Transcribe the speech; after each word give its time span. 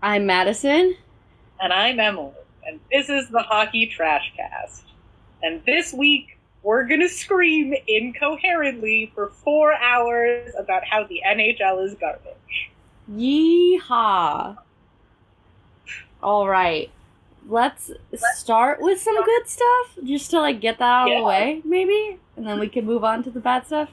I'm 0.00 0.26
Madison. 0.26 0.94
And 1.60 1.72
I'm 1.72 1.98
Emily. 1.98 2.30
And 2.64 2.78
this 2.92 3.08
is 3.08 3.28
the 3.30 3.40
Hockey 3.40 3.86
Trash 3.86 4.32
Cast. 4.36 4.84
And 5.42 5.60
this 5.66 5.92
week, 5.92 6.38
we're 6.62 6.84
going 6.84 7.00
to 7.00 7.08
scream 7.08 7.74
incoherently 7.88 9.10
for 9.12 9.30
four 9.30 9.74
hours 9.74 10.52
about 10.56 10.84
how 10.84 11.02
the 11.02 11.20
NHL 11.26 11.84
is 11.84 11.94
garbage. 11.94 12.70
Yeehaw. 13.10 14.58
All 16.22 16.48
right. 16.48 16.92
Let's 17.48 17.90
start 18.36 18.80
with 18.80 19.00
some 19.00 19.20
good 19.24 19.48
stuff 19.48 19.98
just 20.04 20.30
to 20.30 20.40
like 20.40 20.60
get 20.60 20.78
that 20.78 20.84
out 20.84 21.10
of 21.10 21.18
the 21.18 21.24
way, 21.24 21.60
maybe, 21.64 22.18
and 22.36 22.46
then 22.46 22.60
we 22.60 22.68
can 22.68 22.84
move 22.84 23.02
on 23.02 23.24
to 23.24 23.30
the 23.30 23.40
bad 23.40 23.66
stuff. 23.66 23.90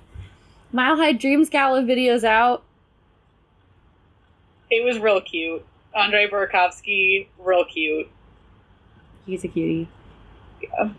Mile 0.71 0.97
High 0.97 1.13
Dreams 1.13 1.49
Gala 1.49 1.81
videos 1.81 2.23
out. 2.23 2.61
It 4.69 4.85
was 4.85 4.99
real 4.99 5.21
cute. 5.21 5.65
Andrei 5.95 6.27
Burakovsky, 6.27 7.27
real 7.39 7.65
cute. 7.65 8.09
He's 9.25 9.43
a 9.43 9.47
cutie. 9.47 9.87
Yeah. 10.61 10.89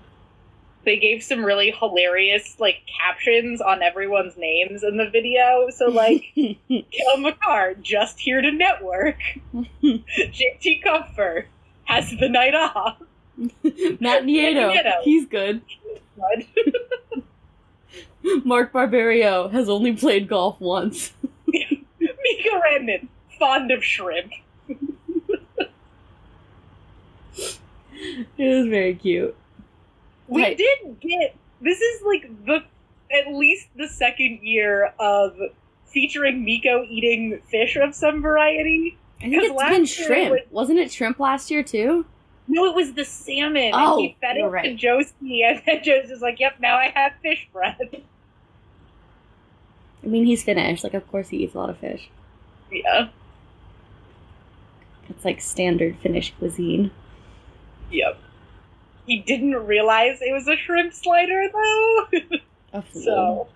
They 0.84 0.98
gave 0.98 1.22
some 1.22 1.44
really 1.44 1.72
hilarious 1.72 2.56
like 2.60 2.82
captions 2.86 3.60
on 3.60 3.82
everyone's 3.82 4.36
names 4.36 4.82
in 4.84 4.96
the 4.96 5.10
video. 5.10 5.68
So 5.70 5.86
like 5.86 6.24
Cale 6.34 7.16
Makar, 7.18 7.74
just 7.82 8.20
here 8.20 8.40
to 8.40 8.52
network. 8.52 9.18
JT 9.82 10.82
Compher 10.84 11.46
has 11.84 12.10
the 12.18 12.28
night 12.28 12.54
off. 12.54 12.98
Matt 13.36 13.52
Nieto. 14.24 14.72
Nieto. 14.72 15.02
He's 15.02 15.26
good. 15.26 15.62
Mark 18.44 18.72
Barberio 18.72 19.48
has 19.48 19.68
only 19.68 19.92
played 19.94 20.28
golf 20.28 20.60
once. 20.60 21.12
Mikko 21.46 22.60
Rantanen, 22.60 23.08
fond 23.38 23.70
of 23.70 23.84
shrimp. 23.84 24.32
It 28.38 28.56
was 28.56 28.66
very 28.66 28.94
cute. 28.94 29.34
We 30.28 30.42
Right. 30.42 30.56
did 30.58 31.00
get 31.00 31.36
this 31.60 31.80
is 31.80 32.02
like 32.02 32.28
the 32.44 32.62
at 33.12 33.32
least 33.32 33.68
the 33.76 33.88
second 33.88 34.40
year 34.42 34.92
of 34.98 35.36
featuring 35.86 36.44
Mikko 36.44 36.84
eating 36.88 37.40
fish 37.50 37.76
of 37.76 37.94
some 37.94 38.20
variety. 38.22 38.98
I 39.20 39.30
think 39.30 39.42
it's 39.44 39.62
been 39.62 39.84
shrimp. 39.86 40.30
was- 40.32 40.40
Wasn't 40.50 40.78
it 40.78 40.92
shrimp 40.92 41.18
last 41.20 41.50
year 41.50 41.62
too? 41.62 42.04
No, 42.48 42.64
it 42.66 42.74
was 42.74 42.92
the 42.92 43.04
salmon. 43.04 43.70
Oh, 43.74 43.94
and 43.98 44.02
he 44.02 44.16
fed 44.20 44.36
it 44.36 44.44
right. 44.44 44.64
to 44.64 44.74
Josie, 44.74 45.42
and 45.46 45.62
then 45.66 45.82
Josie's 45.82 46.20
like, 46.20 46.38
"Yep, 46.38 46.60
now 46.60 46.76
I 46.76 46.90
have 46.94 47.12
fish 47.22 47.48
bread." 47.52 48.02
I 50.04 50.06
mean, 50.06 50.24
he's 50.26 50.44
Finnish. 50.44 50.84
Like, 50.84 50.94
of 50.94 51.08
course 51.10 51.30
he 51.30 51.38
eats 51.38 51.54
a 51.54 51.58
lot 51.58 51.70
of 51.70 51.78
fish. 51.78 52.08
yeah, 52.70 53.08
It's 55.08 55.24
like 55.24 55.40
standard 55.40 55.96
Finnish 55.98 56.32
cuisine. 56.38 56.90
Yep. 57.90 58.18
He 59.06 59.20
didn't 59.20 59.54
realize 59.54 60.18
it 60.20 60.32
was 60.32 60.48
a 60.48 60.56
shrimp 60.56 60.92
slider 60.92 61.48
though, 61.52 62.06
A 62.72 62.82
fool. 62.92 63.02
so 63.02 63.48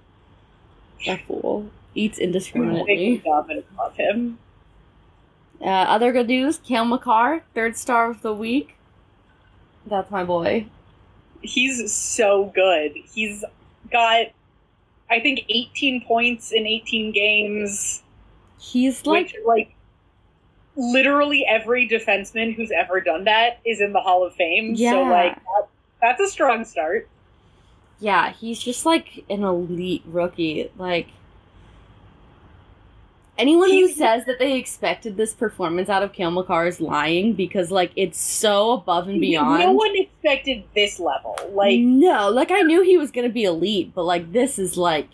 A 1.06 1.16
fool. 1.18 1.70
Eats 1.94 2.18
indiscriminately. 2.18 3.20
dominant 3.24 3.66
of 3.78 3.96
him. 3.96 4.38
Uh, 5.60 5.64
other 5.66 6.12
good 6.12 6.28
news 6.28 6.58
Cale 6.58 6.84
Makar, 6.84 7.42
third 7.54 7.76
star 7.76 8.10
of 8.10 8.22
the 8.22 8.32
week. 8.32 8.76
That's 9.86 10.10
my 10.10 10.22
boy. 10.24 10.66
He's 11.42 11.92
so 11.92 12.52
good. 12.54 12.92
He's 13.12 13.44
got, 13.90 14.26
I 15.10 15.20
think, 15.20 15.40
18 15.48 16.04
points 16.04 16.52
in 16.52 16.66
18 16.66 17.12
games. 17.12 18.02
He's 18.58 19.04
like, 19.06 19.26
which 19.26 19.34
like 19.46 19.74
literally 20.92 21.44
every 21.46 21.88
defenseman 21.88 22.54
who's 22.54 22.70
ever 22.70 23.00
done 23.00 23.24
that 23.24 23.60
is 23.64 23.80
in 23.80 23.92
the 23.92 24.00
Hall 24.00 24.24
of 24.24 24.34
Fame. 24.34 24.74
Yeah. 24.74 24.92
So 24.92 25.02
like 25.02 25.34
that, 25.34 25.68
that's 26.00 26.20
a 26.20 26.28
strong 26.28 26.64
start. 26.64 27.08
yeah, 28.00 28.32
he's 28.32 28.58
just 28.58 28.86
like 28.86 29.24
an 29.28 29.44
elite 29.44 30.02
rookie. 30.06 30.70
Like, 30.78 31.08
anyone 33.38 33.70
who 33.70 33.88
says 33.88 34.24
that 34.26 34.38
they 34.38 34.56
expected 34.56 35.16
this 35.16 35.34
performance 35.34 35.88
out 35.88 36.02
of 36.02 36.12
Cale 36.12 36.30
Makar 36.30 36.66
is 36.66 36.80
lying 36.80 37.34
because, 37.34 37.70
like, 37.70 37.92
it's 37.96 38.18
so 38.18 38.72
above 38.72 39.08
and 39.08 39.20
beyond. 39.20 39.60
No 39.60 39.72
one 39.72 39.94
expected 39.96 40.64
this 40.74 40.98
level. 40.98 41.36
Like 41.52 41.80
no, 41.80 42.30
like 42.30 42.50
I 42.50 42.62
knew 42.62 42.82
he 42.82 42.96
was 42.96 43.10
gonna 43.10 43.28
be 43.28 43.44
elite, 43.44 43.92
but 43.94 44.04
like 44.04 44.32
this 44.32 44.58
is 44.58 44.76
like 44.76 45.08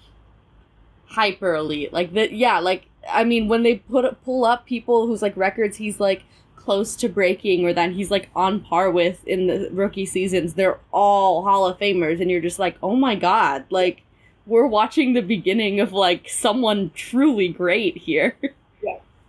hyper 1.07 1.55
elite. 1.55 1.93
Like 1.93 2.13
that, 2.15 2.33
yeah. 2.33 2.59
Like 2.61 2.87
I 3.11 3.25
mean, 3.25 3.49
when 3.49 3.63
they 3.63 3.77
put 3.77 4.05
pull 4.25 4.45
up 4.45 4.67
people 4.67 5.07
whose 5.07 5.23
like 5.23 5.37
records 5.37 5.77
he's 5.77 6.01
like 6.01 6.25
close 6.57 6.97
to 6.97 7.09
breaking 7.09 7.65
or 7.65 7.73
that 7.73 7.93
he's 7.93 8.11
like 8.11 8.29
on 8.35 8.61
par 8.61 8.91
with 8.91 9.25
in 9.27 9.47
the 9.47 9.69
rookie 9.73 10.07
seasons, 10.07 10.55
they're 10.55 10.79
all 10.93 11.43
Hall 11.45 11.67
of 11.67 11.79
Famers, 11.79 12.21
and 12.21 12.31
you're 12.31 12.41
just 12.41 12.59
like, 12.59 12.77
oh 12.83 12.97
my 12.97 13.15
god, 13.15 13.65
like 13.71 14.03
we're 14.47 14.67
watching 14.67 15.13
the 15.13 15.23
beginning 15.23 15.81
of 15.81 15.93
like 15.93 16.29
someone 16.29 16.91
truly 16.95 17.49
great 17.49 17.97
here. 17.97 18.37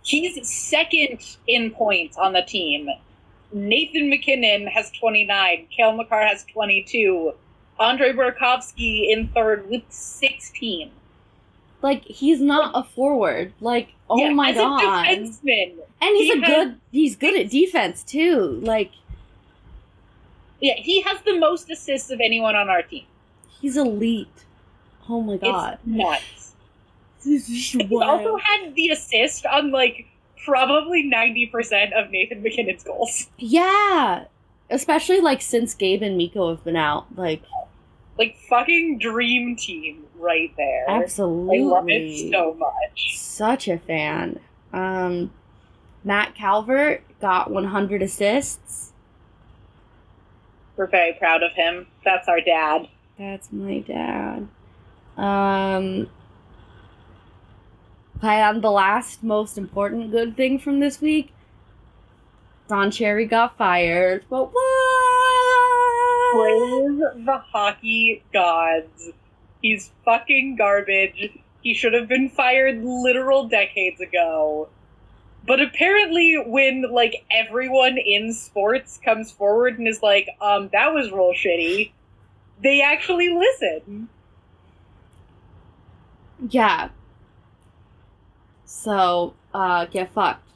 he's 0.02 0.48
second 0.48 1.36
in 1.46 1.70
points 1.70 2.16
on 2.16 2.32
the 2.32 2.42
team. 2.42 2.88
Nathan 3.52 4.10
MacKinnon 4.10 4.66
has 4.66 4.90
29. 4.92 5.66
Cale 5.74 5.92
Makar 5.92 6.26
has 6.26 6.44
22. 6.44 7.32
Andre 7.78 8.12
Burakovsky 8.12 9.10
in 9.10 9.28
third 9.28 9.68
with 9.70 9.82
16. 9.88 10.90
Like 11.82 12.04
he's 12.04 12.40
not 12.40 12.72
a 12.74 12.82
forward. 12.82 13.52
Like 13.60 13.88
oh 14.10 14.16
Yeah, 14.18 14.32
my 14.32 14.50
as 14.50 14.56
god. 14.56 14.82
A 14.82 15.16
defenseman. 15.16 15.74
And 16.00 16.16
he's 16.16 16.32
He 16.32 16.40
a 16.40 16.44
has- 16.46 16.54
good 16.54 16.80
he's 16.92 17.16
good 17.16 17.38
at 17.40 17.50
defense 17.50 18.02
too. 18.02 18.60
Like 18.62 18.90
Yeah, 20.60 20.74
he 20.76 21.00
has 21.02 21.20
the 21.22 21.38
most 21.38 21.70
assists 21.70 22.10
of 22.10 22.20
anyone 22.20 22.56
on 22.56 22.68
our 22.68 22.82
team. 22.82 23.04
he's 23.60 23.76
elite. 23.76 24.28
Oh 25.08 25.20
my 25.20 25.36
god. 25.36 25.78
It's 25.84 25.86
nuts. 25.86 26.54
He 27.24 27.94
also 27.94 28.36
had 28.36 28.74
the 28.74 28.90
assist 28.90 29.44
on 29.46 29.70
like 29.70 30.06
probably 30.44 31.02
90% 31.10 31.92
of 31.92 32.10
Nathan 32.10 32.42
MacKinnon's 32.42 32.82
goals. 32.84 33.28
yeah. 33.38 34.24
Especially 34.70 35.20
like 35.20 35.40
since 35.42 35.74
Gabe 35.74 36.02
and 36.02 36.16
Mikko 36.18 36.50
have 36.50 36.64
been 36.64 36.76
out. 36.76 37.06
Like 37.16 37.42
Like 38.18 38.36
fucking 38.48 38.98
dream 38.98 39.54
team 39.56 40.04
right 40.18 40.52
there. 40.56 40.84
absolutely 40.88 41.60
I 41.60 41.62
love 41.62 41.88
it 41.88 42.30
so 42.30 42.54
much. 42.54 43.16
such 43.16 43.68
a 43.68 43.78
fan. 43.78 44.40
Um 44.72 45.32
Matt 46.04 46.34
Calvert 46.34 47.02
got 47.20 47.50
100 47.50 48.02
assists. 48.02 48.92
We're 50.76 50.86
very 50.86 51.12
proud 51.14 51.42
of 51.42 51.52
him. 51.52 51.86
That's 52.04 52.28
our 52.28 52.40
dad. 52.40 52.88
That's 53.18 53.52
my 53.52 53.80
dad. 53.80 54.48
Um 55.16 56.08
and 58.20 58.62
the 58.62 58.70
last 58.70 59.22
most 59.22 59.56
important 59.56 60.10
good 60.10 60.36
thing 60.36 60.58
from 60.58 60.80
this 60.80 61.00
week, 61.00 61.32
Don 62.68 62.90
Cherry 62.90 63.26
got 63.26 63.56
fired. 63.56 64.24
But 64.28 64.52
what? 64.52 64.77
Praise 66.32 67.24
the 67.24 67.42
hockey 67.52 68.22
gods. 68.32 69.10
He's 69.62 69.90
fucking 70.04 70.56
garbage. 70.56 71.32
He 71.62 71.74
should 71.74 71.92
have 71.94 72.08
been 72.08 72.28
fired 72.30 72.82
literal 72.82 73.48
decades 73.48 74.00
ago. 74.00 74.68
But 75.46 75.60
apparently, 75.60 76.36
when 76.46 76.92
like 76.92 77.24
everyone 77.30 77.96
in 77.98 78.32
sports 78.32 79.00
comes 79.02 79.32
forward 79.32 79.78
and 79.78 79.88
is 79.88 80.02
like, 80.02 80.28
um, 80.40 80.68
that 80.72 80.92
was 80.92 81.10
real 81.10 81.32
shitty, 81.32 81.92
they 82.62 82.82
actually 82.82 83.30
listen. 83.30 84.08
Yeah. 86.48 86.90
So, 88.64 89.34
uh, 89.54 89.86
get 89.86 90.12
fucked. 90.12 90.46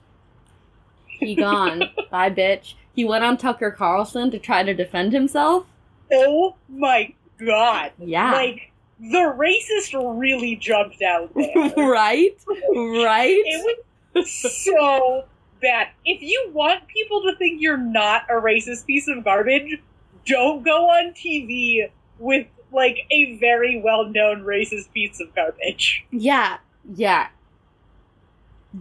He 1.07 1.35
gone. 1.35 1.85
Bye, 2.11 2.31
bitch. 2.31 2.75
He 2.95 3.05
went 3.05 3.25
on 3.25 3.37
Tucker 3.39 3.71
Carlson 3.71 4.31
to 4.31 4.39
try 4.39 4.63
to 4.63 4.75
defend 4.75 5.13
himself. 5.13 5.67
Oh 6.13 6.57
my 6.69 7.15
god. 7.39 7.93
Yeah. 7.99 8.33
Like, 8.33 8.71
the 9.01 9.35
racist 9.37 9.93
really 10.19 10.57
jumped 10.57 11.03
out 11.03 11.33
there. 11.35 11.73
right? 11.77 12.37
Right? 12.75 13.43
It 13.45 13.85
was 14.15 14.31
so 14.65 15.25
bad. 15.61 15.89
If 16.05 16.21
you 16.23 16.51
want 16.53 16.87
people 16.89 17.23
to 17.23 17.35
think 17.37 17.61
you're 17.63 17.77
not 17.79 18.25
a 18.29 18.35
racist 18.35 18.87
piece 18.87 19.09
of 19.09 19.25
garbage, 19.25 19.81
don't 20.27 20.63
go 20.63 20.87
on 20.87 21.13
TV 21.15 21.91
with 22.19 22.47
like 22.73 22.99
a 23.11 23.37
very 23.39 23.81
well 23.83 24.05
known 24.07 24.43
racist 24.45 24.93
piece 24.93 25.21
of 25.21 25.35
garbage. 25.35 26.05
Yeah. 26.11 26.59
Yeah. 26.95 27.29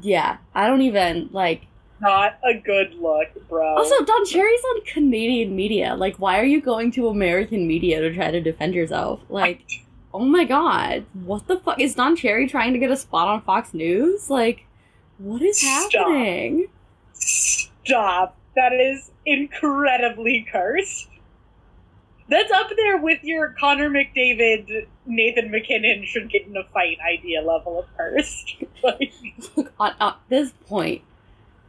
Yeah. 0.02 0.38
I 0.54 0.68
don't 0.68 0.82
even, 0.82 1.30
like. 1.32 1.66
Not 2.02 2.40
a 2.44 2.56
good 2.56 2.96
look, 2.96 3.28
bro. 3.48 3.76
Also, 3.76 4.04
Don 4.04 4.26
Cherry's 4.26 4.62
on 4.72 4.82
Canadian 4.86 5.56
media. 5.56 5.96
Like, 5.96 6.18
why 6.18 6.40
are 6.40 6.46
you 6.46 6.60
going 6.60 6.92
to 6.94 7.08
American 7.10 7.68
media 7.68 8.02
to 8.02 8.14
try 8.14 8.32
to 8.32 8.42
defend 8.42 8.74
yourself? 8.74 9.20
Like, 9.30 9.62
oh 10.12 10.26
my 10.26 10.44
god. 10.44 11.06
What 11.14 11.48
the 11.48 11.60
fuck? 11.60 11.80
Is 11.80 11.94
Don 11.94 12.16
Cherry 12.16 12.48
trying 12.48 12.74
to 12.74 12.80
get 12.80 12.90
a 12.90 12.98
spot 12.98 13.28
on 13.28 13.42
Fox 13.42 13.74
News? 13.76 14.32
Like, 14.32 14.66
what 15.20 15.44
is 15.44 15.62
Stop. 15.62 15.92
happening? 15.94 16.68
Stop. 17.14 18.36
That 18.56 18.74
is 18.74 19.12
incredibly 19.26 20.46
cursed. 20.52 21.08
That's 22.30 22.52
up 22.52 22.72
there 22.76 22.98
with 22.98 23.20
your 23.24 23.54
Connor 23.60 23.90
McDavid, 23.90 24.88
Nathan 25.06 25.52
MacKinnon 25.52 26.06
should 26.06 26.32
get 26.32 26.48
in 26.48 26.56
a 26.56 26.64
fight 26.74 26.98
idea 27.06 27.42
level 27.42 27.80
of 27.80 27.86
cursed. 27.98 28.56
like, 28.84 29.12
At, 29.80 29.96
at 30.00 30.18
this 30.30 30.52
point, 30.66 31.02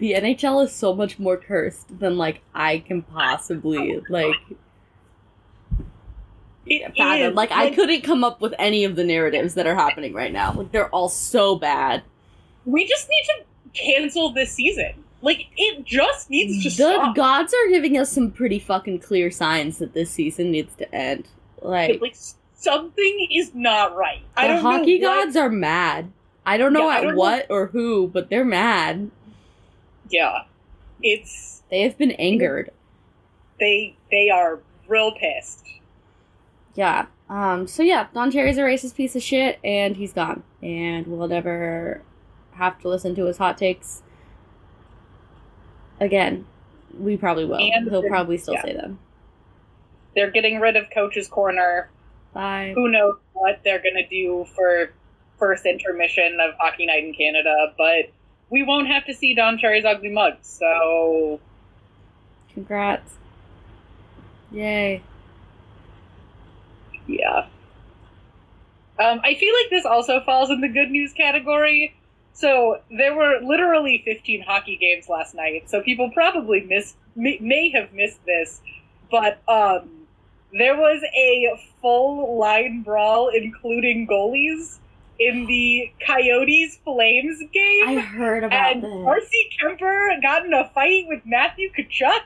the 0.02 0.14
NHL 0.14 0.64
is 0.64 0.72
so 0.72 0.92
much 0.92 1.20
more 1.20 1.36
cursed 1.36 1.96
than 2.00 2.18
like 2.18 2.40
I 2.52 2.78
can 2.78 3.02
possibly 3.02 4.00
like 4.08 4.34
it 6.66 6.92
fathom. 6.96 7.30
is, 7.30 7.34
Like 7.36 7.52
I 7.52 7.70
couldn't 7.70 8.02
come 8.02 8.24
up 8.24 8.40
with 8.40 8.52
any 8.58 8.82
of 8.84 8.96
the 8.96 9.04
narratives 9.04 9.54
that 9.54 9.66
are 9.66 9.76
happening 9.76 10.12
right 10.12 10.32
now. 10.32 10.52
Like 10.54 10.72
they're 10.72 10.88
all 10.90 11.08
so 11.08 11.54
bad. 11.56 12.02
We 12.64 12.86
just 12.86 13.08
need 13.08 13.24
to 13.26 13.80
cancel 13.80 14.32
this 14.32 14.52
season. 14.52 15.04
Like 15.20 15.46
it 15.56 15.84
just 15.84 16.30
needs 16.30 16.64
to 16.64 16.68
the 16.70 16.94
stop. 16.94 17.14
gods 17.14 17.54
are 17.54 17.68
giving 17.70 17.96
us 17.96 18.10
some 18.10 18.32
pretty 18.32 18.58
fucking 18.58 18.98
clear 19.00 19.30
signs 19.30 19.78
that 19.78 19.94
this 19.94 20.10
season 20.10 20.50
needs 20.50 20.74
to 20.76 20.92
end. 20.94 21.28
Like 21.60 22.00
like 22.00 22.16
something 22.54 23.28
is 23.32 23.54
not 23.54 23.94
right. 23.96 24.22
I 24.36 24.48
the 24.48 24.54
don't 24.54 24.62
hockey 24.62 24.98
know 24.98 25.08
what- 25.10 25.24
gods 25.26 25.36
are 25.36 25.48
mad. 25.48 26.10
I 26.44 26.56
don't 26.56 26.72
know 26.72 26.88
Yeah, 26.88 26.96
at 26.96 27.00
don't 27.02 27.10
know- 27.12 27.18
what 27.20 27.46
or 27.50 27.68
who, 27.68 28.08
but 28.08 28.28
they're 28.30 28.44
mad. 28.44 29.12
Yeah, 30.12 30.42
it's 31.02 31.62
They 31.70 31.80
have 31.82 31.98
been 31.98 32.12
angered. 32.12 32.70
they 33.58 33.96
they 34.10 34.28
are 34.30 34.60
real 34.86 35.12
pissed. 35.12 35.64
Yeah. 36.74 37.06
Um. 37.28 37.66
So 37.66 37.82
yeah, 37.82 38.06
Don 38.14 38.30
Cherry's 38.30 38.58
a 38.58 38.60
racist 38.62 38.94
piece 38.94 39.16
of 39.16 39.22
shit, 39.22 39.58
and 39.64 39.96
he's 39.96 40.12
gone, 40.12 40.42
and 40.62 41.06
we'll 41.06 41.28
never 41.28 42.02
have 42.52 42.78
to 42.80 42.88
listen 42.88 43.14
to 43.14 43.24
his 43.24 43.38
hot 43.38 43.56
takes 43.58 44.02
again. 46.00 46.46
We 46.98 47.16
probably 47.16 47.46
will. 47.46 47.56
And 47.56 47.88
He'll 47.88 48.02
probably 48.06 48.36
still 48.36 48.54
yeah. 48.54 48.62
say 48.62 48.72
them. 48.74 48.98
They're 50.14 50.30
getting 50.30 50.60
rid 50.60 50.76
of 50.76 50.90
Coach's 50.92 51.26
Corner. 51.26 51.90
Bye. 52.34 52.72
Who 52.74 52.88
knows 52.90 53.16
what 53.32 53.60
they're 53.64 53.82
gonna 53.82 54.06
do 54.08 54.44
for 54.54 54.92
first 55.38 55.64
intermission 55.64 56.38
of 56.40 56.54
Hockey 56.58 56.84
Night 56.86 57.04
in 57.04 57.14
Canada, 57.14 57.72
but 57.78 58.10
we 58.52 58.62
won't 58.62 58.86
have 58.86 59.06
to 59.06 59.14
see 59.14 59.34
Don 59.34 59.58
Cherry's 59.58 59.84
ugly 59.84 60.10
mug. 60.10 60.34
So 60.42 61.40
Congrats. 62.52 63.14
Yay. 64.52 65.02
yeah. 67.06 67.46
Um, 68.98 69.20
I 69.24 69.34
feel 69.34 69.54
like 69.54 69.70
this 69.70 69.86
also 69.86 70.20
falls 70.20 70.50
in 70.50 70.60
the 70.60 70.68
good 70.68 70.90
news 70.90 71.14
category. 71.14 71.94
So 72.34 72.80
there 72.90 73.14
were 73.14 73.40
literally 73.42 74.02
15 74.04 74.42
hockey 74.42 74.76
games 74.76 75.08
last 75.08 75.34
night, 75.34 75.70
so 75.70 75.80
people 75.80 76.10
probably 76.10 76.60
missed 76.60 76.96
may, 77.16 77.38
may 77.40 77.70
have 77.70 77.92
missed 77.92 78.24
this, 78.24 78.60
but 79.10 79.40
um, 79.48 79.88
there 80.52 80.76
was 80.76 81.02
a 81.14 81.60
full 81.80 82.38
line 82.38 82.82
brawl, 82.82 83.28
including 83.28 84.06
goalies, 84.06 84.78
in 85.18 85.46
the 85.46 85.92
Coyotes 86.06 86.78
Flames 86.84 87.38
game. 87.52 87.88
I 87.88 88.00
heard 88.00 88.44
about 88.44 88.72
and 88.72 88.82
this. 88.82 88.90
Darcy 88.90 89.50
Kuemper 89.60 90.20
got 90.22 90.44
in 90.46 90.52
a 90.54 90.68
fight 90.74 91.04
with 91.08 91.20
Matthew 91.24 91.70
Tkachuk, 91.72 92.22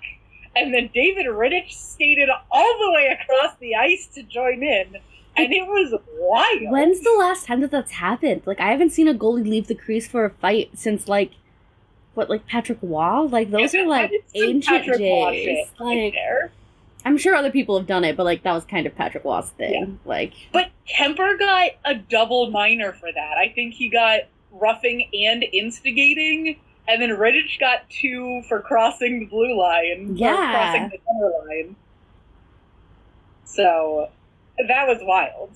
and 0.54 0.72
then 0.72 0.90
David 0.94 1.26
Rittich 1.26 1.72
skated 1.72 2.28
all 2.50 2.78
the 2.78 2.92
way 2.92 3.16
across 3.20 3.56
the 3.60 3.74
ice 3.74 4.06
to 4.14 4.22
join 4.22 4.62
in, 4.62 4.96
and 5.36 5.52
it 5.52 5.66
was 5.66 5.94
wild. 6.18 6.70
When's 6.72 7.00
the 7.00 7.14
last 7.18 7.46
time 7.46 7.60
that 7.60 7.70
that's 7.70 7.92
happened? 7.92 8.42
Like, 8.46 8.60
I 8.60 8.70
haven't 8.70 8.90
seen 8.90 9.08
a 9.08 9.14
goalie 9.14 9.44
leave 9.46 9.66
the 9.66 9.74
crease 9.74 10.08
for 10.08 10.24
a 10.24 10.30
fight 10.30 10.70
since 10.74 11.08
like, 11.08 11.32
what, 12.14 12.30
like 12.30 12.46
Patrick 12.46 12.78
Roy? 12.80 13.22
Like, 13.22 13.50
those 13.50 13.74
are 13.74 13.86
like 13.86 14.10
ancient 14.34 14.64
Patrick 14.64 14.98
days. 14.98 15.44
shit 15.44 15.68
right 15.78 16.04
Like, 16.04 16.12
there. 16.14 16.52
I'm 17.06 17.16
sure 17.16 17.36
other 17.36 17.52
people 17.52 17.78
have 17.78 17.86
done 17.86 18.02
it, 18.02 18.16
but 18.16 18.24
like 18.24 18.42
that 18.42 18.52
was 18.52 18.64
kind 18.64 18.84
of 18.84 18.96
Patrick 18.96 19.24
Roy's 19.24 19.50
thing. 19.50 20.00
Like, 20.04 20.32
But 20.52 20.70
Kuemper 20.88 21.38
got 21.38 21.70
a 21.84 21.94
double 21.94 22.50
minor 22.50 22.92
for 22.92 23.12
that. 23.12 23.38
I 23.38 23.48
think 23.54 23.74
he 23.74 23.88
got 23.88 24.22
roughing 24.50 25.08
and 25.14 25.44
instigating, 25.52 26.58
and 26.88 27.00
then 27.00 27.10
Rittich 27.10 27.60
got 27.60 27.88
two 27.88 28.42
for 28.48 28.60
crossing 28.60 29.20
the 29.20 29.26
blue 29.26 29.56
line. 29.56 30.16
Yeah. 30.16 30.34
crossing 30.34 30.88
the 30.88 30.98
center 31.06 31.32
line. 31.46 31.76
So 33.44 34.10
that 34.58 34.88
was 34.88 34.98
wild. 35.00 35.50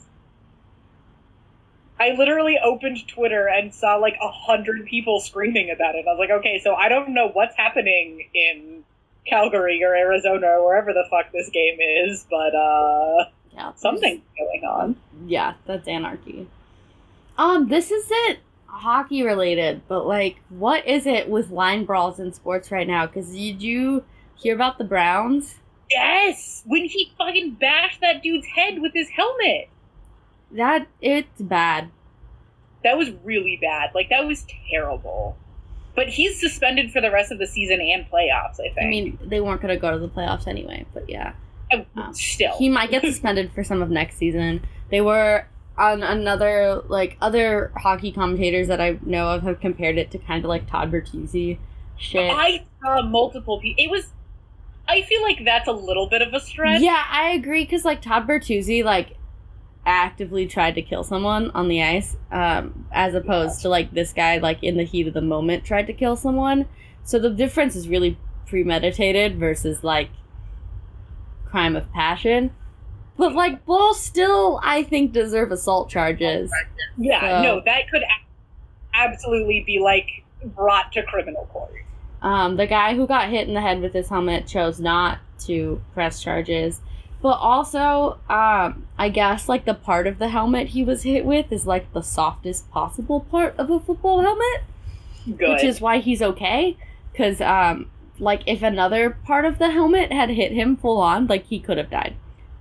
I 1.99 2.13
literally 2.13 2.59
opened 2.63 3.09
Twitter 3.09 3.49
and 3.49 3.75
saw 3.75 3.97
like 3.97 4.17
a 4.23 4.31
hundred 4.31 4.87
people 4.87 5.19
screaming 5.19 5.69
about 5.73 5.97
it. 5.97 6.07
I 6.09 6.13
was 6.13 6.19
like, 6.21 6.31
okay, 6.31 6.61
so 6.63 6.77
I 6.77 6.89
don't 6.89 7.13
know 7.13 7.29
what's 7.29 7.57
happening 7.57 8.29
in 8.33 8.80
Calgary 9.27 9.83
or 9.85 9.95
Arizona 9.95 10.47
or 10.47 10.67
wherever 10.67 10.93
the 10.93 11.05
fuck 11.11 11.33
this 11.33 11.49
game 11.51 11.79
is, 11.81 12.27
but 12.31 12.55
uh 12.55 13.25
yeah, 13.53 13.73
something's 13.77 14.23
going 14.39 14.65
on. 14.65 14.97
Yeah, 15.27 15.55
that's 15.67 15.89
anarchy. 15.89 16.49
Um, 17.37 17.69
this 17.69 17.91
isn't 17.91 18.39
hockey 18.67 19.23
related, 19.23 19.83
but 19.89 20.07
like, 20.07 20.37
what 20.49 20.87
is 20.87 21.07
it 21.07 21.29
with 21.29 21.51
line 21.51 21.85
brawls 21.85 22.21
in 22.21 22.33
sports 22.33 22.71
right 22.71 22.87
now? 22.87 23.07
Because 23.07 23.33
did 23.33 23.63
you 23.63 24.05
hear 24.37 24.55
about 24.55 24.79
the 24.79 24.85
Browns? 24.85 25.57
Yes, 25.91 26.63
when 26.67 26.85
he 26.85 27.13
fucking 27.19 27.53
bashed 27.61 28.01
that 28.01 28.23
dude's 28.23 28.47
head 28.47 28.81
with 28.81 28.93
his 28.95 29.09
helmet. 29.09 29.69
That 30.53 30.87
it's 31.01 31.41
bad. 31.41 31.91
That 32.85 32.97
was 32.97 33.11
really 33.25 33.59
bad. 33.61 33.91
Like 33.95 34.09
that 34.11 34.27
was 34.27 34.47
terrible. 34.71 35.37
But 36.01 36.09
he's 36.09 36.41
suspended 36.41 36.91
for 36.93 37.03
the 37.03 37.11
rest 37.11 37.31
of 37.31 37.39
the 37.39 37.47
season 37.47 37.79
and 37.79 38.07
playoffs. 38.11 38.59
I 38.59 38.73
think. 38.73 38.81
I 38.81 38.87
mean, 38.87 39.19
they 39.23 39.43
weren't 39.43 39.61
gonna 39.61 39.77
go 39.77 39.91
to 39.91 39.99
the 39.99 40.09
playoffs 40.09 40.47
anyway, 40.47 40.87
but 40.95 41.11
yeah. 41.11 41.35
Uh, 41.71 41.83
um, 41.95 42.15
still, 42.15 42.57
He 42.57 42.71
might 42.71 42.91
get 42.91 43.03
suspended 43.03 43.53
for 43.53 43.63
some 43.63 43.83
of 43.83 43.91
next 43.91 44.17
season. 44.17 44.65
They 44.91 45.03
were 45.03 45.47
on 45.77 46.03
another 46.03 46.83
like 46.89 47.19
other 47.21 47.71
hockey 47.77 48.13
commentators 48.13 48.69
that 48.69 48.81
I 48.81 48.99
know 49.03 49.29
of 49.29 49.43
have 49.43 49.61
compared 49.61 49.99
it 49.99 50.11
to 50.13 50.19
kind 50.19 50.43
of 50.43 50.49
like 50.49 50.71
Todd 50.71 50.91
Bertuzzi 50.91 51.59
shit. 51.99 52.33
I 52.35 52.65
saw 52.83 53.03
multiple 53.03 53.61
people. 53.61 53.85
It 53.85 53.91
was. 53.91 54.09
I 54.89 55.03
feel 55.03 55.21
like 55.21 55.45
that's 55.45 55.69
a 55.69 55.73
little 55.73 56.09
bit 56.09 56.23
of 56.23 56.33
a 56.33 56.41
stretch. 56.41 56.81
Yeah, 56.81 57.05
I 57.11 57.33
agree 57.33 57.65
because 57.65 57.85
like 57.85 58.01
Todd 58.01 58.27
Bertuzzi 58.27 58.83
like 58.83 59.19
actively 59.87 60.47
tried 60.47 60.75
to 60.75 60.83
kill 60.83 61.03
someone 61.03 61.51
on 61.53 61.69
the 61.69 61.83
ice, 61.83 62.17
um, 62.31 62.87
as 62.93 63.15
opposed 63.15 63.63
to 63.63 63.69
like 63.69 63.93
this 63.93 64.13
guy 64.13 64.39
like 64.39 64.63
in 64.63 64.77
the 64.77 64.85
heat 64.85 65.07
of 65.09 65.15
the 65.15 65.21
moment 65.23 65.65
tried 65.65 65.87
to 65.87 65.93
kill 65.93 66.17
someone. 66.17 66.67
So 67.05 67.19
the 67.19 67.31
difference 67.31 67.75
is 67.77 67.89
really 67.89 68.19
premeditated 68.47 69.39
versus 69.39 69.83
like 69.83 70.11
crime 71.45 71.77
of 71.77 71.91
passion. 71.93 72.51
But 73.17 73.35
like 73.35 73.65
both 73.67 73.97
still, 73.97 74.61
I 74.63 74.83
think 74.83 75.13
deserve 75.13 75.53
assault 75.53 75.91
charges. 75.91 76.51
Yeah, 76.97 77.21
So- 77.21 77.43
no, 77.43 77.63
that 77.65 77.91
could 77.91 78.03
a- 78.03 78.97
absolutely 78.97 79.63
be 79.67 79.79
like 79.79 80.09
brought 80.55 80.93
to 80.93 81.03
criminal 81.03 81.47
court. 81.53 81.73
Um, 82.23 82.57
the 82.57 82.67
guy 82.67 82.95
who 82.95 83.07
got 83.07 83.31
hit 83.31 83.49
in 83.49 83.55
the 83.55 83.61
head 83.63 83.81
with 83.81 83.95
his 83.95 84.09
helmet 84.11 84.47
chose 84.47 84.79
not 84.79 85.19
to 85.47 85.81
press 85.95 86.23
charges. 86.23 86.81
But 87.23 87.35
also, 87.35 88.19
um, 88.31 88.87
I 88.99 89.11
guess 89.11 89.49
like 89.49 89.67
the 89.67 89.75
part 89.75 90.07
of 90.07 90.19
the 90.19 90.29
helmet 90.29 90.69
he 90.69 90.83
was 90.83 91.03
hit 91.03 91.25
with 91.25 91.53
is 91.53 91.67
like 91.67 91.93
the 91.93 92.03
softest 92.03 92.71
possible 92.71 93.21
part 93.21 93.55
of 93.59 93.71
a 93.71 93.79
football 93.79 94.23
helmet, 94.23 94.63
Good. 95.27 95.51
which 95.51 95.65
is 95.65 95.81
why 95.81 95.99
he's 95.99 96.23
okay. 96.23 96.77
Because, 97.13 97.41
um, 97.41 97.91
like, 98.19 98.43
if 98.47 98.63
another 98.63 99.11
part 99.11 99.45
of 99.45 99.59
the 99.59 99.71
helmet 99.71 100.13
had 100.13 100.31
hit 100.31 100.53
him 100.53 100.77
full 100.77 100.99
on, 100.99 101.27
like, 101.27 101.47
he 101.47 101.59
could 101.59 101.79
have 101.79 101.91
died. 101.91 102.15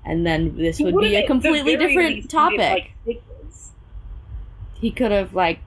And 0.04 0.26
then 0.26 0.58
this 0.58 0.78
He 0.78 0.86
would 0.86 1.00
be 1.00 1.16
a 1.16 1.28
completely 1.28 1.76
different 1.76 2.30
topic. 2.30 2.92
like, 3.06 3.22
he 4.74 4.92
could 4.92 5.12
have, 5.12 5.34
like, 5.34 5.60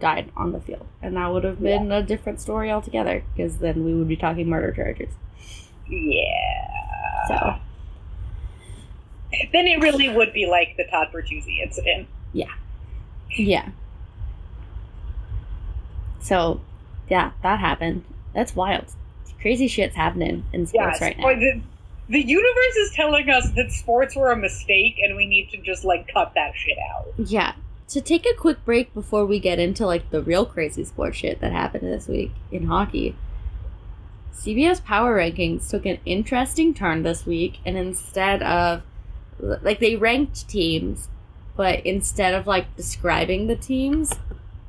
died 0.00 0.30
on 0.36 0.52
the 0.52 0.60
field. 0.60 0.86
And 1.00 1.16
that 1.16 1.32
would 1.32 1.44
have 1.44 1.62
been 1.62 1.90
a 1.90 2.02
different 2.02 2.40
story 2.40 2.70
altogether. 2.70 3.24
Because 3.34 3.58
then 3.58 3.84
we 3.84 3.94
would 3.94 4.08
be 4.08 4.16
talking 4.16 4.48
murder 4.48 4.72
charges. 4.72 5.14
Yeah. 5.88 7.28
So. 7.28 7.54
Then 9.52 9.66
it 9.66 9.80
really 9.80 10.08
would 10.08 10.32
be 10.32 10.46
like 10.46 10.76
the 10.76 10.84
Todd 10.84 11.08
Bertuzzi 11.12 11.62
incident. 11.62 12.08
Yeah. 12.32 12.52
Yeah. 13.30 13.70
So, 16.20 16.60
yeah, 17.08 17.32
that 17.42 17.60
happened. 17.60 18.04
That's 18.34 18.54
wild. 18.54 18.86
Crazy 19.40 19.68
shit's 19.68 19.94
happening 19.94 20.44
in 20.52 20.66
sports 20.66 21.00
right 21.00 21.16
now. 21.16 21.28
the, 21.28 21.60
the 22.08 22.20
universe 22.20 22.76
is 22.76 22.92
telling 22.94 23.30
us 23.30 23.50
that 23.52 23.70
sports 23.70 24.16
were 24.16 24.32
a 24.32 24.36
mistake 24.36 24.96
and 25.02 25.16
we 25.16 25.26
need 25.26 25.50
to 25.50 25.58
just 25.58 25.84
like 25.84 26.08
cut 26.12 26.32
that 26.34 26.52
shit 26.56 26.76
out. 26.94 27.06
Yeah. 27.16 27.52
To 27.88 28.00
take 28.00 28.26
a 28.26 28.34
quick 28.34 28.64
break 28.64 28.92
before 28.92 29.24
we 29.24 29.38
get 29.38 29.58
into 29.58 29.86
like 29.86 30.10
the 30.10 30.20
real 30.20 30.44
crazy 30.44 30.84
sports 30.84 31.18
shit 31.18 31.40
that 31.40 31.52
happened 31.52 31.84
this 31.84 32.08
week 32.08 32.32
in 32.50 32.66
hockey. 32.66 33.14
CBS 34.46 34.84
Power 34.84 35.16
Rankings 35.16 35.68
took 35.68 35.86
an 35.86 35.98
interesting 36.04 36.74
turn 36.74 37.02
this 37.02 37.24
week, 37.24 37.58
and 37.64 37.76
instead 37.76 38.42
of 38.42 38.82
like 39.40 39.80
they 39.80 39.96
ranked 39.96 40.48
teams, 40.48 41.08
but 41.56 41.84
instead 41.84 42.34
of 42.34 42.46
like 42.46 42.74
describing 42.76 43.46
the 43.46 43.56
teams, 43.56 44.12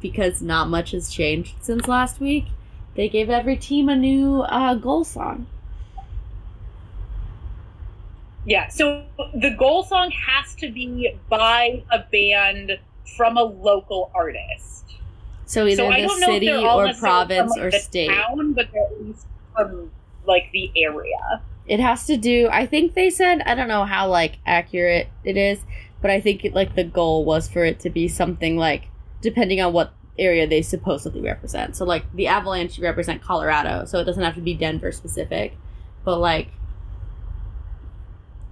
because 0.01 0.41
not 0.41 0.69
much 0.69 0.91
has 0.91 1.09
changed 1.09 1.55
since 1.62 1.88
last 1.88 2.19
week, 2.19 2.45
they 2.95 3.09
gave 3.09 3.29
every 3.29 3.57
team 3.57 3.89
a 3.89 3.95
new 3.95 4.41
uh, 4.41 4.75
goal 4.75 5.03
song. 5.03 5.47
Yeah, 8.45 8.69
so 8.69 9.03
the 9.36 9.50
goal 9.57 9.83
song 9.83 10.09
has 10.12 10.55
to 10.55 10.71
be 10.71 11.13
by 11.27 11.83
a 11.91 12.00
band 12.00 12.79
from 13.17 13.38
a 13.38 13.43
local 13.43 14.09
artist. 14.15 14.86
So 15.45 15.65
either 15.65 15.75
so 15.75 15.89
the 15.89 15.97
don't 15.97 16.19
know 16.19 16.27
if 16.29 16.33
city 16.33 16.53
or 16.53 16.93
province 16.93 17.53
from, 17.53 17.63
like, 17.63 17.74
or 17.74 17.77
state. 17.77 18.09
town, 18.09 18.53
but 18.53 18.69
they're 18.71 18.86
at 18.86 19.01
least 19.01 19.25
from 19.53 19.91
like 20.25 20.50
the 20.53 20.71
area. 20.75 21.41
It 21.67 21.79
has 21.79 22.05
to 22.07 22.15
do. 22.17 22.47
I 22.51 22.65
think 22.65 22.93
they 22.93 23.09
said. 23.09 23.41
I 23.45 23.53
don't 23.55 23.67
know 23.67 23.83
how 23.86 24.07
like 24.07 24.39
accurate 24.45 25.09
it 25.24 25.36
is, 25.38 25.59
but 26.01 26.09
I 26.12 26.21
think 26.21 26.45
it, 26.45 26.53
like 26.53 26.75
the 26.75 26.83
goal 26.83 27.25
was 27.25 27.47
for 27.50 27.65
it 27.65 27.79
to 27.81 27.89
be 27.89 28.07
something 28.07 28.55
like 28.57 28.86
depending 29.21 29.59
on 29.62 29.74
what 29.74 29.93
area 30.17 30.47
they 30.47 30.62
supposedly 30.62 31.21
represent. 31.21 31.75
So 31.75 31.83
like 31.86 32.03
the 32.15 32.27
Avalanche 32.27 32.79
represent 32.79 33.21
Colorado, 33.21 33.86
so 33.86 34.00
it 34.00 34.05
doesn't 34.05 34.24
have 34.24 34.36
to 34.36 34.41
be 34.41 34.53
Denver 34.53 34.91
specific, 34.91 35.57
but 36.05 36.19
like 36.19 36.47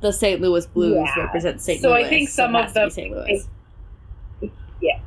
the 0.01 0.11
St. 0.11 0.41
Louis 0.41 0.65
Blues 0.67 0.95
Yeah. 1.15 1.23
represent 1.23 1.61
St. 1.61 1.81
Louis. 1.81 1.89
So 2.01 2.05
I 2.05 2.09
think 2.09 2.29
some 2.29 2.55
it 2.55 2.59
of 2.59 2.65
has 2.65 2.73
to 2.73 2.79
be 2.79 2.81
them- 2.81 2.91
St. 2.91 3.11
Louis. 3.11 3.47
Yeah. 4.81 4.99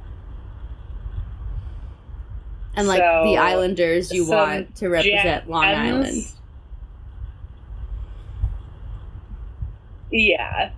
And 2.74 2.88
like 2.88 3.00
the 3.00 3.36
Islanders, 3.36 4.12
you 4.12 4.26
want 4.26 4.74
to 4.76 4.88
represent 4.88 5.48
Long. 5.50 5.64
Island. 5.64 6.26
Yeah. 10.10 10.72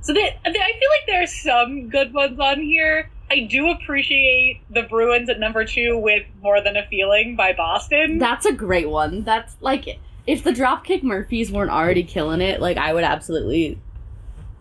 So 0.00 0.12
I 0.14 0.42
feel 0.42 0.52
like 0.52 1.06
there 1.06 1.22
are 1.22 1.26
some 1.26 1.88
good 1.88 2.12
ones 2.12 2.38
on 2.40 2.60
here. 2.60 3.10
I 3.30 3.40
do 3.40 3.70
appreciate 3.70 4.60
the 4.68 4.82
Bruins 4.82 5.28
at 5.28 5.38
number 5.40 5.64
two 5.64 5.96
with 5.96 6.24
"More 6.42 6.60
Than 6.60 6.76
a 6.76 6.86
Feeling" 6.88 7.36
by 7.36 7.52
Boston. 7.52 8.18
That's 8.18 8.44
a 8.44 8.52
great 8.52 8.90
one. 8.90 9.22
That's 9.22 9.56
like 9.60 9.98
if 10.26 10.44
the 10.44 10.50
Dropkick 10.50 11.02
Murphys 11.02 11.50
weren't 11.50 11.70
already 11.70 12.02
killing 12.02 12.40
it, 12.40 12.60
like 12.60 12.76
I 12.76 12.92
would 12.92 13.04
absolutely 13.04 13.80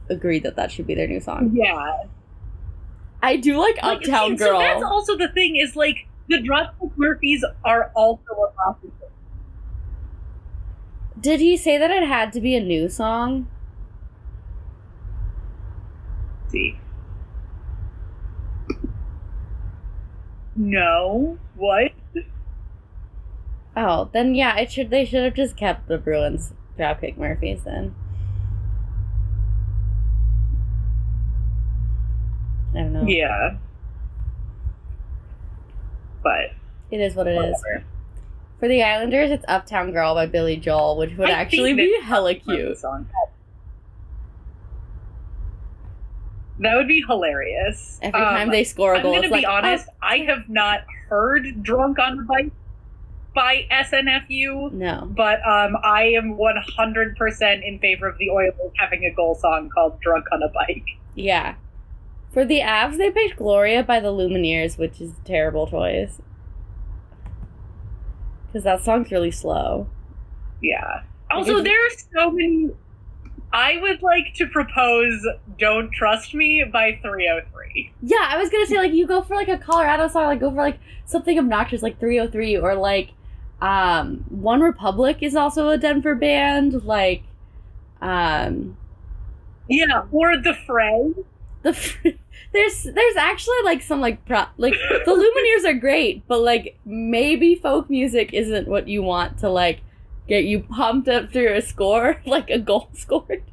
agree 0.10 0.40
that 0.40 0.56
that 0.56 0.72
should 0.72 0.88
be 0.88 0.96
their 0.96 1.08
new 1.08 1.20
song. 1.20 1.52
yeah, 1.54 2.04
I 3.22 3.36
do 3.36 3.58
like 3.58 3.82
Like, 3.82 3.98
Uptown 3.98 4.32
see, 4.32 4.36
Girl. 4.38 4.60
So 4.60 4.60
that's 4.60 4.84
also 4.84 5.18
the 5.18 5.30
thing 5.30 5.56
is 5.58 5.76
like 5.76 6.08
the 6.30 6.38
Dropkick 6.38 6.92
Murphys 6.98 7.44
are 7.66 7.92
also 7.96 8.24
a 8.32 8.52
prostitute. 8.56 8.94
Did 11.22 11.40
he 11.40 11.56
say 11.56 11.78
that 11.78 11.92
it 11.92 12.04
had 12.04 12.34
to 12.34 12.42
be 12.42 12.56
a 12.56 12.60
new 12.64 12.90
song? 12.90 13.48
See. 16.50 16.80
No. 20.56 21.38
What? 21.56 21.92
Oh, 23.78 24.10
then 24.12 24.36
yeah, 24.36 24.58
it 24.58 24.72
should. 24.72 24.90
They 24.90 25.06
should 25.06 25.24
have 25.24 25.36
just 25.36 25.56
kept 25.56 25.88
the 25.88 25.98
Bruins 25.98 26.54
Dropkick 26.78 27.18
Murphys 27.18 27.64
then. 27.64 27.96
I 32.74 32.80
don't 32.80 32.94
know. 32.94 33.04
Yeah. 33.06 33.58
But 36.24 36.52
It 36.90 37.00
is 37.00 37.16
what 37.16 37.28
it 37.28 37.36
is. 37.36 37.64
For 38.62 38.68
the 38.68 38.84
Islanders, 38.84 39.32
it's 39.32 39.44
Uptown 39.48 39.92
Girl 39.92 40.14
by 40.14 40.28
Billy 40.28 40.56
Joel, 40.56 40.96
which 40.96 41.18
would 41.18 41.32
I 41.32 41.34
actually 41.34 41.74
be 41.74 42.00
hella 42.04 42.36
cute. 42.36 42.78
song. 42.78 43.10
That 46.60 46.76
would 46.76 46.88
be 46.88 47.02
hilarious. 47.02 47.98
Every 48.04 48.22
Um, 48.22 48.28
time 48.36 48.50
they 48.52 48.64
score 48.64 48.94
a 48.94 49.02
goal, 49.02 49.16
I'm 49.16 49.22
gonna 49.24 49.28
it's 49.36 49.36
be 49.36 49.48
like, 49.48 49.52
honest. 49.64 49.88
oh, 49.90 49.94
I 50.04 50.18
have 50.20 50.48
not 50.48 50.82
heard 51.10 51.64
"Drunk 51.64 51.98
on 51.98 52.18
the 52.18 52.22
Bike" 52.24 52.52
by 53.34 53.66
SNFU, 53.72 54.72
no. 54.74 55.08
but 55.10 55.40
um, 55.44 55.76
I 55.84 56.04
am 56.16 56.38
100 56.38 57.18
percent 57.18 57.64
in 57.64 57.80
favor 57.80 58.08
of 58.08 58.20
the 58.20 58.30
Oilers 58.30 58.54
having 58.78 59.06
a 59.06 59.12
goal 59.12 59.34
song 59.34 59.70
called 59.74 60.00
"Drunk 60.02 60.26
on 60.32 60.44
a 60.44 60.50
Bike." 60.50 60.86
Yeah. 61.16 61.56
For 62.32 62.46
the 62.46 62.60
Avs, 62.60 62.98
they 63.00 63.10
picked 63.10 63.38
Gloria 63.38 63.82
by 63.82 64.00
the 64.00 64.10
Lumineers, 64.14 64.78
which 64.78 65.02
is 65.02 65.14
a 65.18 65.28
terrible 65.28 65.66
choice. 65.66 66.22
Because 68.52 68.64
that 68.66 68.84
song's 68.84 69.12
really 69.12 69.32
slow. 69.32 69.88
Yeah. 70.62 71.04
Also, 71.32 71.62
there 71.62 71.86
are 71.86 71.90
so 72.14 72.32
many. 72.32 72.70
I 73.54 73.78
would 73.82 74.02
like 74.02 74.34
to 74.36 74.48
propose 74.48 75.26
"Don't 75.58 75.92
Trust 75.92 76.34
Me" 76.34 76.64
by 76.72 77.00
303. 77.02 77.92
Yeah, 78.02 78.18
I 78.22 78.38
was 78.38 78.50
gonna 78.50 78.66
say, 78.66 78.78
like, 78.78 78.94
you 78.94 79.08
go 79.08 79.22
for, 79.22 79.36
like, 79.36 79.48
a 79.50 79.58
Colorado 79.58 80.08
song, 80.08 80.26
like, 80.26 80.40
go 80.40 80.50
for, 80.50 80.58
like, 80.58 80.80
something 81.06 81.38
obnoxious, 81.38 81.82
like 81.82 82.00
303, 82.00 82.58
or, 82.58 82.76
like, 82.76 83.12
um, 83.62 84.26
OneRepublic 84.34 85.18
is 85.22 85.36
also 85.36 85.70
a 85.70 85.78
Denver 85.78 86.16
band, 86.16 86.84
like, 86.84 87.24
um, 88.02 88.78
Yeah, 89.68 90.04
or 90.12 90.38
"The 90.38 90.54
Fray." 90.54 91.14
the 91.64 91.74
fr- 91.74 92.08
there's 92.54 92.84
there's 92.84 93.16
actually 93.16 93.62
like 93.64 93.82
some 93.82 94.02
like 94.02 94.26
pro 94.26 94.46
like 94.58 94.74
the 95.06 95.12
Lumineers 95.12 95.70
are 95.70 95.74
great, 95.80 96.28
but 96.28 96.42
like 96.42 96.78
maybe 96.86 97.56
folk 97.56 97.90
music 97.90 98.34
isn't 98.34 98.68
what 98.68 98.88
you 98.88 99.02
want 99.02 99.38
to 99.40 99.50
like 99.50 99.82
get 100.28 100.44
you 100.44 100.62
pumped 100.62 101.08
up 101.08 101.32
through 101.32 101.54
a 101.54 101.62
score, 101.62 102.22
like 102.26 102.50
a 102.50 102.60
goal 102.60 102.90
scored. 102.94 103.44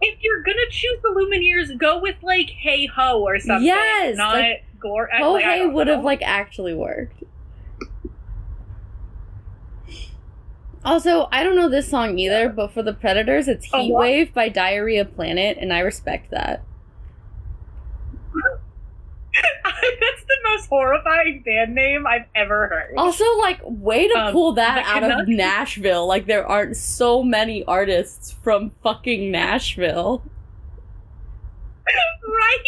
if 0.00 0.18
you're 0.22 0.42
gonna 0.42 0.70
choose 0.70 0.98
the 1.02 1.08
Lumineers, 1.10 1.78
go 1.78 2.00
with 2.00 2.16
like 2.22 2.48
"Hey 2.50 2.86
Ho" 2.86 3.22
or 3.22 3.38
something. 3.40 3.66
Yes, 3.66 4.16
not 4.16 4.36
like, 4.36 4.64
Gore. 4.80 5.08
Oh 5.20 5.32
like, 5.32 5.44
hey 5.44 5.66
would 5.66 5.88
have 5.88 6.04
like 6.04 6.22
actually 6.22 6.74
worked. 6.74 7.22
Also, 10.84 11.28
I 11.32 11.42
don't 11.42 11.56
know 11.56 11.68
this 11.68 11.88
song 11.88 12.16
either, 12.16 12.48
but 12.48 12.72
for 12.72 12.80
the 12.80 12.92
Predators, 12.92 13.48
it's 13.48 13.66
Oh, 13.72 13.82
Heat? 13.82 13.92
Wave 13.92 14.32
by 14.34 14.48
Diarrhea 14.48 15.04
Planet, 15.04 15.58
and 15.60 15.72
I 15.72 15.80
respect 15.80 16.30
that. 16.30 16.62
That's 19.64 20.24
the 20.24 20.36
most 20.44 20.68
horrifying 20.68 21.42
band 21.44 21.74
name 21.74 22.06
I've 22.06 22.26
ever 22.34 22.68
heard. 22.68 22.94
Also, 22.96 23.24
like, 23.38 23.60
way 23.62 24.08
to 24.08 24.14
Um, 24.18 24.32
pull 24.32 24.52
that 24.52 24.84
out 24.86 25.20
of 25.20 25.28
Nashville. 25.28 26.06
Like, 26.06 26.26
there 26.26 26.46
aren't 26.46 26.76
so 26.76 27.22
many 27.22 27.64
artists 27.64 28.32
from 28.42 28.70
fucking 28.82 29.30
Nashville. 29.30 30.22
right? 31.86 32.58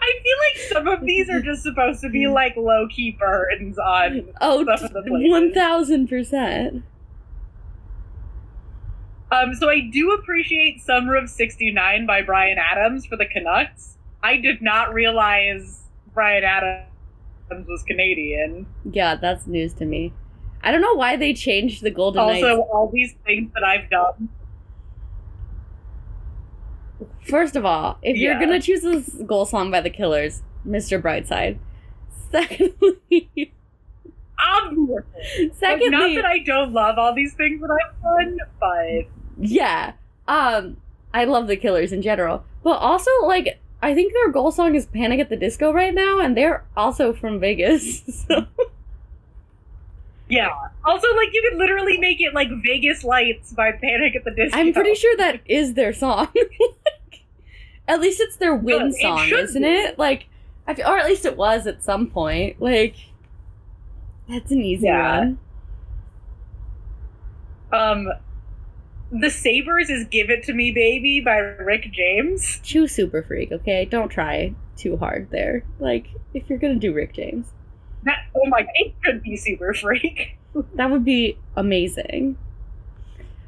I 0.00 0.12
feel 0.22 0.36
like 0.38 0.72
some 0.72 0.88
of 0.88 1.04
these 1.06 1.28
are 1.30 1.40
just 1.40 1.62
supposed 1.62 2.00
to 2.02 2.08
be 2.10 2.28
like 2.28 2.56
low 2.56 2.86
key 2.88 3.16
burns 3.18 3.78
on. 3.78 4.28
Oh, 4.40 4.64
Some 4.76 4.94
of 4.96 5.04
the 5.04 5.28
one 5.30 5.52
thousand 5.52 6.08
percent. 6.08 6.84
Um, 9.30 9.54
so 9.54 9.68
I 9.68 9.80
do 9.80 10.12
appreciate 10.12 10.80
Summer 10.80 11.16
of 11.16 11.28
'69 11.28 12.06
by 12.06 12.22
Bryan 12.22 12.58
Adams 12.58 13.04
for 13.06 13.16
the 13.16 13.26
Canucks. 13.26 13.96
I 14.22 14.36
did 14.36 14.62
not 14.62 14.92
realize 14.94 15.80
Bryan 16.18 16.42
Adams 16.42 17.68
was 17.68 17.84
Canadian. 17.84 18.66
Yeah, 18.90 19.14
that's 19.14 19.46
news 19.46 19.72
to 19.74 19.84
me. 19.84 20.12
I 20.64 20.72
don't 20.72 20.80
know 20.80 20.94
why 20.94 21.14
they 21.14 21.32
changed 21.32 21.84
the 21.84 21.92
Golden 21.92 22.18
Also, 22.20 22.56
Knights. 22.56 22.68
all 22.72 22.90
these 22.92 23.14
things 23.24 23.52
that 23.54 23.62
I've 23.62 23.88
done. 23.88 24.28
First 27.20 27.54
of 27.54 27.64
all, 27.64 27.98
if 28.02 28.16
you're 28.16 28.36
gonna 28.40 28.60
choose 28.60 28.82
this 28.82 29.10
goal 29.26 29.46
song 29.46 29.70
by 29.70 29.80
the 29.80 29.90
Killers, 29.90 30.42
Mr. 30.66 31.00
Brightside. 31.00 31.58
Secondly, 32.32 33.52
Obviously. 34.40 34.94
Like, 34.96 35.54
secondly, 35.54 35.90
not 35.90 36.14
that 36.16 36.24
I 36.26 36.38
don't 36.40 36.72
love 36.72 36.98
all 36.98 37.14
these 37.14 37.34
things 37.34 37.60
that 37.60 37.70
I've 37.70 38.02
done, 38.02 38.38
but 38.58 39.06
yeah, 39.38 39.92
um, 40.26 40.78
I 41.14 41.26
love 41.26 41.46
the 41.46 41.56
Killers 41.56 41.92
in 41.92 42.02
general, 42.02 42.42
but 42.64 42.78
also 42.78 43.08
like 43.22 43.60
I 43.80 43.94
think 43.94 44.12
their 44.12 44.30
goal 44.30 44.50
song 44.50 44.74
is 44.74 44.86
"Panic 44.86 45.20
at 45.20 45.28
the 45.28 45.36
Disco" 45.36 45.72
right 45.72 45.94
now, 45.94 46.18
and 46.20 46.36
they're 46.36 46.64
also 46.76 47.12
from 47.12 47.38
Vegas. 47.40 48.02
So. 48.28 48.46
yeah. 50.28 50.50
Also, 50.84 51.06
like 51.16 51.28
you 51.32 51.48
could 51.48 51.58
literally 51.58 51.96
make 51.98 52.20
it 52.20 52.34
like 52.34 52.48
Vegas 52.66 53.02
Lights 53.04 53.52
by 53.52 53.72
Panic 53.72 54.14
at 54.16 54.24
the 54.24 54.30
Disco. 54.32 54.58
I'm 54.58 54.72
pretty 54.72 54.94
sure 54.94 55.16
that 55.16 55.40
is 55.46 55.74
their 55.74 55.92
song. 55.92 56.28
Like, 57.10 57.22
at 57.86 58.00
least 58.02 58.20
it's 58.20 58.36
their 58.36 58.54
win 58.54 58.88
It 58.88 58.94
song, 59.00 59.26
isn't 59.32 59.62
be. 59.62 59.66
it? 59.68 59.98
Like, 59.98 60.26
I 60.66 60.74
feel, 60.74 60.86
or 60.86 60.98
at 60.98 61.06
least 61.06 61.24
it 61.24 61.36
was 61.38 61.66
at 61.66 61.82
some 61.82 62.08
point. 62.08 62.60
Like, 62.60 62.96
that's 64.28 64.50
an 64.50 64.60
easy 64.60 64.86
Yeah. 64.88 65.18
one. 65.20 65.38
Um, 67.72 68.08
The 69.10 69.30
Sabres 69.30 69.88
is 69.88 70.06
"Give 70.06 70.28
It 70.30 70.42
to 70.44 70.52
Me, 70.52 70.70
Baby" 70.70 71.20
by 71.20 71.38
Rick 71.38 71.90
James. 71.92 72.60
Choose 72.62 72.92
Super 72.92 73.22
Freak, 73.22 73.50
okay? 73.52 73.84
Don't 73.86 74.08
try 74.10 74.54
too 74.76 74.96
hard 74.98 75.28
there. 75.30 75.64
Like, 75.78 76.08
if 76.34 76.48
you're 76.48 76.58
gonna 76.58 76.74
do 76.76 76.92
Rick 76.92 77.14
James, 77.14 77.52
That 78.04 78.26
oh 78.34 78.46
my, 78.48 78.66
it 78.74 78.94
could 79.02 79.22
be 79.22 79.36
Super 79.36 79.72
Freak. 79.74 80.36
that 80.74 80.90
would 80.90 81.04
be 81.04 81.38
amazing. 81.56 82.36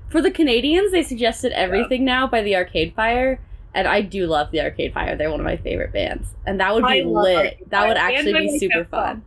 For 0.09 0.21
the 0.23 0.31
Canadiens, 0.31 0.91
they 0.93 1.03
suggested 1.03 1.53
Everything 1.53 2.05
Now 2.05 2.27
by 2.27 2.43
the 2.43 2.57
Arcade 2.57 2.95
Fire. 2.95 3.39
And 3.73 3.87
I 3.87 4.01
do 4.01 4.27
love 4.27 4.51
the 4.51 4.61
Arcade 4.61 4.93
Fire. 4.93 5.15
They're 5.15 5.31
one 5.31 5.39
of 5.39 5.45
my 5.47 5.57
favorite 5.57 5.93
bands. 5.93 6.35
And 6.45 6.59
that 6.59 6.75
would 6.75 6.85
be 6.87 7.05
lit. 7.05 7.37
Arcade 7.37 7.59
That 7.69 7.87
would 7.87 7.97
Fire. 7.97 8.11
actually 8.11 8.33
be 8.33 8.59
super 8.59 8.85
fun. 8.85 9.05
fun. 9.17 9.23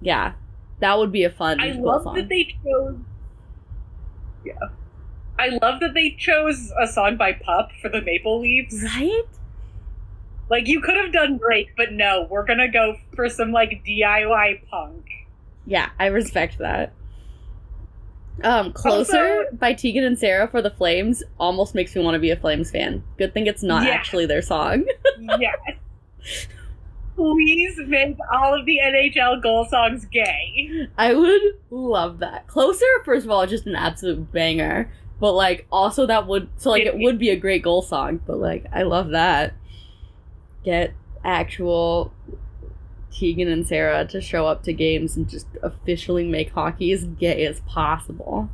Yeah. 0.00 0.32
That 0.80 0.98
would 0.98 1.12
be 1.12 1.22
a 1.22 1.30
fun 1.30 1.60
I 1.60 1.70
love 1.72 2.02
song. 2.02 2.16
that 2.16 2.28
they 2.28 2.52
chose. 2.64 2.96
Yeah, 4.44 4.54
I 5.38 5.48
love 5.60 5.80
that 5.80 5.94
they 5.94 6.10
chose 6.18 6.72
a 6.80 6.86
song 6.86 7.16
by 7.16 7.32
Pup 7.32 7.70
for 7.82 7.88
the 7.88 8.00
Maple 8.02 8.40
Leafs. 8.40 8.82
right? 8.82 9.22
Like 10.50 10.68
you 10.68 10.80
could 10.80 10.96
have 10.96 11.12
done 11.12 11.38
Drake, 11.38 11.70
but 11.76 11.92
no, 11.92 12.26
we're 12.30 12.44
gonna 12.44 12.70
go 12.70 12.96
for 13.16 13.28
some 13.28 13.50
like 13.52 13.82
DIY 13.86 14.66
punk. 14.70 15.04
Yeah, 15.66 15.88
I 15.98 16.06
respect 16.06 16.58
that. 16.58 16.92
Um, 18.42 18.72
Closer 18.72 19.16
Also- 19.44 19.56
by 19.56 19.72
Tegan 19.72 20.04
and 20.04 20.18
Sara 20.18 20.46
for 20.48 20.60
the 20.60 20.70
Flames 20.70 21.22
almost 21.38 21.74
makes 21.74 21.94
me 21.96 22.02
want 22.02 22.14
to 22.14 22.18
be 22.18 22.30
a 22.30 22.36
Flames 22.36 22.70
fan. 22.70 23.02
Good 23.16 23.32
thing 23.32 23.46
it's 23.46 23.62
not 23.62 23.84
Yeah. 23.84 23.90
actually 23.92 24.26
their 24.26 24.42
song. 24.42 24.84
yes. 25.38 25.56
Please 27.16 27.78
make 27.86 28.16
all 28.32 28.58
of 28.58 28.66
the 28.66 28.78
NHL 28.84 29.40
goal 29.40 29.64
songs 29.66 30.04
gay. 30.06 30.88
I 30.98 31.14
would 31.14 31.42
love 31.70 32.18
that. 32.18 32.48
Closer, 32.48 32.84
first 33.04 33.24
of 33.24 33.30
all, 33.30 33.46
just 33.46 33.66
an 33.66 33.76
absolute 33.76 34.32
banger. 34.32 34.90
But 35.20 35.32
like 35.32 35.66
also 35.70 36.06
that 36.06 36.26
would 36.26 36.48
so 36.56 36.70
like 36.70 36.84
it 36.84 36.98
would 36.98 37.18
be 37.18 37.30
a 37.30 37.36
great 37.36 37.62
goal 37.62 37.82
song, 37.82 38.20
but 38.26 38.38
like 38.38 38.66
I 38.72 38.82
love 38.82 39.10
that. 39.10 39.54
Get 40.64 40.94
actual 41.24 42.12
Tegan 43.14 43.48
and 43.48 43.66
Sara 43.66 44.04
to 44.06 44.20
show 44.20 44.46
up 44.46 44.62
to 44.64 44.72
games 44.72 45.16
and 45.16 45.28
just 45.28 45.46
officially 45.62 46.26
make 46.26 46.50
hockey 46.50 46.92
as 46.92 47.04
gay 47.04 47.46
as 47.46 47.60
possible. 47.60 48.48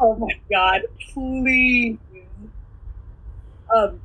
Oh 0.00 0.16
my 0.16 0.38
god, 0.50 0.82
please. 1.12 1.98
Um, 3.74 4.00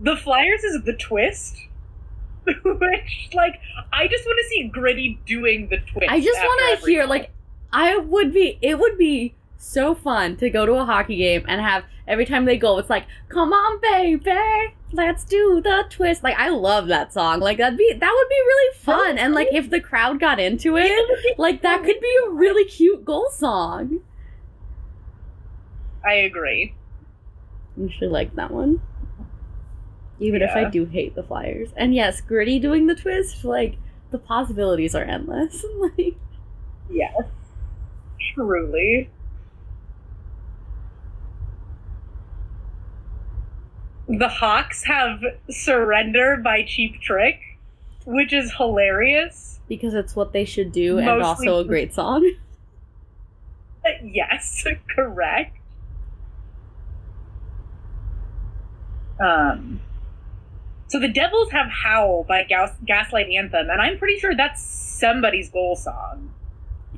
the 0.00 0.16
Flyers 0.16 0.64
is 0.64 0.82
the 0.84 0.94
twist. 0.94 1.56
Which, 2.44 3.30
like, 3.34 3.60
I 3.92 4.08
just 4.08 4.26
want 4.26 4.38
to 4.42 4.48
see 4.48 4.64
Gritty 4.64 5.20
doing 5.26 5.68
the 5.68 5.78
twist. 5.78 6.10
I 6.10 6.20
just 6.20 6.40
want 6.40 6.80
to 6.80 6.90
hear 6.90 7.06
like 7.06 7.30
I 7.72 7.96
would 7.96 8.34
be 8.34 8.58
it 8.60 8.78
would 8.78 8.98
be 8.98 9.34
so 9.62 9.94
fun 9.94 10.36
to 10.36 10.50
go 10.50 10.66
to 10.66 10.74
a 10.74 10.84
hockey 10.84 11.16
game 11.16 11.44
and 11.48 11.60
have 11.60 11.84
every 12.06 12.26
time 12.26 12.44
they 12.44 12.56
go 12.56 12.78
it's 12.78 12.90
like 12.90 13.06
come 13.28 13.52
on 13.52 13.80
baby 13.80 14.74
let's 14.92 15.24
do 15.24 15.60
the 15.62 15.84
twist. 15.88 16.22
Like 16.22 16.36
I 16.38 16.50
love 16.50 16.88
that 16.88 17.12
song. 17.12 17.40
Like 17.40 17.58
that'd 17.58 17.78
be 17.78 17.92
that 17.92 18.12
would 18.14 18.28
be 18.28 18.34
really 18.34 18.74
fun. 18.76 19.18
And 19.18 19.34
like 19.34 19.48
if 19.52 19.70
the 19.70 19.80
crowd 19.80 20.20
got 20.20 20.38
into 20.38 20.76
it 20.76 21.38
like 21.38 21.62
that 21.62 21.82
could 21.84 22.00
be 22.00 22.16
a 22.26 22.30
really 22.30 22.64
cute 22.64 23.04
goal 23.04 23.28
song. 23.30 24.00
I 26.04 26.14
agree. 26.14 26.74
you 27.76 27.90
should 27.98 28.10
like 28.10 28.34
that 28.36 28.50
one. 28.50 28.80
Even 30.18 30.42
if 30.42 30.50
I 30.50 30.68
do 30.68 30.84
hate 30.84 31.14
the 31.14 31.22
Flyers. 31.22 31.70
And 31.76 31.94
yes 31.94 32.20
Gritty 32.20 32.58
doing 32.58 32.86
the 32.86 32.94
twist 32.94 33.44
like 33.44 33.76
the 34.10 34.18
possibilities 34.18 34.94
are 34.94 35.04
endless. 35.04 35.64
Like 35.78 36.16
Yes. 36.90 37.22
Truly. 38.34 39.10
The 44.18 44.28
Hawks 44.28 44.84
have 44.84 45.22
Surrender 45.50 46.36
by 46.36 46.64
Cheap 46.64 47.00
Trick, 47.00 47.40
which 48.04 48.32
is 48.32 48.52
hilarious. 48.56 49.58
because 49.68 49.94
it's 49.94 50.14
what 50.14 50.32
they 50.34 50.44
should 50.44 50.70
do 50.72 50.98
and 50.98 51.22
also 51.22 51.58
a 51.58 51.64
great 51.64 51.94
song 51.94 52.30
Yes, 54.04 54.64
correct. 54.94 55.56
Um, 59.20 59.80
so 60.88 60.98
the 60.98 61.08
Devils 61.08 61.50
have 61.52 61.68
Howl 61.68 62.24
by 62.24 62.42
Gas- 62.44 62.76
Gaslight 62.84 63.28
Anthem, 63.30 63.70
and 63.70 63.80
I'm 63.80 63.98
pretty 63.98 64.18
sure 64.18 64.34
that's 64.36 64.62
somebody's 64.62 65.48
goal 65.50 65.76
song. 65.76 66.32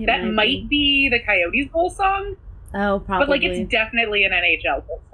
It 0.01 0.07
that 0.07 0.25
might 0.25 0.69
be 0.69 1.09
the 1.09 1.21
Coyotes' 1.21 1.69
goal 1.73 1.91
song, 1.91 2.37
Oh, 2.75 2.99
probably. 3.01 3.27
but 3.27 3.29
like 3.29 3.43
it's 3.45 3.71
definitely 3.71 4.25
an 4.25 4.33
NHL 4.33 4.87
goal 4.87 5.01
song. 5.11 5.14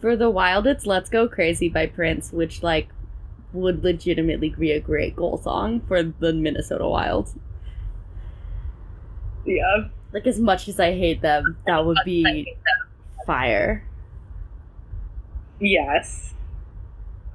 For 0.00 0.16
the 0.16 0.30
Wild, 0.30 0.66
it's 0.66 0.86
"Let's 0.86 1.10
Go 1.10 1.28
Crazy" 1.28 1.68
by 1.68 1.86
Prince, 1.86 2.32
which 2.32 2.62
like 2.62 2.88
would 3.52 3.82
legitimately 3.84 4.50
be 4.58 4.70
a 4.72 4.80
great 4.80 5.14
goal 5.16 5.36
song 5.38 5.80
for 5.80 6.02
the 6.02 6.32
Minnesota 6.32 6.86
Wild. 6.88 7.30
Yeah. 9.44 9.88
Like 10.12 10.26
as 10.26 10.40
much 10.40 10.68
as 10.68 10.80
I 10.80 10.92
hate 10.92 11.20
them, 11.22 11.56
that 11.66 11.84
would 11.84 11.98
be 12.04 12.54
fire. 13.26 13.84
Yes. 15.60 16.34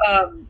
Um, 0.07 0.47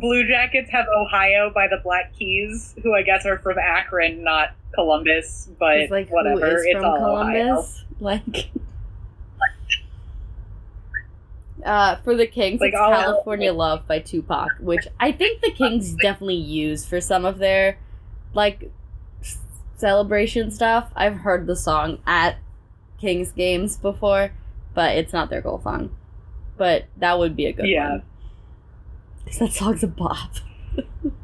Blue 0.00 0.26
Jackets 0.26 0.70
have 0.70 0.86
Ohio 0.96 1.50
by 1.54 1.66
the 1.68 1.78
Black 1.82 2.12
Keys, 2.16 2.74
who 2.82 2.94
I 2.94 3.02
guess 3.02 3.26
are 3.26 3.38
from 3.38 3.58
Akron, 3.58 4.22
not 4.22 4.50
Columbus, 4.74 5.50
but 5.58 5.78
It's 5.78 5.90
like 5.90 6.08
whatever. 6.10 6.56
it's 6.58 6.72
from 6.72 6.84
all 6.84 7.16
Ohio. 7.16 7.44
Columbus? 7.44 7.84
Like. 8.00 8.50
Uh, 11.64 11.96
for 11.96 12.14
the 12.14 12.26
Kings, 12.26 12.60
Like 12.60 12.68
it's 12.68 12.78
California 12.78 13.52
Love 13.52 13.86
by 13.88 13.98
Tupac, 13.98 14.48
which 14.60 14.86
I 15.00 15.10
think 15.12 15.40
the 15.40 15.50
Kings 15.50 15.94
definitely 16.02 16.36
use 16.36 16.86
for 16.86 17.00
some 17.00 17.24
of 17.24 17.38
their 17.38 17.78
like 18.32 18.70
celebration 19.76 20.50
stuff. 20.50 20.90
I've 20.94 21.16
heard 21.16 21.46
the 21.46 21.56
song 21.56 21.98
at 22.06 22.36
Kings 23.00 23.32
games 23.32 23.76
before, 23.76 24.32
but 24.74 24.96
it's 24.96 25.12
not 25.12 25.30
their 25.30 25.40
goal 25.40 25.60
song. 25.60 25.90
But 26.56 26.86
that 26.96 27.18
would 27.18 27.34
be 27.34 27.46
a 27.46 27.52
good 27.52 27.66
Yeah. 27.66 27.90
one. 27.90 28.02
Because 29.24 29.38
that 29.40 29.52
song's 29.52 29.82
a 29.82 29.88
bop. 29.88 30.30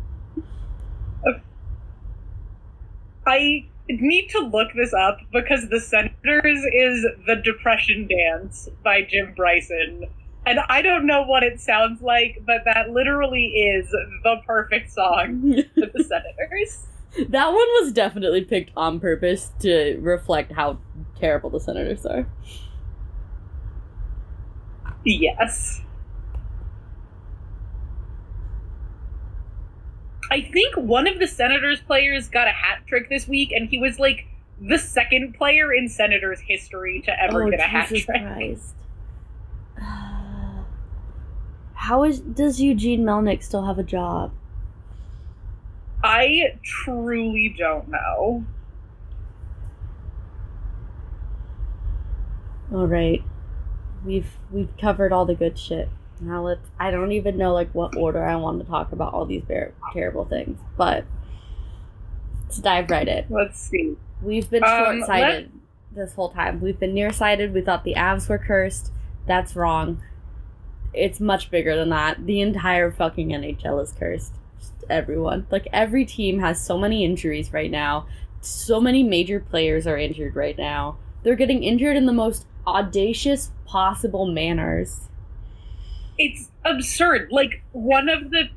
I 3.27 3.67
need 3.89 4.29
to 4.31 4.41
look 4.41 4.69
this 4.75 4.93
up 4.93 5.19
because 5.33 5.69
The 5.71 5.81
Senators 5.81 6.63
is 6.73 7.07
The 7.27 7.37
Depression 7.43 8.07
Dance 8.09 8.69
by 8.83 9.03
Jim 9.03 9.33
Bryson. 9.35 10.07
And 10.47 10.61
I 10.69 10.83
don't 10.83 11.07
know 11.07 11.23
what 11.23 11.43
it 11.43 11.61
sounds 11.61 12.03
like, 12.03 12.43
but 12.47 12.63
that 12.67 12.91
literally 12.91 13.47
is 13.47 13.91
the 13.91 14.37
perfect 14.47 14.93
song 14.93 15.63
for 15.75 15.87
the 15.87 16.05
Senators. 16.05 16.87
that 17.31 17.47
one 17.47 17.69
was 17.81 17.93
definitely 17.93 18.43
picked 18.43 18.71
on 18.77 19.01
purpose 19.01 19.53
to 19.61 19.99
reflect 20.01 20.53
how 20.53 20.79
terrible 21.19 21.51
the 21.51 21.61
Senators 21.61 22.05
are. 22.05 22.27
Yes. 25.05 25.81
I 30.31 30.43
think 30.43 30.77
one 30.77 31.07
of 31.07 31.19
the 31.19 31.27
Senators 31.27 31.81
players 31.81 32.29
got 32.29 32.49
a 32.49 32.53
hat 32.53 32.81
trick 32.87 33.09
this 33.09 33.29
week, 33.29 33.53
and 33.53 33.69
he 33.69 33.79
was 33.79 33.99
like 33.99 34.27
the 34.61 34.79
second 34.79 35.35
player 35.35 35.73
in 35.73 35.89
Senators 35.89 36.41
history 36.41 37.03
to 37.03 37.23
ever 37.23 37.45
oh, 37.45 37.51
get 37.51 37.61
a 37.61 37.65
hat 37.65 37.89
trick. 37.89 38.07
Christ. 38.07 38.75
How 41.85 42.03
is 42.03 42.21
does 42.21 42.63
Eugene 42.63 43.05
Melnyk 43.05 43.43
still 43.43 43.67
have 43.67 43.79
a 43.79 43.83
job? 43.83 44.33
I 46.03 46.57
truly 46.63 47.55
don't 47.59 47.89
know. 47.89 48.47
All 52.73 52.87
right, 52.87 53.23
we've 54.03 54.31
we've 54.51 54.75
covered 54.79 55.13
all 55.13 55.27
the 55.27 55.35
good 55.35 55.59
shit. 55.59 55.91
Now 56.21 56.43
let's. 56.47 56.67
I 56.81 56.91
don't 56.91 57.13
even 57.13 57.37
know 57.37 57.53
like 57.53 57.75
what 57.75 57.95
order 57.99 58.25
I 58.25 58.37
want 58.37 58.61
to 58.61 58.67
talk 58.67 58.93
about 58.93 59.13
all 59.13 59.27
these 59.27 59.43
very 59.47 59.73
terrible 59.93 60.25
things, 60.25 60.59
but 60.79 61.05
let's 62.45 62.57
dive 62.61 62.89
right 62.89 63.07
in. 63.07 63.27
Let's 63.29 63.61
see. 63.61 63.95
We've 64.23 64.49
been 64.49 64.65
Um, 64.65 64.71
short 64.71 65.07
sighted 65.07 65.53
this 65.95 66.15
whole 66.15 66.31
time. 66.31 66.63
We've 66.63 66.81
been 66.81 66.95
nearsighted. 66.95 67.53
We 67.53 67.61
thought 67.61 67.85
the 67.85 67.93
Avs 67.95 68.27
were 68.31 68.39
cursed. 68.39 68.91
That's 69.27 69.55
wrong. 69.55 70.01
It's 70.95 71.21
much 71.21 71.51
bigger 71.51 71.77
than 71.77 71.91
that. 71.91 72.25
The 72.27 72.41
entire 72.41 72.91
fucking 72.91 73.31
NHL 73.31 73.83
is 73.83 73.93
cursed. 73.93 74.35
Just 74.59 74.73
everyone. 74.89 75.47
Like 75.51 75.67
every 75.73 76.05
team 76.05 76.39
has 76.41 76.65
so 76.65 76.79
many 76.79 77.05
injuries 77.05 77.53
right 77.53 77.71
now. 77.71 78.07
So 78.41 78.81
many 78.81 79.03
major 79.03 79.41
players 79.41 79.87
are 79.87 79.97
injured 79.99 80.37
right 80.37 80.57
now. 80.57 80.97
They're 81.23 81.35
getting 81.37 81.63
injured 81.65 81.97
in 81.97 82.07
the 82.07 82.13
most 82.13 82.47
audacious 82.67 83.51
possible 83.67 84.27
manners. 84.27 85.09
It's 86.19 86.51
absurd. 86.65 87.29
Like 87.31 87.63
one 87.73 88.09
of 88.09 88.31
the 88.31 88.49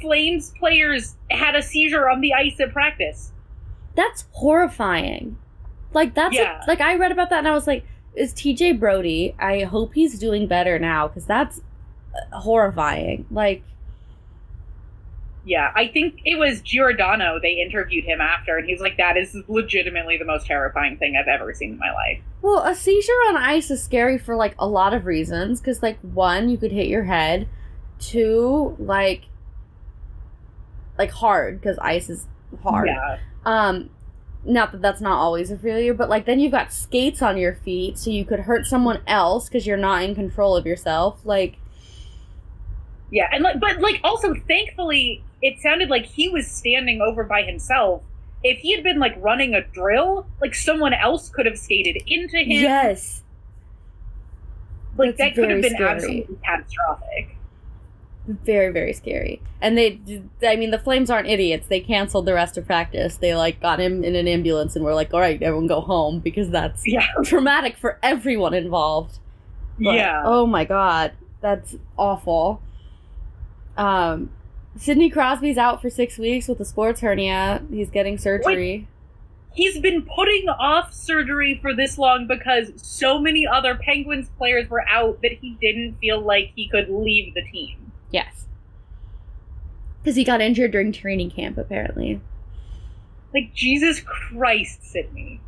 Flames 0.00 0.52
players 0.58 1.16
had 1.30 1.56
a 1.56 1.62
seizure 1.62 2.08
on 2.08 2.20
the 2.20 2.32
ice 2.32 2.60
at 2.60 2.72
practice. 2.72 3.32
That's 3.96 4.26
horrifying. 4.30 5.36
Like 5.92 6.14
that's 6.14 6.36
a- 6.62 6.64
like 6.68 6.80
I 6.80 6.94
read 6.96 7.10
about 7.10 7.30
that 7.30 7.38
and 7.38 7.48
I 7.48 7.52
was 7.52 7.66
like, 7.66 7.84
is 8.14 8.32
TJ 8.32 8.78
Brodie? 8.78 9.34
I 9.40 9.64
hope 9.64 9.94
he's 9.94 10.18
doing 10.18 10.46
better 10.46 10.78
now 10.78 11.08
because 11.08 11.24
that's 11.26 11.60
horrifying. 12.32 13.26
Like, 13.30 13.62
Yeah, 15.44 15.72
I 15.74 15.88
think 15.88 16.20
it 16.24 16.38
was 16.38 16.60
Giordano. 16.60 17.38
They 17.40 17.52
interviewed 17.52 18.04
him 18.04 18.20
after, 18.20 18.58
and 18.58 18.66
he 18.66 18.72
was 18.72 18.82
like, 18.82 18.96
"That 18.98 19.16
is 19.16 19.34
legitimately 19.48 20.18
the 20.18 20.24
most 20.26 20.46
terrifying 20.46 20.98
thing 20.98 21.16
I've 21.16 21.28
ever 21.28 21.54
seen 21.54 21.72
in 21.72 21.78
my 21.78 21.92
life." 21.92 22.20
well, 22.42 22.62
a 22.62 22.74
seizure 22.74 23.12
on 23.28 23.36
ice 23.36 23.70
is 23.70 23.82
scary 23.82 24.16
for 24.18 24.36
like 24.36 24.54
a 24.58 24.66
lot 24.68 24.94
of 24.94 25.06
reasons. 25.06 25.60
Because 25.60 25.82
like 25.82 25.98
one, 26.00 26.48
you 26.48 26.56
could 26.58 26.72
hit 26.72 26.86
your 26.88 27.04
head. 27.04 27.48
Two, 27.98 28.76
like, 28.78 29.24
like 30.98 31.10
hard 31.10 31.60
because 31.60 31.78
ice 31.78 32.08
is 32.10 32.26
hard. 32.62 32.88
Yeah, 32.88 33.18
Um, 33.44 33.90
not 34.44 34.72
that 34.72 34.82
that's 34.82 35.00
not 35.00 35.18
always 35.18 35.50
a 35.50 35.58
failure, 35.58 35.94
but 35.94 36.08
like 36.08 36.26
then 36.26 36.38
you've 36.40 36.52
got 36.52 36.72
skates 36.72 37.22
on 37.22 37.36
your 37.36 37.54
feet, 37.54 37.98
so 37.98 38.10
you 38.10 38.24
could 38.24 38.40
hurt 38.40 38.66
someone 38.66 39.00
else 39.06 39.48
because 39.48 39.66
you're 39.66 39.76
not 39.76 40.02
in 40.02 40.14
control 40.14 40.56
of 40.56 40.64
yourself. 40.66 41.20
Like, 41.24 41.56
Yeah, 43.10 43.28
and 43.32 43.42
like, 43.42 43.58
but 43.60 43.80
like, 43.80 44.00
also, 44.04 44.34
thankfully, 44.46 45.24
it 45.42 45.60
sounded 45.60 45.88
like 45.88 46.04
he 46.04 46.28
was 46.28 46.46
standing 46.46 47.00
over 47.00 47.24
by 47.24 47.42
himself. 47.42 48.02
If 48.44 48.58
he 48.58 48.74
had 48.74 48.84
been 48.84 48.98
like 48.98 49.16
running 49.18 49.54
a 49.54 49.62
drill, 49.62 50.26
like 50.40 50.54
someone 50.54 50.92
else 50.92 51.28
could 51.30 51.46
have 51.46 51.58
skated 51.58 52.02
into 52.06 52.38
him. 52.38 52.50
yes, 52.50 53.22
like 54.96 55.16
that's 55.16 55.34
that 55.34 55.40
could 55.40 55.50
have 55.50 55.62
been 55.62 55.74
scary. 55.74 55.90
absolutely 55.90 56.36
catastrophic. 56.44 57.36
very 58.26 58.72
very 58.72 58.92
scary. 58.92 59.40
And 59.60 59.76
they, 59.76 60.00
I 60.42 60.54
mean, 60.56 60.70
the 60.70 60.78
Flames 60.78 61.10
aren't 61.10 61.28
idiots. 61.28 61.66
They 61.66 61.80
canceled 61.80 62.26
the 62.26 62.34
rest 62.34 62.56
of 62.56 62.66
practice. 62.66 63.16
They 63.16 63.34
like 63.34 63.60
got 63.60 63.80
him 63.80 64.04
in 64.04 64.14
an 64.14 64.28
ambulance 64.28 64.76
and 64.76 64.84
were 64.84 64.94
like, 64.94 65.12
"All 65.14 65.20
right, 65.20 65.42
everyone 65.42 65.66
go 65.66 65.80
home," 65.80 66.20
because 66.20 66.50
that's 66.50 66.86
Yeah, 66.86 67.06
traumatic 67.24 67.76
for 67.76 67.98
everyone 68.02 68.54
involved. 68.54 69.18
But, 69.80 69.94
yeah. 69.94 70.22
Oh 70.24 70.46
my 70.46 70.64
god, 70.64 71.12
that's 71.40 71.76
awful. 71.96 72.60
Um, 73.78 74.30
Sidney 74.76 75.08
Crosby's 75.08 75.56
out 75.56 75.80
for 75.80 75.88
six 75.88 76.18
weeks 76.18 76.48
with 76.48 76.60
a 76.60 76.64
sports 76.64 77.00
hernia. 77.00 77.62
He's 77.70 77.90
getting 77.90 78.18
surgery. 78.18 78.86
He's 79.54 79.78
been 79.80 80.02
putting 80.02 80.48
off 80.48 80.92
surgery 80.92 81.58
for 81.60 81.74
this 81.74 81.96
long 81.98 82.26
because 82.26 82.70
so 82.76 83.18
many 83.18 83.46
other 83.46 83.74
Penguins 83.74 84.28
players 84.36 84.68
were 84.68 84.86
out 84.88 85.20
that 85.22 85.32
he 85.32 85.56
didn't 85.60 85.94
feel 86.00 86.20
like 86.20 86.52
he 86.54 86.68
could 86.68 86.88
leave 86.90 87.34
the 87.34 87.42
team. 87.50 87.92
Yes, 88.10 88.46
because 90.02 90.16
he 90.16 90.24
got 90.24 90.40
injured 90.40 90.70
during 90.70 90.92
training 90.92 91.30
camp. 91.30 91.58
Apparently, 91.58 92.20
Like 93.34 93.52
Jesus 93.54 94.00
Christ, 94.00 94.84
Sidney. 94.84 95.40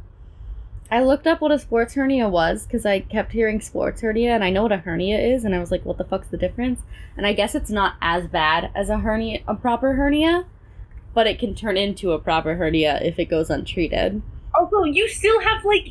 I 0.91 1.03
looked 1.03 1.27
up 1.27 1.41
what 1.41 1.53
a 1.53 1.59
sports 1.59 1.95
hernia 1.95 2.29
was 2.29 2.67
because 2.67 2.85
I 2.85 3.01
kept 3.01 3.33
hearing 3.33 3.61
sports 3.61 4.01
hernia, 4.01 4.35
and 4.35 4.43
I 4.43 4.51
know 4.51 4.65
what 4.65 4.73
a 4.73 4.79
hernia 4.79 5.19
is, 5.19 5.45
and 5.45 5.55
I 5.55 5.61
was 5.61 5.71
like, 5.71 5.85
"What 5.85 5.99
the 5.99 6.05
fuck's 6.05 6.29
the 6.29 6.37
difference?" 6.37 6.81
And 7.17 7.27
I 7.27 7.33
guess 7.33 7.55
it's 7.55 7.71
not 7.71 7.95
as 8.03 8.27
bad 8.27 8.71
as 8.75 8.89
a 8.89 8.99
hernia, 8.99 9.41
a 9.47 9.55
proper 9.55 9.95
hernia, 9.95 10.47
but 11.15 11.27
it 11.27 11.39
can 11.39 11.55
turn 11.55 11.77
into 11.77 12.13
a 12.13 12.19
proper 12.19 12.57
hernia 12.57 12.99
if 13.03 13.19
it 13.19 13.27
goes 13.27 13.51
untreated. 13.51 14.23
Also, 14.55 14.85
you 14.85 15.09
still 15.09 15.41
have 15.41 15.65
like 15.65 15.91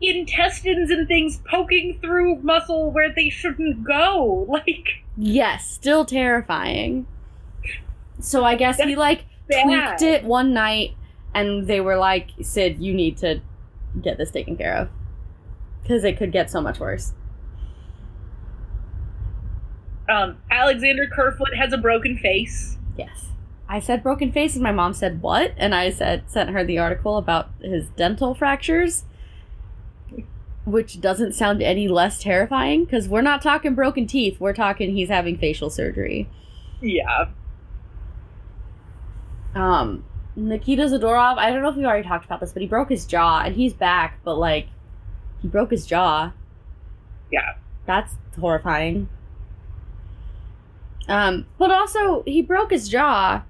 intestines 0.00 0.90
and 0.90 1.08
things 1.08 1.40
poking 1.50 1.98
through 2.00 2.36
muscle 2.36 2.90
where 2.90 3.12
they 3.12 3.28
shouldn't 3.28 3.84
go. 3.84 4.46
Like 4.48 5.02
Yes, 5.16 5.68
still 5.68 6.04
terrifying. 6.04 7.06
So 8.20 8.44
I 8.44 8.54
guess 8.54 8.80
he 8.80 8.94
like 8.94 9.24
bad. 9.48 9.64
tweaked 9.64 10.02
it 10.02 10.24
one 10.24 10.54
night 10.54 10.94
and 11.34 11.66
they 11.66 11.80
were 11.80 11.96
like, 11.96 12.30
Sid, 12.40 12.80
you 12.80 12.94
need 12.94 13.16
to 13.18 13.40
get 14.00 14.18
this 14.18 14.30
taken 14.30 14.56
care 14.56 14.74
of. 14.74 14.88
Because 15.82 16.04
it 16.04 16.16
could 16.16 16.32
get 16.32 16.50
so 16.50 16.60
much 16.60 16.78
worse. 16.78 17.12
Um, 20.08 20.38
Alexander 20.50 21.06
Kerfoot 21.06 21.54
has 21.54 21.72
a 21.72 21.78
broken 21.78 22.16
face. 22.16 22.78
Yes. 22.96 23.26
I 23.68 23.80
said 23.80 24.02
broken 24.02 24.32
face 24.32 24.54
and 24.54 24.62
my 24.62 24.72
mom 24.72 24.94
said 24.94 25.20
what? 25.20 25.52
And 25.56 25.74
I 25.74 25.90
said 25.90 26.30
sent 26.30 26.50
her 26.50 26.64
the 26.64 26.78
article 26.78 27.18
about 27.18 27.50
his 27.60 27.88
dental 27.90 28.34
fractures. 28.34 29.04
Which 30.64 31.00
doesn't 31.00 31.34
sound 31.34 31.62
any 31.62 31.88
less 31.88 32.18
terrifying 32.22 32.84
because 32.84 33.08
we're 33.08 33.22
not 33.22 33.42
talking 33.42 33.74
broken 33.74 34.06
teeth. 34.06 34.40
We're 34.40 34.54
talking 34.54 34.94
he's 34.94 35.08
having 35.08 35.38
facial 35.38 35.70
surgery. 35.70 36.28
Yeah. 36.80 37.28
Um, 39.54 40.04
Nikita 40.38 40.82
Zadorov, 40.84 41.36
I 41.36 41.50
don't 41.50 41.62
know 41.62 41.68
if 41.68 41.76
we 41.76 41.84
already 41.84 42.06
talked 42.06 42.24
about 42.24 42.38
this, 42.40 42.52
but 42.52 42.62
he 42.62 42.68
broke 42.68 42.88
his 42.90 43.04
jaw 43.06 43.42
and 43.44 43.56
he's 43.56 43.72
back, 43.74 44.20
but 44.24 44.36
like, 44.38 44.68
he 45.42 45.48
broke 45.48 45.70
his 45.70 45.84
jaw. 45.84 46.32
Yeah. 47.32 47.54
That's 47.86 48.14
horrifying. 48.38 49.08
Um, 51.08 51.46
but 51.58 51.70
also, 51.72 52.22
he 52.26 52.40
broke 52.42 52.70
his 52.70 52.88
jaw 52.88 53.42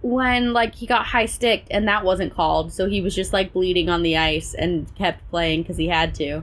when, 0.00 0.52
like, 0.52 0.74
he 0.76 0.86
got 0.86 1.06
high 1.06 1.26
sticked 1.26 1.68
and 1.70 1.86
that 1.88 2.04
wasn't 2.04 2.32
called, 2.32 2.72
so 2.72 2.86
he 2.88 3.00
was 3.00 3.14
just, 3.14 3.32
like, 3.32 3.52
bleeding 3.52 3.88
on 3.88 4.02
the 4.02 4.16
ice 4.16 4.54
and 4.54 4.94
kept 4.94 5.28
playing 5.30 5.62
because 5.62 5.76
he 5.76 5.88
had 5.88 6.14
to. 6.16 6.42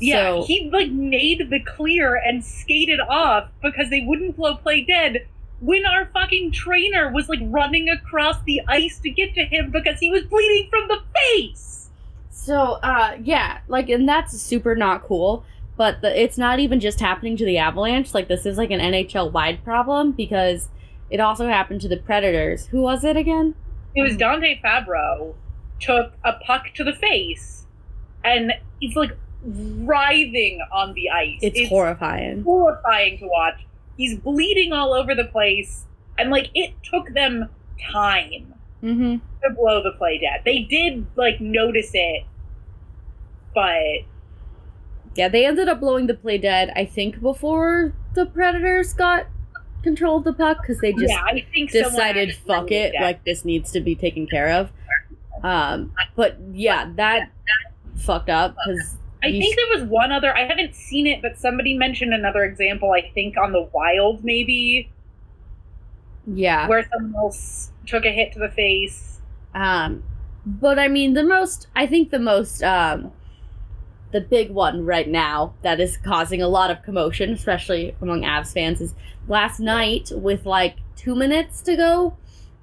Yeah, 0.00 0.14
So- 0.40 0.44
he 0.44 0.70
like 0.72 0.90
made 0.90 1.50
the 1.50 1.60
clear 1.60 2.16
and 2.16 2.44
skated 2.44 3.00
off 3.00 3.48
because 3.62 3.90
they 3.90 4.00
wouldn't 4.00 4.36
blow 4.36 4.56
play 4.56 4.80
dead 4.82 5.26
when 5.60 5.84
our 5.84 6.06
fucking 6.12 6.52
trainer 6.52 7.10
was 7.12 7.28
like 7.28 7.40
running 7.42 7.88
across 7.88 8.40
the 8.44 8.60
ice 8.68 8.98
to 9.00 9.10
get 9.10 9.34
to 9.34 9.44
him 9.44 9.70
because 9.70 9.98
he 9.98 10.10
was 10.10 10.22
bleeding 10.24 10.68
from 10.70 10.88
the 10.88 11.00
face. 11.14 11.88
So, 12.30 12.78
uh, 12.82 13.16
yeah, 13.22 13.58
like, 13.68 13.88
and 13.88 14.08
that's 14.08 14.40
super 14.40 14.74
not 14.74 15.02
cool. 15.02 15.44
But 15.76 16.00
the, 16.00 16.20
it's 16.20 16.38
not 16.38 16.58
even 16.58 16.80
just 16.80 16.98
happening 16.98 17.36
to 17.36 17.44
the 17.44 17.58
Avalanche. 17.58 18.12
Like, 18.14 18.26
this 18.26 18.46
is 18.46 18.58
like 18.58 18.70
an 18.70 18.80
NHL 18.80 19.30
wide 19.30 19.62
problem 19.62 20.12
because 20.12 20.68
it 21.10 21.20
also 21.20 21.46
happened 21.46 21.80
to 21.82 21.88
the 21.88 21.96
Predators. 21.96 22.66
Who 22.66 22.82
was 22.82 23.04
it 23.04 23.16
again? 23.16 23.54
It 23.94 24.02
was 24.02 24.16
Dante 24.16 24.60
Fabro 24.60 25.34
took 25.80 26.12
a 26.24 26.32
puck 26.44 26.66
to 26.74 26.84
the 26.84 26.92
face 26.92 27.64
and 28.24 28.52
he's 28.80 28.96
like 28.96 29.16
writhing 29.44 30.60
on 30.72 30.94
the 30.94 31.10
ice. 31.10 31.38
It's, 31.42 31.68
horrifying. 31.68 32.42
horrifying 32.42 33.18
to 33.18 33.26
watch. 33.26 33.60
He's 33.98 34.16
bleeding 34.18 34.72
all 34.72 34.94
over 34.94 35.14
the 35.14 35.24
place 35.24 35.84
and 36.16 36.30
like 36.30 36.50
it 36.54 36.72
took 36.82 37.12
them 37.12 37.50
time 37.92 38.54
Mm-hmm. 38.82 39.16
to 39.42 39.54
blow 39.56 39.82
the 39.82 39.90
play 39.98 40.18
dead. 40.20 40.42
They 40.44 40.60
did 40.60 41.04
like 41.16 41.40
notice 41.40 41.90
it, 41.94 42.22
but 43.52 44.04
Yeah, 45.16 45.28
they 45.28 45.44
ended 45.46 45.68
up 45.68 45.80
blowing 45.80 46.06
the 46.06 46.14
play 46.14 46.38
dead, 46.38 46.72
I 46.76 46.84
think, 46.84 47.20
before 47.20 47.92
the 48.14 48.24
Predators 48.24 48.92
got 48.92 49.26
control 49.82 50.18
of 50.18 50.24
the 50.24 50.32
puck 50.32 50.58
because 50.62 50.78
they 50.80 50.92
just 50.92 51.08
yeah, 51.08 51.22
I 51.24 51.44
think 51.52 51.72
decided, 51.72 52.36
fuck 52.46 52.70
it, 52.70 52.92
dead. 52.92 53.02
like, 53.02 53.24
this 53.24 53.44
needs 53.44 53.72
to 53.72 53.80
be 53.80 53.96
taken 53.96 54.28
care 54.28 54.48
of. 54.52 54.70
Um, 55.42 55.92
but 56.14 56.36
yeah, 56.52 56.90
that 56.96 57.30
fucked 57.96 58.28
up 58.30 58.54
because 58.64 58.94
I 59.22 59.28
you 59.28 59.40
think 59.40 59.56
there 59.56 59.80
was 59.80 59.88
one 59.88 60.12
other. 60.12 60.36
I 60.36 60.46
haven't 60.46 60.74
seen 60.74 61.06
it, 61.06 61.20
but 61.22 61.38
somebody 61.38 61.76
mentioned 61.76 62.14
another 62.14 62.44
example. 62.44 62.92
I 62.92 63.10
think 63.14 63.36
on 63.36 63.52
the 63.52 63.68
Wild, 63.72 64.24
maybe 64.24 64.90
yeah. 66.26 66.68
where 66.68 66.88
someone 66.92 67.14
else 67.16 67.70
took 67.86 68.04
a 68.04 68.12
hit 68.12 68.32
to 68.32 68.38
the 68.38 68.50
face. 68.50 69.20
Um, 69.54 70.04
but 70.46 70.78
I 70.78 70.88
mean, 70.88 71.14
the 71.14 71.24
most, 71.24 71.66
I 71.74 71.86
think 71.86 72.10
the 72.10 72.18
most, 72.18 72.62
um, 72.62 73.12
the 74.12 74.20
big 74.20 74.50
one 74.50 74.86
right 74.86 75.08
now 75.08 75.54
that 75.62 75.80
is 75.80 75.96
causing 75.98 76.40
a 76.40 76.48
lot 76.48 76.70
of 76.70 76.82
commotion, 76.82 77.32
especially 77.32 77.94
among 78.00 78.22
Avs 78.22 78.52
fans, 78.52 78.80
is 78.80 78.94
last 79.26 79.60
night 79.60 80.10
with 80.14 80.46
like 80.46 80.76
two 80.96 81.14
minutes 81.14 81.60
to 81.62 81.76
go 81.76 82.16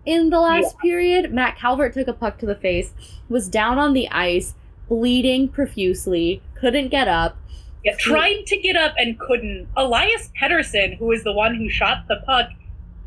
in 0.05 0.29
the 0.29 0.39
last 0.39 0.77
period. 0.79 1.31
Matt 1.33 1.57
Calvert 1.57 1.93
took 1.93 2.07
a 2.07 2.13
puck 2.13 2.37
to 2.39 2.45
the 2.45 2.55
face, 2.55 2.93
was 3.29 3.47
down 3.47 3.77
on 3.77 3.93
the 3.93 4.09
ice, 4.09 4.55
bleeding 4.87 5.47
profusely, 5.47 6.41
couldn't 6.59 6.89
get 6.89 7.07
up. 7.07 7.37
Yeah, 7.83 7.95
tried 7.97 8.45
to 8.47 8.57
get 8.57 8.75
up 8.75 8.95
and 8.97 9.19
couldn't. 9.19 9.67
Elias 9.77 10.31
Pettersson, 10.39 10.97
who 10.97 11.11
is 11.11 11.23
the 11.23 11.33
one 11.33 11.55
who 11.55 11.69
shot 11.69 12.05
the 12.07 12.21
puck, 12.25 12.49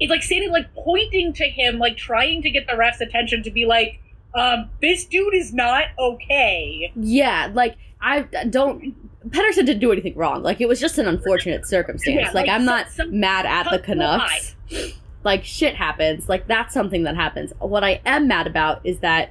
is 0.00 0.08
like 0.08 0.22
standing, 0.22 0.50
like 0.50 0.72
pointing 0.74 1.32
to 1.34 1.44
him, 1.44 1.78
like 1.78 1.96
trying 1.96 2.42
to 2.42 2.50
get 2.50 2.66
the 2.68 2.76
ref's 2.76 3.00
attention 3.00 3.42
to 3.42 3.50
be 3.50 3.66
like, 3.66 4.00
um, 4.34 4.70
"This 4.80 5.04
dude 5.04 5.34
is 5.34 5.52
not 5.52 5.86
okay." 5.98 6.92
Yeah, 6.94 7.50
like 7.52 7.76
I 8.00 8.20
don't. 8.48 8.94
Pettersson 9.30 9.66
didn't 9.66 9.80
do 9.80 9.90
anything 9.90 10.14
wrong. 10.14 10.44
Like 10.44 10.60
it 10.60 10.68
was 10.68 10.78
just 10.78 10.96
an 10.98 11.08
unfortunate 11.08 11.66
circumstance. 11.66 12.16
Yeah, 12.16 12.26
like, 12.26 12.46
like, 12.46 12.48
I'm 12.48 12.64
not 12.64 12.90
some 12.92 13.18
mad 13.18 13.46
at 13.46 13.68
the 13.70 13.80
Canucks. 13.80 14.54
Like 15.24 15.42
shit 15.44 15.74
happens. 15.74 16.28
Like 16.28 16.46
that's 16.46 16.72
something 16.72 17.02
that 17.02 17.16
happens. 17.16 17.52
What 17.58 17.82
I 17.82 18.00
am 18.06 18.28
mad 18.28 18.46
about 18.46 18.80
is 18.84 19.00
that 19.00 19.30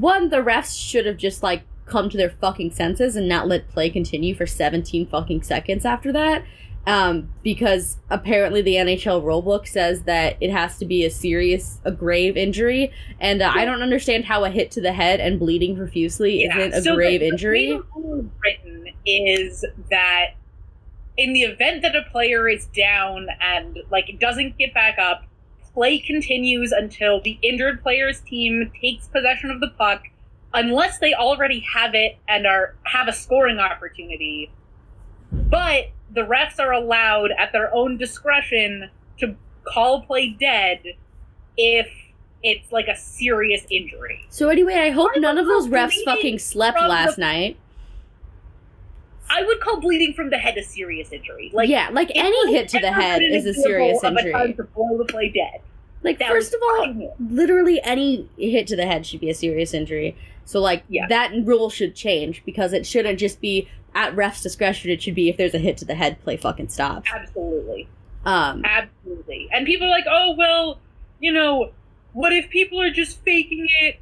one, 0.00 0.30
the 0.30 0.38
refs 0.38 0.78
should 0.78 1.06
have 1.06 1.16
just 1.16 1.42
like 1.42 1.64
come 1.86 2.08
to 2.08 2.16
their 2.16 2.30
fucking 2.30 2.70
senses 2.70 3.16
and 3.16 3.28
not 3.28 3.48
let 3.48 3.68
play 3.68 3.90
continue 3.90 4.34
for 4.34 4.46
17 4.46 5.06
fucking 5.06 5.42
seconds 5.42 5.84
after 5.84 6.12
that. 6.12 6.44
Um, 6.84 7.32
because 7.44 7.98
apparently 8.10 8.60
the 8.60 8.74
NHL 8.74 9.22
rulebook 9.22 9.68
says 9.68 10.02
that 10.02 10.36
it 10.40 10.50
has 10.50 10.78
to 10.78 10.84
be 10.84 11.04
a 11.04 11.10
serious, 11.10 11.78
a 11.84 11.92
grave 11.92 12.36
injury, 12.36 12.90
and 13.20 13.40
uh, 13.40 13.52
I 13.54 13.64
don't 13.64 13.82
understand 13.82 14.24
how 14.24 14.42
a 14.42 14.50
hit 14.50 14.72
to 14.72 14.80
the 14.80 14.92
head 14.92 15.20
and 15.20 15.38
bleeding 15.38 15.76
profusely 15.76 16.42
isn't 16.42 16.74
a 16.74 16.82
so 16.82 16.96
grave 16.96 17.20
the 17.20 17.28
injury. 17.28 17.80
the 17.94 18.28
written 18.42 18.88
is 19.06 19.64
that 19.90 20.30
in 21.16 21.32
the 21.32 21.42
event 21.42 21.82
that 21.82 21.94
a 21.94 22.02
player 22.10 22.48
is 22.48 22.66
down 22.66 23.28
and 23.40 23.78
like 23.90 24.16
doesn't 24.18 24.58
get 24.58 24.74
back 24.74 24.98
up, 24.98 25.22
play 25.74 25.98
continues 25.98 26.72
until 26.72 27.20
the 27.20 27.38
injured 27.42 27.82
player's 27.82 28.20
team 28.20 28.70
takes 28.80 29.08
possession 29.08 29.50
of 29.50 29.60
the 29.60 29.68
puck, 29.68 30.02
unless 30.52 30.98
they 30.98 31.14
already 31.14 31.60
have 31.74 31.94
it 31.94 32.16
and 32.28 32.46
are 32.46 32.74
have 32.84 33.08
a 33.08 33.12
scoring 33.12 33.58
opportunity. 33.58 34.50
But 35.32 35.90
the 36.10 36.22
refs 36.22 36.58
are 36.58 36.72
allowed 36.72 37.30
at 37.38 37.52
their 37.52 37.74
own 37.74 37.96
discretion 37.96 38.90
to 39.18 39.34
call 39.64 40.02
play 40.02 40.36
dead 40.38 40.80
if 41.56 41.88
it's 42.42 42.70
like 42.72 42.88
a 42.88 42.96
serious 42.96 43.64
injury. 43.70 44.26
So 44.28 44.48
anyway, 44.48 44.74
I 44.74 44.90
hope 44.90 45.12
none 45.16 45.38
of 45.38 45.46
those 45.46 45.68
refs 45.68 46.02
fucking 46.04 46.38
slept 46.40 46.76
from 46.76 46.88
the- 46.88 46.92
last 46.92 47.18
night. 47.18 47.56
I 49.32 49.42
would 49.44 49.60
call 49.60 49.80
bleeding 49.80 50.12
from 50.14 50.30
the 50.30 50.38
head 50.38 50.56
a 50.58 50.62
serious 50.62 51.10
injury. 51.12 51.50
Like 51.54 51.68
yeah, 51.68 51.88
like 51.92 52.10
any 52.14 52.52
hit 52.52 52.68
to 52.70 52.80
the 52.80 52.92
head 52.92 53.22
is 53.22 53.46
a 53.46 53.54
serious 53.54 54.02
of 54.02 54.12
a 54.14 54.16
time 54.16 54.26
injury. 54.48 54.54
to 54.54 54.64
blow 54.64 54.98
the 54.98 55.04
play 55.06 55.28
dead. 55.30 55.60
Like 56.02 56.18
That 56.18 56.30
first 56.30 56.52
of 56.52 56.60
all, 56.62 57.12
literally 57.30 57.80
any 57.82 58.28
hit 58.36 58.66
to 58.68 58.76
the 58.76 58.86
head 58.86 59.06
should 59.06 59.20
be 59.20 59.30
a 59.30 59.34
serious 59.34 59.72
injury. 59.72 60.16
So 60.44 60.60
like 60.60 60.82
Yeah. 60.88 61.06
that 61.08 61.32
rule 61.44 61.70
should 61.70 61.94
change 61.94 62.42
because 62.44 62.72
it 62.72 62.84
shouldn't 62.86 63.18
just 63.20 63.40
be 63.40 63.68
at 63.94 64.14
ref's 64.16 64.42
discretion. 64.42 64.90
It 64.90 65.00
should 65.02 65.14
be 65.14 65.28
if 65.28 65.36
there's 65.36 65.54
a 65.54 65.58
hit 65.58 65.76
to 65.78 65.84
the 65.84 65.94
head, 65.94 66.20
play 66.24 66.36
fucking 66.36 66.68
stops. 66.68 67.08
absolutely, 67.14 67.88
Um, 68.26 68.62
absolutely. 68.64 69.48
And 69.52 69.64
people 69.66 69.86
are 69.86 69.90
like, 69.90 70.06
oh 70.10 70.34
well, 70.36 70.78
you 71.20 71.32
know, 71.32 71.70
what 72.12 72.32
if 72.32 72.50
people 72.50 72.80
are 72.80 72.90
just 72.90 73.20
faking 73.22 73.66
it? 73.82 73.96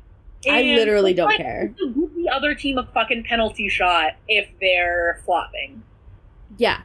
I 0.48 0.62
literally 0.62 1.12
don't 1.14 1.36
care. 1.36 1.74
Give 1.78 1.94
the 2.14 2.28
other 2.32 2.54
team 2.54 2.78
a 2.78 2.86
fucking 2.86 3.24
penalty 3.24 3.68
shot 3.68 4.12
if 4.28 4.48
they're 4.60 5.20
flopping. 5.24 5.82
Yeah, 6.56 6.82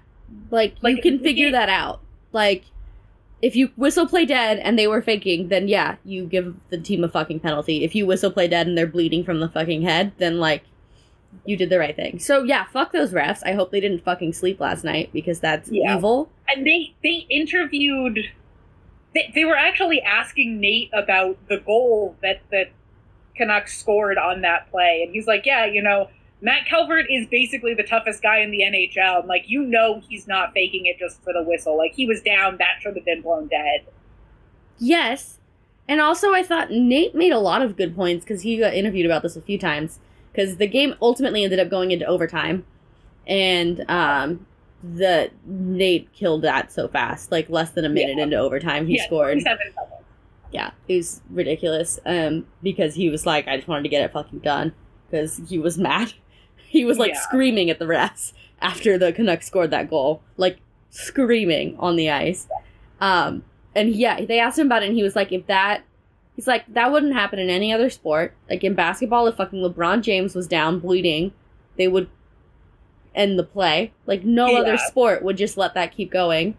like, 0.52 0.76
like 0.82 0.98
you 0.98 1.02
can 1.02 1.20
figure 1.20 1.52
that 1.52 1.70
out. 1.70 2.02
Like 2.32 2.66
if 3.42 3.56
you 3.56 3.70
whistle 3.78 4.08
play 4.08 4.26
dead 4.26 4.58
and 4.60 4.78
they 4.78 4.88
were 4.88 5.02
faking, 5.02 5.50
then 5.50 5.68
yeah, 5.68 5.96
you 6.04 6.26
give 6.26 6.56
the 6.70 6.78
team 6.78 7.04
a 7.04 7.10
fucking 7.10 7.40
penalty. 7.40 7.84
If 7.84 7.96
you 7.96 8.06
whistle 8.06 8.32
play 8.32 8.48
dead 8.48 8.68
and 8.68 8.78
they're 8.78 8.88
bleeding 8.88 9.24
from 9.24 9.40
the 9.40 9.50
fucking 9.50 9.84
head, 9.84 10.12
then 10.18 10.40
like 10.40 10.64
you 11.46 11.56
did 11.58 11.70
the 11.70 11.80
right 11.80 11.96
thing. 11.96 12.20
So 12.20 12.44
yeah, 12.44 12.66
fuck 12.66 12.92
those 12.92 13.12
refs. 13.12 13.42
I 13.46 13.54
hope 13.54 13.72
they 13.72 13.80
didn't 13.82 14.04
fucking 14.04 14.34
sleep 14.34 14.60
last 14.60 14.84
night 14.84 15.12
because 15.14 15.40
that's 15.40 15.70
Yeah. 15.72 15.98
evil. 15.98 16.30
and 16.48 16.66
they 16.66 16.94
they 17.04 17.26
interviewed 17.30 18.20
they, 19.14 19.32
they 19.34 19.46
were 19.46 19.56
actually 19.56 20.02
asking 20.02 20.60
Nate 20.60 20.90
about 20.94 21.38
the 21.50 21.58
goal 21.58 22.16
that 22.22 22.42
that 22.52 22.70
Canucks 23.36 23.78
scored 23.78 24.18
on 24.18 24.42
that 24.42 24.70
play 24.72 25.02
and 25.06 25.14
he's 25.14 25.28
like 25.28 25.46
yeah 25.46 25.66
you 25.66 25.82
know 25.82 26.10
Matt 26.42 26.66
Calvert 26.68 27.06
is 27.10 27.26
basically 27.28 27.74
the 27.74 27.84
toughest 27.84 28.22
guy 28.22 28.40
in 28.40 28.52
the 28.52 28.62
NHL 28.62 29.20
and 29.20 29.28
like 29.28 29.46
you 29.48 29.64
know 29.64 30.02
he's 30.08 30.28
not 30.28 30.54
faking 30.54 30.86
it 30.86 30.98
just 31.00 31.22
for 31.24 31.34
the 31.34 31.44
whistle 31.44 31.78
like 31.78 31.94
he 31.94 32.06
was 32.06 32.22
down 32.22 32.58
that 32.58 32.82
should 32.82 32.96
have 32.96 33.06
been 33.06 33.22
blown 33.22 33.48
dead 33.48 33.86
Yes. 34.80 35.38
And 35.88 36.02
also, 36.02 36.34
I 36.34 36.44
thought 36.44 36.72
Nate 36.72 37.14
made 37.16 37.32
a 37.32 37.40
lot 37.40 37.62
of 37.62 37.78
good 37.78 37.96
points 37.96 38.26
because 38.26 38.42
he 38.42 38.58
got 38.58 38.74
interviewed 38.74 39.06
about 39.06 39.22
this 39.22 39.36
a 39.36 39.42
few 39.42 39.58
times. 39.58 40.00
Because 40.32 40.58
the 40.58 40.68
game 40.68 40.96
ultimately 41.02 41.44
ended 41.44 41.60
up 41.60 41.70
going 41.70 41.92
into 41.92 42.06
overtime, 42.06 42.66
and 43.26 43.90
um, 43.90 44.46
the 44.84 45.32
Nate 45.46 46.12
killed 46.12 46.42
that 46.42 46.74
so 46.74 46.88
fast, 46.90 47.32
like 47.32 47.50
less 47.50 47.70
than 47.72 47.86
a 47.86 47.90
minute 47.90 48.18
Yeah. 48.18 48.24
into 48.24 48.36
overtime, 48.38 48.86
he 48.88 48.98
yeah, 48.98 49.06
scored. 49.06 49.40
27 49.42 49.58
seconds. 49.74 49.95
Yeah, 50.56 50.72
it 50.88 50.96
was 50.98 51.22
ridiculous. 51.30 52.00
Um, 52.06 52.46
because 52.64 52.96
he 52.96 53.10
was 53.10 53.26
like, 53.26 53.48
I 53.48 53.58
just 53.58 53.68
wanted 53.68 53.84
to 53.84 53.90
get 53.90 54.04
it 54.04 54.12
fucking 54.14 54.40
done 54.40 54.74
because 55.10 55.42
he 55.50 55.58
was 55.60 55.78
mad. 55.78 56.14
He 56.68 56.84
was 56.84 56.98
like 56.98 57.12
Yeah. 57.14 57.22
screaming 57.22 57.70
at 57.70 57.80
the 57.80 57.86
refs 57.86 58.34
after 58.62 58.98
the 58.98 59.14
Canucks 59.14 59.48
scored 59.48 59.72
that 59.72 59.90
goal, 59.90 60.22
like 60.36 60.58
screaming 60.90 61.78
on 61.80 61.96
the 61.96 62.10
ice. 62.10 62.48
Um, 63.00 63.44
and 63.74 63.96
yeah, 63.96 64.26
they 64.26 64.40
asked 64.40 64.60
him 64.60 64.66
about 64.68 64.84
it, 64.84 64.88
and 64.88 64.96
he 64.96 65.04
was 65.04 65.16
like, 65.16 65.32
if 65.32 65.46
that, 65.48 65.84
he's 66.36 66.48
like, 66.48 66.66
that 66.74 66.92
wouldn't 66.92 67.14
happen 67.14 67.40
in 67.40 67.50
any 67.50 67.72
other 67.72 67.90
sport. 67.90 68.34
Like 68.50 68.64
in 68.66 68.74
basketball, 68.74 69.26
if 69.28 69.36
fucking 69.36 69.62
LeBron 69.62 70.02
James 70.02 70.36
was 70.36 70.48
down 70.48 70.80
bleeding, 70.80 71.32
they 71.78 71.88
would 71.88 72.10
end 73.14 73.40
the 73.40 73.44
play. 73.44 73.94
Like 74.06 74.24
no 74.26 74.48
Yeah. 74.48 74.60
other 74.60 74.78
sport 74.78 75.24
would 75.24 75.38
just 75.38 75.56
let 75.58 75.74
that 75.76 75.94
keep 75.96 76.12
going. 76.12 76.58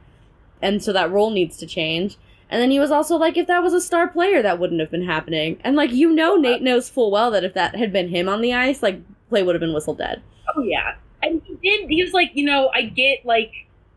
And 0.63 0.83
so 0.83 0.93
that 0.95 1.11
rule 1.13 1.31
needs 1.31 1.59
to 1.59 1.67
change. 1.67 2.17
And 2.49 2.63
then 2.63 2.71
he 2.71 2.79
was 2.79 2.91
also 2.91 3.17
like, 3.17 3.37
if 3.37 3.47
that 3.49 3.63
was 3.63 3.73
a 3.73 3.81
star 3.81 4.09
player, 4.09 4.41
that 4.41 4.59
wouldn't 4.59 4.81
have 4.81 4.91
been 4.91 5.05
happening. 5.05 5.59
And 5.65 5.75
like, 5.75 5.91
you 5.91 6.13
know, 6.13 6.37
Nate 6.37 6.63
knows 6.63 6.89
full 6.89 7.11
well 7.11 7.31
that 7.33 7.45
if 7.45 7.55
that 7.55 7.75
had 7.75 7.93
been 7.93 8.09
him 8.09 8.29
on 8.29 8.41
the 8.41 8.55
ice, 8.55 8.83
like, 8.83 9.01
play 9.29 9.43
would 9.43 9.55
have 9.55 9.61
been 9.61 9.75
whistled 9.75 9.99
dead. 9.99 10.23
Oh 10.55 10.63
yeah, 10.63 10.95
and 11.23 11.43
he 11.45 11.55
did. 11.63 11.91
He 11.91 12.03
was 12.03 12.13
like, 12.13 12.31
you 12.35 12.45
know, 12.45 12.71
I 12.73 12.83
get 12.83 13.27
like 13.27 13.53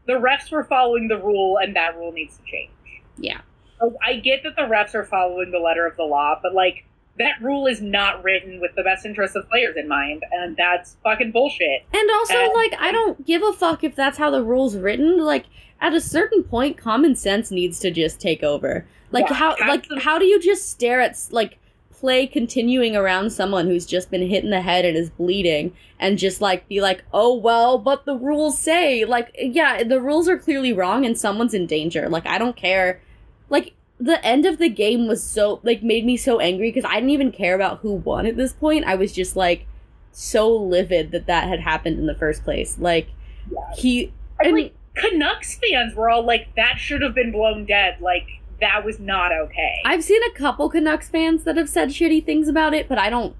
the 0.07 0.13
refs 0.13 0.51
were 0.51 0.63
following 0.63 1.07
the 1.07 1.17
rule, 1.17 1.57
and 1.57 1.75
that 1.75 1.95
rule 1.95 2.12
needs 2.12 2.38
to 2.38 2.43
change. 2.43 2.71
Yeah. 3.17 3.41
Like, 3.79 3.93
I 4.03 4.15
get 4.15 4.41
that 4.43 4.55
the 4.55 4.63
refs 4.63 4.95
are 4.95 5.05
following 5.05 5.51
the 5.51 5.59
letter 5.59 5.85
of 5.85 5.95
the 5.95 6.03
law, 6.03 6.39
but 6.41 6.55
like 6.55 6.85
that 7.19 7.34
rule 7.41 7.67
is 7.67 7.82
not 7.82 8.23
written 8.23 8.60
with 8.60 8.71
the 8.75 8.84
best 8.84 9.05
interests 9.05 9.36
of 9.36 9.47
players 9.49 9.75
in 9.77 9.88
mind, 9.88 10.23
and 10.32 10.55
that's 10.58 10.95
fucking 11.03 11.32
bullshit. 11.32 11.84
And 11.93 12.10
also, 12.12 12.34
And- 12.36 12.53
like, 12.53 12.73
I 12.79 12.91
don't 12.91 13.25
give 13.25 13.43
a 13.43 13.53
fuck 13.53 13.84
if 13.84 13.95
that's 13.95 14.17
how 14.17 14.29
the 14.32 14.43
rule's 14.43 14.75
written. 14.77 15.19
Like, 15.23 15.45
at 15.82 15.93
a 15.93 16.01
certain 16.01 16.43
point, 16.43 16.77
common 16.77 17.15
sense 17.15 17.51
needs 17.51 17.79
to 17.79 17.91
just 17.91 18.19
take 18.19 18.43
over. 18.43 18.86
Like, 19.12 19.29
Yeah, 19.29 19.36
how, 19.36 19.55
like, 19.67 19.86
how 19.99 20.17
do 20.19 20.25
you 20.25 20.39
just 20.39 20.69
stare 20.69 21.01
at, 21.01 21.17
like, 21.32 21.58
play 21.91 22.25
continuing 22.27 22.95
around 22.95 23.32
someone 23.32 23.67
who's 23.67 23.86
just 23.86 24.10
been 24.10 24.21
hit 24.27 24.43
in 24.43 24.51
the 24.51 24.62
head 24.62 24.86
and 24.86 24.95
is 24.95 25.10
bleeding 25.10 25.73
and 25.99 26.17
just, 26.17 26.39
like, 26.39 26.67
be 26.69 26.79
like, 26.79 27.03
oh, 27.13 27.34
well, 27.36 27.77
but 27.77 28.05
the 28.05 28.15
rules 28.15 28.58
say, 28.58 29.03
like, 29.03 29.36
yeah, 29.38 29.84
the 29.84 29.99
rules 29.99 30.29
are 30.29 30.38
clearly 30.38 30.71
wrong 30.71 31.05
and 31.05 31.19
someone's 31.19 31.53
in 31.53 31.65
danger. 31.65 32.08
Like, 32.08 32.25
I 32.25 32.38
don't 32.38 32.55
care. 32.55 33.01
Like, 33.49 33.73
the 33.99 34.23
end 34.25 34.45
of 34.45 34.57
the 34.59 34.69
game 34.69 35.07
was 35.07 35.21
so, 35.23 35.59
like, 35.63 35.83
made 35.83 36.05
me 36.05 36.15
so 36.17 36.39
angry 36.39 36.71
because 36.71 36.89
I 36.89 36.95
didn't 36.95 37.09
even 37.12 37.31
care 37.31 37.53
about 37.55 37.79
who 37.79 37.93
won 37.93 38.25
at 38.25 38.38
this 38.38 38.53
point. 38.53 38.85
I 38.85 38.95
was 38.95 39.12
just, 39.12 39.35
like, 39.35 39.65
so 40.12 40.49
livid 40.53 41.12
that 41.12 41.27
that 41.27 41.47
had 41.47 41.59
happened 41.59 41.99
in 41.99 42.05
the 42.05 42.15
first 42.15 42.43
place. 42.43 42.77
Like, 42.79 43.09
Yeah. 43.51 43.59
he 43.75 44.13
And 44.39 44.53
like 44.55 44.73
Canucks 44.95 45.57
fans 45.59 45.95
were 45.95 46.09
all 46.09 46.23
like, 46.23 46.53
that 46.55 46.77
should 46.77 47.01
have 47.01 47.13
been 47.13 47.31
blown 47.31 47.65
dead. 47.65 48.01
Like 48.01 48.25
that 48.59 48.83
was 48.83 48.99
not 48.99 49.31
okay. 49.31 49.75
I've 49.85 50.03
seen 50.03 50.21
a 50.23 50.31
couple 50.31 50.69
Canucks 50.69 51.09
fans 51.09 51.43
that 51.43 51.55
have 51.57 51.69
said 51.69 51.89
shitty 51.89 52.25
things 52.25 52.47
about 52.47 52.73
it, 52.73 52.89
but 52.89 52.97
I 52.97 53.09
don't 53.09 53.35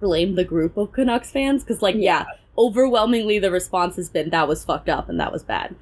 blame 0.00 0.36
the 0.36 0.44
group 0.44 0.76
of 0.76 0.92
Canucks 0.92 1.30
fans 1.30 1.62
because, 1.64 1.82
like, 1.82 1.96
yeah. 1.98 2.24
overwhelmingly 2.56 3.38
the 3.38 3.50
response 3.50 3.96
has 3.96 4.08
been 4.08 4.30
that 4.30 4.46
was 4.48 4.64
fucked 4.64 4.88
up 4.88 5.08
and 5.08 5.18
that 5.20 5.32
was 5.32 5.42
bad. 5.42 5.74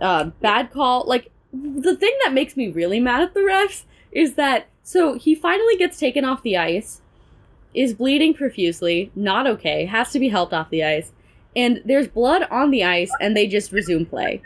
Uh, 0.00 0.24
bad 0.40 0.70
call. 0.70 1.04
Like 1.06 1.30
the 1.54 1.96
thing 1.96 2.16
that 2.24 2.32
makes 2.32 2.56
me 2.56 2.68
really 2.68 3.00
mad 3.00 3.22
at 3.22 3.34
the 3.34 3.40
refs 3.40 3.84
is 4.12 4.34
that 4.34 4.66
so 4.82 5.14
he 5.14 5.34
finally 5.34 5.76
gets 5.76 5.98
taken 5.98 6.24
off 6.24 6.42
the 6.42 6.56
ice, 6.56 7.00
is 7.72 7.94
bleeding 7.94 8.34
profusely, 8.34 9.10
not 9.14 9.46
okay, 9.46 9.86
has 9.86 10.12
to 10.12 10.18
be 10.18 10.28
helped 10.28 10.52
off 10.52 10.70
the 10.70 10.84
ice, 10.84 11.12
and 11.56 11.80
there's 11.84 12.06
blood 12.08 12.46
on 12.50 12.70
the 12.70 12.84
ice, 12.84 13.10
and 13.20 13.36
they 13.36 13.46
just 13.46 13.72
resume 13.72 14.04
play. 14.04 14.42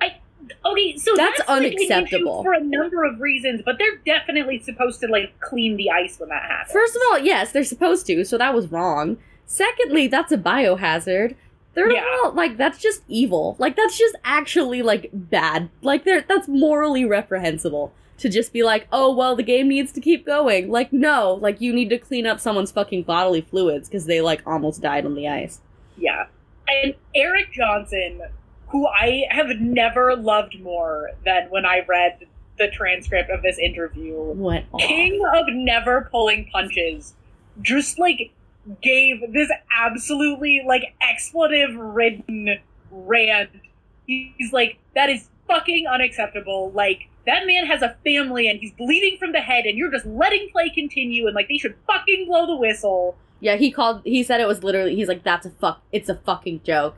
I 0.00 0.16
Okay, 0.64 0.96
so 0.96 1.12
That's 1.16 1.38
that's, 1.38 1.48
like, 1.48 1.74
unacceptable. 1.74 2.42
for 2.42 2.52
a 2.52 2.60
number 2.60 3.04
of 3.04 3.20
reasons, 3.20 3.62
but 3.64 3.78
they're 3.78 3.98
definitely 4.04 4.58
supposed 4.60 5.00
to 5.00 5.06
like 5.06 5.38
clean 5.40 5.76
the 5.76 5.90
ice 5.90 6.18
when 6.18 6.28
that 6.28 6.42
happens. 6.42 6.72
First 6.72 6.96
of 6.96 7.02
all, 7.10 7.18
yes, 7.18 7.52
they're 7.52 7.64
supposed 7.64 8.06
to, 8.06 8.24
so 8.24 8.36
that 8.38 8.52
was 8.54 8.70
wrong. 8.72 9.16
Secondly, 9.46 10.08
that's 10.08 10.32
a 10.32 10.38
biohazard. 10.38 11.36
Yeah. 11.76 12.00
of 12.00 12.06
all, 12.24 12.32
like 12.32 12.56
that's 12.56 12.78
just 12.78 13.02
evil. 13.08 13.56
Like 13.58 13.76
that's 13.76 13.98
just 13.98 14.16
actually 14.24 14.82
like 14.82 15.10
bad. 15.12 15.68
Like 15.82 16.04
there 16.04 16.24
that's 16.26 16.48
morally 16.48 17.04
reprehensible 17.04 17.92
to 18.18 18.28
just 18.30 18.52
be 18.52 18.62
like, 18.62 18.88
"Oh, 18.90 19.14
well, 19.14 19.36
the 19.36 19.42
game 19.42 19.68
needs 19.68 19.92
to 19.92 20.00
keep 20.00 20.24
going." 20.24 20.70
Like 20.70 20.92
no, 20.92 21.34
like 21.34 21.60
you 21.60 21.72
need 21.72 21.90
to 21.90 21.98
clean 21.98 22.26
up 22.26 22.40
someone's 22.40 22.72
fucking 22.72 23.02
bodily 23.02 23.42
fluids 23.42 23.88
cuz 23.88 24.06
they 24.06 24.20
like 24.22 24.42
almost 24.46 24.80
died 24.80 25.04
on 25.04 25.14
the 25.14 25.28
ice. 25.28 25.60
Yeah. 25.98 26.26
And 26.68 26.94
Erik 27.14 27.52
Johnson, 27.52 28.22
who 28.68 28.86
I 28.86 29.24
have 29.30 29.48
never 29.60 30.16
loved 30.16 30.58
more 30.60 31.10
than 31.24 31.46
when 31.50 31.64
I 31.66 31.82
read 31.86 32.26
the 32.58 32.68
transcript 32.68 33.28
of 33.30 33.42
this 33.42 33.58
interview, 33.58 34.14
What? 34.14 34.64
king 34.78 35.20
of 35.34 35.44
never 35.50 36.08
pulling 36.10 36.48
punches, 36.50 37.14
just 37.60 37.98
like 37.98 38.30
gave 38.82 39.32
this 39.32 39.50
absolutely 39.76 40.62
like 40.66 40.94
expletive 41.00 41.74
ridden 41.76 42.58
rant. 42.90 43.50
He's 44.06 44.52
like, 44.52 44.78
that 44.94 45.10
is 45.10 45.28
fucking 45.48 45.86
unacceptable. 45.86 46.70
Like, 46.72 47.08
that 47.26 47.44
man 47.46 47.66
has 47.66 47.82
a 47.82 47.96
family 48.04 48.48
and 48.48 48.60
he's 48.60 48.72
bleeding 48.72 49.18
from 49.18 49.32
the 49.32 49.40
head 49.40 49.66
and 49.66 49.76
you're 49.76 49.90
just 49.90 50.06
letting 50.06 50.48
play 50.52 50.70
continue 50.70 51.26
and 51.26 51.34
like 51.34 51.48
they 51.48 51.58
should 51.58 51.74
fucking 51.86 52.26
blow 52.26 52.46
the 52.46 52.54
whistle. 52.56 53.16
Yeah, 53.40 53.56
he 53.56 53.70
called 53.72 54.02
he 54.04 54.22
said 54.22 54.40
it 54.40 54.46
was 54.46 54.62
literally 54.62 54.94
he's 54.94 55.08
like 55.08 55.24
that's 55.24 55.44
a 55.44 55.50
fuck 55.50 55.82
it's 55.90 56.08
a 56.08 56.14
fucking 56.14 56.60
joke. 56.62 56.94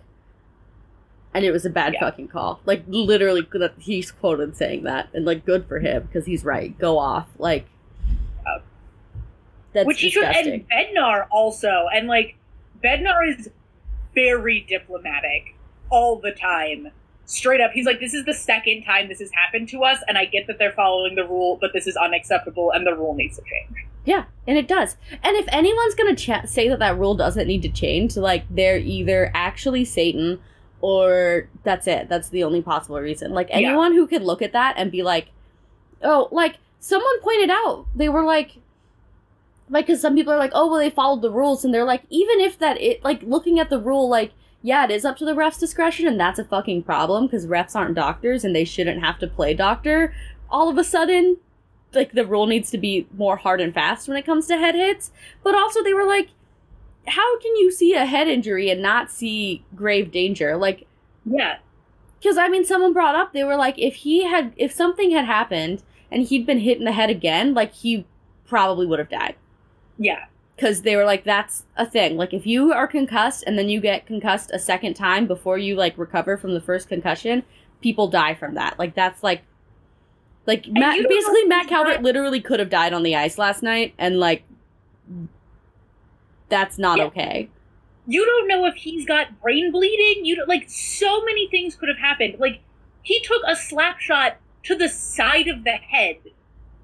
And 1.33 1.45
it 1.47 1.51
was 1.51 1.65
a 1.65 1.71
bad 1.71 1.95
Yeah. 1.95 2.01
fucking 2.01 2.29
call. 2.29 2.61
Like 2.67 2.85
literally 2.87 3.47
he's 3.79 4.11
quoted 4.11 4.55
saying 4.57 4.83
that 4.85 5.09
and 5.15 5.25
like 5.25 5.47
good 5.47 5.67
for 5.67 5.79
him 5.79 6.03
because 6.03 6.27
he's 6.27 6.45
right. 6.45 6.77
Go 6.79 6.99
off. 6.99 7.27
Like 7.39 7.67
that's 9.79 9.87
which 9.87 10.01
he 10.01 10.11
should 10.11 10.27
disgusting. 10.27 10.67
and 10.71 10.97
Bednar 10.97 11.27
also. 11.31 11.87
And 11.95 12.07
like 12.09 12.37
Bednar 12.83 13.29
is 13.29 13.51
very 14.15 14.61
diplomatic 14.69 15.55
all 15.91 16.17
the 16.17 16.33
time. 16.33 16.91
Straight 17.27 17.61
up, 17.61 17.73
he's 17.73 17.85
like, 17.85 18.01
"This 18.01 18.15
is 18.15 18.25
the 18.25 18.33
second 18.35 18.85
time 18.85 19.09
this 19.09 19.19
has 19.21 19.31
happened 19.33 19.69
to 19.71 19.85
us, 19.85 19.99
and 20.09 20.17
I 20.17 20.25
get 20.25 20.47
that 20.47 20.59
they're 20.59 20.73
following 20.73 21.15
the 21.15 21.25
rule, 21.27 21.59
but 21.61 21.73
this 21.75 21.87
is 21.87 21.95
unacceptable, 21.97 22.71
and 22.71 22.87
the 22.87 22.95
rule 22.95 23.15
needs 23.15 23.37
to 23.37 23.43
change." 23.43 23.85
Yeah, 24.07 24.25
and 24.47 24.57
it 24.57 24.67
does. 24.67 24.97
And 25.23 25.37
if 25.37 25.47
anyone's 25.49 25.95
gonna 25.95 26.17
say 26.47 26.69
that 26.69 26.79
that 26.79 26.99
rule 26.99 27.15
doesn't 27.15 27.47
need 27.47 27.61
to 27.63 27.69
change, 27.69 28.17
like 28.17 28.45
they're 28.49 28.79
either 28.79 29.31
actually 29.35 29.85
Satan 29.85 30.41
or 30.81 31.49
that's 31.65 31.87
it. 31.87 32.09
That's 32.09 32.31
the 32.31 32.45
only 32.45 32.63
possible 32.63 32.99
reason. 33.01 33.35
Like 33.35 33.51
Yeah. 33.51 33.57
anyone 33.57 33.93
who 33.93 34.07
could 34.07 34.23
look 34.23 34.41
at 34.41 34.53
that 34.53 34.75
and 34.79 34.91
be 34.91 35.03
like, 35.03 35.27
"Oh, 36.03 36.29
like 36.31 36.57
someone 36.79 37.21
pointed 37.21 37.51
out 37.51 37.87
they 37.95 38.09
were 38.09 38.25
like 38.25 38.53
like 39.71 39.87
because 39.87 40.01
some 40.01 40.15
people 40.15 40.33
are 40.33 40.39
like 40.39 40.53
oh 40.55 40.69
well 40.69 40.79
they 40.81 40.91
followed 40.91 41.23
the 41.23 41.31
rules 41.31 41.65
and 41.65 41.73
they're 41.73 41.85
like 41.85 42.03
even 42.11 42.41
if 42.41 42.59
that 42.59 42.81
it 42.81 43.03
like 43.05 43.23
looking 43.23 43.59
at 43.59 43.71
the 43.71 43.79
rule 43.81 44.09
like 44.09 44.33
yeah 44.63 44.85
it 44.85 44.91
is 44.91 45.05
up 45.05 45.17
to 45.17 45.25
the 45.25 45.35
ref's 45.35 45.59
discretion 45.59 46.07
and 46.07 46.19
that's 46.19 46.39
a 46.39 46.45
fucking 46.45 46.83
problem 46.83 47.27
because 47.27 47.47
refs 47.47 47.77
aren't 47.77 47.95
doctors 47.95 48.45
and 48.45 48.55
they 48.55 48.65
shouldn't 48.65 49.03
have 49.03 49.19
to 49.19 49.27
play 49.27 49.55
doctor 49.55 50.15
all 50.51 50.69
of 50.69 50.79
a 50.79 50.85
sudden 50.85 51.37
like 51.95 52.13
the 52.13 52.27
rule 52.27 52.47
needs 52.47 52.71
to 52.71 52.79
be 52.79 53.07
more 53.17 53.37
hard 53.37 53.61
and 53.61 53.73
fast 53.75 54.09
when 54.09 54.17
it 54.17 54.27
comes 54.27 54.47
to 54.47 54.57
head 54.59 54.75
hits 54.75 55.11
but 55.43 55.55
also 55.55 55.83
they 55.83 55.95
were 55.95 56.07
like 56.07 56.31
how 57.07 57.39
can 57.41 57.57
you 57.57 57.71
see 57.71 57.95
a 57.95 58.05
head 58.05 58.29
injury 58.29 58.71
and 58.71 58.83
not 58.83 59.11
see 59.11 59.65
grave 59.75 60.11
danger 60.13 60.57
like 60.57 60.87
Yeah. 61.25 61.59
because 62.21 62.37
I 62.37 62.49
mean, 62.49 62.65
someone 62.65 62.93
brought 62.93 63.15
up 63.15 63.33
they 63.33 63.45
were 63.45 63.57
like, 63.57 63.79
if 63.79 63.97
he 63.97 64.25
had, 64.25 64.53
if 64.57 64.73
something 64.73 65.11
had 65.13 65.25
happened 65.25 65.83
and 66.11 66.23
he'd 66.25 66.47
been 66.47 66.59
hit 66.61 66.79
in 66.79 66.85
the 66.85 66.93
head 66.93 67.11
again, 67.11 67.55
like 67.55 67.73
he 67.73 68.07
probably 68.47 68.87
would 68.87 68.99
have 68.99 69.09
died. 69.11 69.37
Yeah. 69.99 70.27
Because 70.57 70.83
they 70.83 70.97
were 70.97 71.05
like, 71.05 71.25
that's 71.25 71.65
a 71.77 71.87
thing. 71.87 72.17
Like 72.17 72.33
if 72.35 72.47
you 72.47 72.73
are 72.73 72.87
concussed 72.89 73.45
and 73.47 73.59
then 73.59 73.69
you 73.69 73.81
get 73.81 74.07
concussed 74.07 74.51
a 74.53 74.59
second 74.59 74.95
time 74.95 75.27
before 75.27 75.59
you 75.59 75.77
like 75.77 75.97
recover 75.97 76.37
from 76.37 76.55
the 76.55 76.61
first 76.61 76.89
concussion, 76.89 77.45
people 77.81 78.09
die 78.09 78.35
from 78.35 78.55
that. 78.55 78.79
Like 78.79 78.95
that's 78.95 79.23
like, 79.23 79.43
like 80.47 80.67
Matt, 80.67 80.99
basically 81.09 81.45
Matt 81.45 81.69
Calvert 81.69 81.95
that- 81.97 82.03
literally 82.03 82.41
could 82.41 82.59
have 82.59 82.71
died 82.71 82.93
on 82.93 83.03
the 83.03 83.15
ice 83.15 83.37
last 83.39 83.63
night, 83.63 83.95
and 83.99 84.19
like, 84.19 84.45
that's 86.49 86.79
not 86.79 86.99
Yeah. 86.99 87.05
okay. 87.05 87.51
You 88.07 88.25
don't 88.25 88.49
know 88.49 88.65
if 88.65 88.75
he's 88.75 89.05
got 89.05 89.41
brain 89.43 89.71
bleeding. 89.71 90.25
You 90.25 90.37
don't, 90.37 90.49
like 90.49 90.69
so 90.71 91.23
many 91.25 91.49
things 91.49 91.77
could 91.77 91.89
have 91.91 91.99
happened. 91.99 92.37
Like 92.39 92.61
he 93.03 93.21
took 93.21 93.43
a 93.47 93.55
slap 93.55 94.01
shot 94.01 94.39
to 94.65 94.75
the 94.75 94.89
side 94.89 95.47
of 95.49 95.65
the 95.65 95.73
head. 95.73 96.17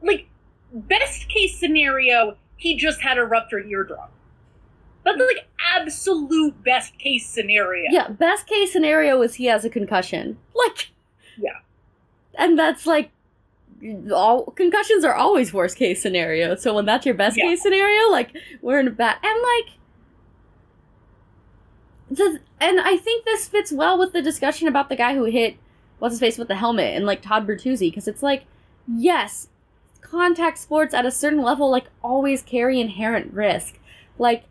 Like 0.02 0.26
best 0.72 1.28
case 1.30 1.58
scenario, 1.58 2.36
he 2.64 2.74
just 2.74 3.02
had 3.02 3.18
a 3.18 3.24
ruptured 3.26 3.66
eardrum. 3.66 4.08
That's 5.04 5.18
like 5.18 5.46
absolute 5.76 6.64
best 6.64 6.98
case 6.98 7.26
scenario. 7.28 7.90
Yeah, 7.90 8.08
best 8.08 8.46
case 8.46 8.72
scenario 8.72 9.20
is 9.20 9.34
he 9.34 9.44
has 9.46 9.62
a 9.66 9.68
concussion. 9.68 10.38
Like, 10.54 10.88
Yeah. 11.36 11.58
and 12.38 12.58
that's 12.58 12.86
like 12.86 13.10
all 14.10 14.46
concussions 14.46 15.04
are 15.04 15.12
always 15.14 15.52
worst 15.52 15.76
case 15.76 16.00
scenario. 16.00 16.54
So 16.54 16.72
when 16.72 16.86
that's 16.86 17.04
your 17.04 17.14
best 17.14 17.36
Yeah. 17.36 17.44
case 17.44 17.60
scenario, 17.60 18.08
like 18.10 18.30
we're 18.62 18.80
in 18.80 18.88
a 18.88 18.92
bad 18.92 19.16
and 19.22 19.42
like 19.42 19.74
the 22.10 22.40
and 22.60 22.80
I 22.80 22.96
think 22.96 23.26
this 23.26 23.46
fits 23.46 23.72
well 23.72 23.98
with 23.98 24.14
the 24.14 24.22
discussion 24.22 24.68
about 24.68 24.88
the 24.88 24.96
guy 24.96 25.14
who 25.14 25.24
hit 25.24 25.56
what's 25.98 26.14
his 26.14 26.20
face 26.20 26.38
with 26.38 26.48
the 26.48 26.54
helmet 26.56 26.94
and 26.96 27.04
like 27.04 27.20
Todd 27.20 27.46
Bertuzzi 27.46 27.88
because 27.90 28.08
it's 28.08 28.22
like 28.22 28.44
yes, 28.88 29.48
contact 30.04 30.58
sports 30.58 30.94
at 30.94 31.06
a 31.06 31.10
certain 31.10 31.42
level 31.42 31.70
like 31.70 31.86
always 32.02 32.42
carry 32.42 32.80
inherent 32.80 33.32
risk. 33.32 33.78
Like 34.18 34.44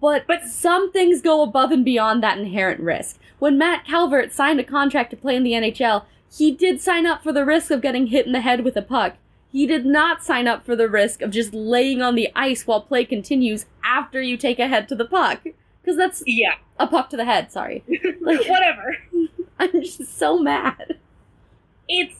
but, 0.00 0.26
But- 0.26 0.44
some 0.44 0.90
things 0.92 1.20
go 1.20 1.42
above 1.42 1.70
and 1.72 1.84
beyond 1.84 2.22
that 2.22 2.38
inherent 2.38 2.80
risk. 2.80 3.18
When 3.38 3.58
Matt 3.58 3.84
Calvert 3.86 4.32
signed 4.32 4.58
a 4.60 4.64
contract 4.64 5.10
to 5.10 5.16
play 5.16 5.36
in 5.36 5.42
the 5.42 5.52
NHL, 5.52 6.04
he 6.32 6.50
did 6.52 6.80
sign 6.80 7.04
up 7.06 7.22
for 7.22 7.32
the 7.32 7.44
risk 7.44 7.70
of 7.70 7.82
getting 7.82 8.06
hit 8.06 8.24
in 8.26 8.32
the 8.32 8.40
head 8.40 8.64
with 8.64 8.76
a 8.76 8.82
puck. 8.82 9.16
He 9.52 9.66
did 9.66 9.84
not 9.84 10.22
sign 10.22 10.46
up 10.46 10.64
for 10.64 10.74
the 10.76 10.88
risk 10.88 11.20
of 11.22 11.30
just 11.32 11.52
laying 11.52 12.00
on 12.00 12.14
the 12.14 12.30
ice 12.36 12.66
while 12.66 12.80
play 12.80 13.04
continues 13.04 13.66
after 13.84 14.22
you 14.22 14.36
take 14.36 14.58
a 14.58 14.68
head 14.68 14.88
to 14.88 14.94
the 14.94 15.04
puck. 15.04 15.40
Because 15.82 15.96
that's 15.98 16.22
Yeah. 16.26 16.54
a 16.78 16.86
puck 16.86 17.10
to 17.10 17.16
the 17.16 17.24
head, 17.24 17.50
sorry. 17.52 17.82
Like, 18.20 18.40
Whatever. 18.48 18.96
I'm 19.58 19.72
just 19.82 20.16
so 20.18 20.38
mad. 20.38 20.96
it's 21.88 22.14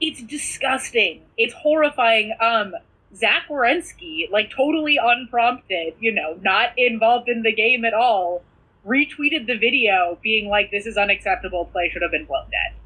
it's 0.00 0.22
disgusting. 0.22 1.22
It's 1.36 1.54
horrifying. 1.54 2.34
Um, 2.40 2.74
Zach 3.14 3.44
Werenski, 3.48 4.30
like 4.30 4.50
totally 4.50 4.98
unprompted, 5.00 5.94
you 6.00 6.12
know, 6.12 6.38
not 6.42 6.70
involved 6.76 7.28
in 7.28 7.42
the 7.42 7.52
game 7.52 7.84
at 7.84 7.94
all, 7.94 8.42
retweeted 8.84 9.46
the 9.46 9.56
video, 9.56 10.18
being 10.22 10.48
like, 10.48 10.70
"This 10.70 10.86
is 10.86 10.96
unacceptable. 10.96 11.66
Play 11.66 11.90
should 11.90 12.02
have 12.02 12.10
been 12.10 12.24
blown 12.24 12.46
dead." 12.50 12.76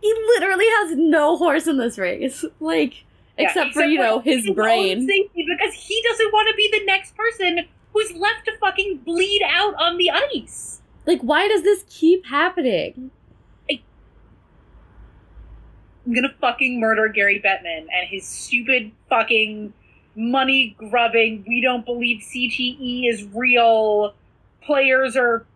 He 0.00 0.12
literally 0.28 0.64
has 0.66 0.96
no 0.96 1.36
horse 1.36 1.66
in 1.66 1.76
this 1.76 1.98
race. 1.98 2.44
Like, 2.58 3.04
Yeah, 3.38 3.46
except 3.46 3.72
for, 3.72 3.82
you 3.82 3.98
know, 3.98 4.20
his 4.20 4.48
brain. 4.50 5.06
because 5.06 5.74
he 5.74 6.02
doesn't 6.08 6.32
want 6.32 6.48
to 6.48 6.54
be 6.54 6.70
the 6.72 6.84
next 6.86 7.16
person 7.16 7.66
who's 7.92 8.12
left 8.12 8.46
to 8.46 8.52
fucking 8.58 8.98
bleed 8.98 9.42
out 9.44 9.74
on 9.74 9.98
the 9.98 10.10
ice. 10.10 10.80
Like, 11.06 11.20
why 11.22 11.48
does 11.48 11.62
this 11.62 11.84
keep 11.88 12.26
happening? 12.26 13.10
I'm 16.10 16.16
gonna 16.16 16.34
fucking 16.40 16.80
murder 16.80 17.06
Gary 17.06 17.40
Bettman 17.40 17.82
and 17.82 18.08
his 18.08 18.26
stupid 18.26 18.90
fucking 19.08 19.72
money 20.16 20.74
grubbing. 20.76 21.44
We 21.46 21.60
don't 21.60 21.86
believe 21.86 22.22
CTE 22.22 23.08
is 23.08 23.22
real. 23.32 24.14
Players 24.60 25.16
are 25.16 25.46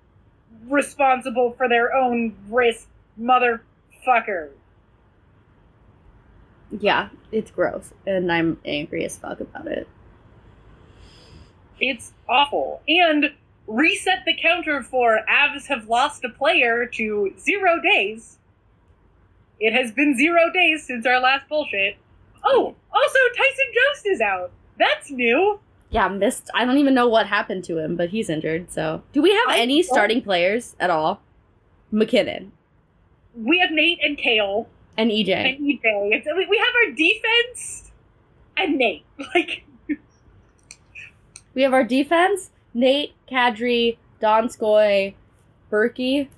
responsible 0.68 1.54
for 1.58 1.68
their 1.68 1.92
own 1.92 2.36
risk, 2.48 2.86
motherfucker. 3.20 4.50
Yeah, 6.70 7.08
it's 7.32 7.50
gross. 7.50 7.92
And 8.06 8.30
I'm 8.30 8.60
angry 8.64 9.04
as 9.04 9.18
fuck 9.18 9.40
about 9.40 9.66
it. 9.66 9.88
It's 11.80 12.12
awful. 12.28 12.80
And 12.86 13.34
reset 13.66 14.22
the 14.24 14.36
counter 14.40 14.84
for 14.84 15.18
Avs 15.28 15.66
have 15.66 15.88
lost 15.88 16.22
a 16.22 16.28
player 16.28 16.86
to 16.94 17.34
zero 17.40 17.80
days. 17.80 18.38
It 19.64 19.72
has 19.72 19.92
been 19.92 20.14
zero 20.14 20.52
days 20.52 20.86
since 20.86 21.06
our 21.06 21.18
last 21.18 21.48
bullshit. 21.48 21.96
Oh, 22.44 22.74
also 22.92 23.18
Tyson 23.34 23.72
Jost 23.74 24.06
is 24.06 24.20
out. 24.20 24.50
That's 24.78 25.10
new. 25.10 25.58
Yeah, 25.88 26.06
missed. 26.08 26.50
I 26.52 26.66
don't 26.66 26.76
even 26.76 26.92
know 26.92 27.08
what 27.08 27.26
happened 27.28 27.64
to 27.64 27.78
him, 27.78 27.96
but 27.96 28.10
he's 28.10 28.28
injured. 28.28 28.70
So, 28.70 29.02
do 29.14 29.22
we 29.22 29.30
have 29.32 29.48
I 29.48 29.60
any 29.60 29.82
starting 29.82 30.20
players 30.20 30.76
at 30.78 30.90
all? 30.90 31.22
MacKinnon 31.90 32.52
We 33.34 33.58
have 33.60 33.70
Nate 33.70 34.00
and 34.02 34.18
Cale 34.18 34.68
and 34.98 35.10
EJ. 35.10 35.28
and 35.32 35.60
EJ. 35.66 35.80
It's, 36.12 36.26
we 36.26 36.46
we 36.46 36.58
have 36.58 36.74
our 36.84 36.92
defense 36.94 37.92
and 38.58 38.76
Nate. 38.76 39.04
Like, 39.34 39.64
We 41.54 41.62
have 41.62 41.72
our 41.72 41.84
defense: 41.84 42.50
Nate, 42.74 43.14
Kadri, 43.30 43.96
Donskoy, 44.20 45.14
Berkey. 45.70 46.28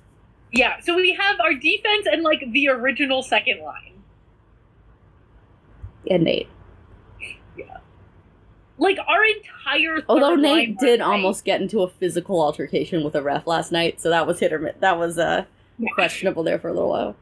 Yeah. 0.51 0.79
So 0.81 0.95
we 0.95 1.13
have 1.13 1.39
our 1.39 1.53
defense 1.53 2.07
and 2.11 2.23
like 2.23 2.43
the 2.51 2.69
original 2.69 3.21
second 3.23 3.61
line. 3.63 3.93
and 6.09 6.23
Nate. 6.23 6.47
Yeah. 7.57 7.77
Like 8.77 8.97
our 9.07 9.23
entire. 9.25 10.03
Although 10.07 10.29
third 10.35 10.39
line 10.41 10.55
Nate 10.69 10.79
did 10.79 10.99
night- 10.99 11.05
almost 11.05 11.43
get 11.45 11.61
into 11.61 11.81
a 11.81 11.89
physical 11.89 12.41
altercation 12.41 13.03
with 13.03 13.15
a 13.15 13.21
ref 13.21 13.45
last 13.47 13.71
night, 13.71 13.99
so 13.99 14.09
that 14.09 14.25
was 14.27 14.39
hit 14.39 14.53
or 14.53 14.59
miss. 14.59 14.75
That 14.79 14.97
was 14.97 15.17
uh, 15.17 15.45
Yeah. 15.79 15.89
questionable 15.95 16.43
there 16.43 16.59
for 16.59 16.69
a 16.69 16.73
little 16.73 16.89
while. 16.89 17.15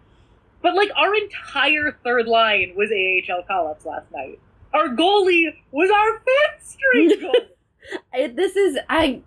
But 0.61 0.75
like 0.75 0.89
our 0.95 1.13
entire 1.15 1.97
third 2.03 2.27
line 2.27 2.73
was 2.75 2.89
AHL 2.91 3.43
call-ups 3.43 3.85
last 3.85 4.11
night. 4.11 4.39
Our 4.73 4.87
goalie 4.89 5.55
was 5.71 5.89
our 5.89 6.19
fifth 6.19 6.67
string 6.67 7.09
goalie. 8.13 8.35
This 8.35 8.55
is 8.55 8.77
I. 8.89 9.21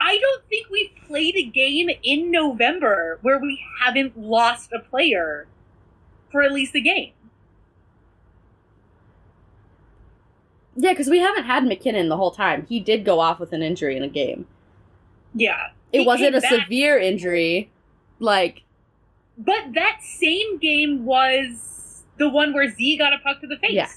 I 0.00 0.18
don't 0.18 0.44
think 0.48 0.68
we've 0.70 0.90
played 1.06 1.36
a 1.36 1.44
game 1.44 1.88
in 2.02 2.30
November 2.30 3.18
where 3.22 3.38
we 3.38 3.62
haven't 3.80 4.18
lost 4.18 4.72
a 4.72 4.78
player 4.78 5.46
for 6.30 6.42
at 6.42 6.52
least 6.52 6.74
a 6.74 6.80
game. 6.80 7.12
Yeah, 10.76 10.92
because 10.92 11.08
we 11.08 11.20
haven't 11.20 11.44
had 11.44 11.64
MacKinnon 11.64 12.08
the 12.08 12.16
whole 12.16 12.32
time. 12.32 12.66
He 12.68 12.80
did 12.80 13.04
go 13.04 13.20
off 13.20 13.38
with 13.38 13.52
an 13.52 13.62
injury 13.62 13.96
in 13.96 14.02
a 14.02 14.08
game. 14.08 14.46
Yeah. 15.34 15.68
It 15.92 16.04
wasn't 16.04 16.34
a 16.34 16.40
back, 16.40 16.50
severe 16.50 16.98
injury, 16.98 17.70
like 18.18 18.64
But 19.38 19.74
that 19.74 20.00
same 20.02 20.58
game 20.58 21.04
was 21.04 22.02
the 22.18 22.28
one 22.28 22.52
where 22.52 22.68
Z 22.68 22.98
got 22.98 23.12
a 23.12 23.18
puck 23.18 23.40
to 23.40 23.46
the 23.46 23.58
face. 23.58 23.72
Yeah. 23.72 23.88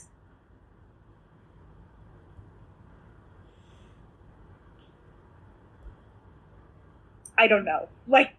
I 7.37 7.47
don't 7.47 7.65
know. 7.65 7.87
Like 8.07 8.33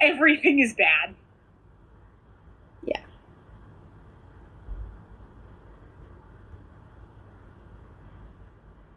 everything 0.00 0.58
is 0.60 0.74
bad. 0.74 1.14
Yeah. 2.82 3.00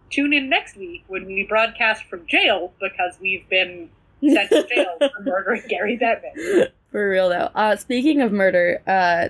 Tune 0.09 0.33
in 0.33 0.49
next 0.49 0.77
week 0.77 1.03
when 1.07 1.25
we 1.25 1.45
broadcast 1.47 2.03
from 2.05 2.25
jail 2.27 2.73
because 2.79 3.17
we've 3.21 3.47
been 3.49 3.89
sent 4.21 4.49
to 4.49 4.65
jail 4.67 4.97
for 4.99 5.21
murdering 5.23 5.63
Gary 5.67 5.97
Bettman. 5.97 6.69
for 6.91 7.09
real 7.09 7.29
though. 7.29 7.49
Uh, 7.53 7.75
speaking 7.75 8.21
of 8.21 8.31
murder, 8.31 8.81
uh, 8.87 9.29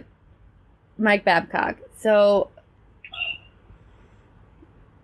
Mike 0.98 1.26
Babcock. 1.26 1.78
So 1.98 2.50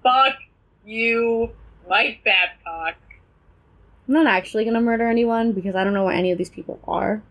Fuck 0.03 0.35
you, 0.85 1.51
Mike 1.89 2.19
Babcock. 2.25 2.95
I'm 4.07 4.13
not 4.13 4.27
actually 4.27 4.65
gonna 4.65 4.81
murder 4.81 5.07
anyone 5.07 5.53
because 5.53 5.75
I 5.75 5.83
don't 5.83 5.93
know 5.93 6.03
what 6.03 6.15
any 6.15 6.31
of 6.31 6.37
these 6.37 6.49
people 6.49 6.79
are. 6.87 7.21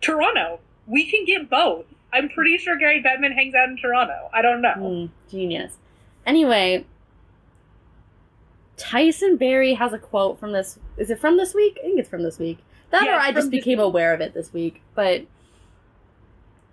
Toronto. 0.00 0.60
We 0.86 1.10
can 1.10 1.24
get 1.24 1.50
both. 1.50 1.86
I'm 2.12 2.28
pretty 2.28 2.56
sure 2.58 2.76
Gary 2.78 3.02
Bettman 3.02 3.34
hangs 3.34 3.54
out 3.54 3.68
in 3.68 3.76
Toronto. 3.76 4.30
I 4.32 4.42
don't 4.42 4.62
know. 4.62 4.74
Mm, 4.76 5.10
genius. 5.30 5.76
Anyway, 6.24 6.84
Tyson 8.76 9.36
Barrie 9.36 9.74
has 9.74 9.92
a 9.92 9.98
quote 9.98 10.38
from 10.38 10.52
this. 10.52 10.78
Is 10.96 11.10
it 11.10 11.18
from 11.18 11.36
this 11.36 11.54
week? 11.54 11.78
I 11.80 11.86
think 11.86 11.98
it's 11.98 12.08
from 12.08 12.22
this 12.22 12.38
week. 12.38 12.58
That 12.90 13.04
Yeah, 13.04 13.16
or 13.16 13.20
I 13.20 13.32
just 13.32 13.50
became 13.50 13.78
week. 13.78 13.84
aware 13.86 14.14
of 14.14 14.20
it 14.20 14.34
this 14.34 14.52
week. 14.52 14.82
But 14.94 15.22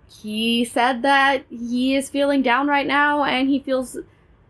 he 0.08 0.64
said 0.64 1.02
that 1.02 1.44
he 1.50 1.96
is 1.96 2.08
feeling 2.08 2.42
down 2.42 2.68
right 2.68 2.86
now 2.86 3.24
and 3.24 3.48
he 3.48 3.58
feels 3.58 3.98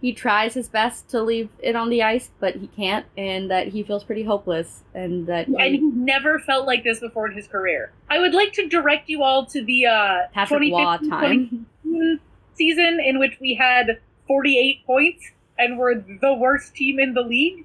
he 0.05 0.13
tries 0.13 0.53
his 0.53 0.69
best 0.69 1.09
to 1.09 1.23
leave 1.23 1.49
it 1.61 1.75
on 1.75 1.89
the 1.89 2.03
ice, 2.03 2.29
but 2.39 2.57
he 2.57 2.67
can't, 2.67 3.07
and 3.17 3.51
that 3.51 3.69
he 3.69 3.83
feels 3.83 4.05
pretty 4.05 4.23
hopeless 4.23 4.83
and 4.93 5.27
that 5.29 5.47
he, 5.47 5.57
And 5.59 5.75
he 5.75 5.81
never 5.81 6.39
felt 6.39 6.67
like 6.67 6.85
this 6.85 7.01
before 7.01 7.27
in 7.27 7.35
his 7.35 7.49
career. 7.49 7.91
I 8.11 8.19
would 8.19 8.35
like 8.35 8.53
to 8.53 8.69
direct 8.69 9.09
you 9.09 9.23
all 9.23 9.47
to 9.47 9.65
the 9.65 9.87
uh, 9.87 10.19
Patrick 10.35 10.61
2015 10.61 11.09
time. 11.11 11.67
season 12.55 13.01
in 13.03 13.19
which 13.19 13.39
we 13.41 13.55
had 13.55 13.99
48 14.27 14.85
points 14.85 15.25
and 15.59 15.79
were 15.79 15.95
the 15.95 16.35
worst 16.35 16.75
team 16.75 16.99
in 16.99 17.15
the 17.15 17.23
league. 17.23 17.65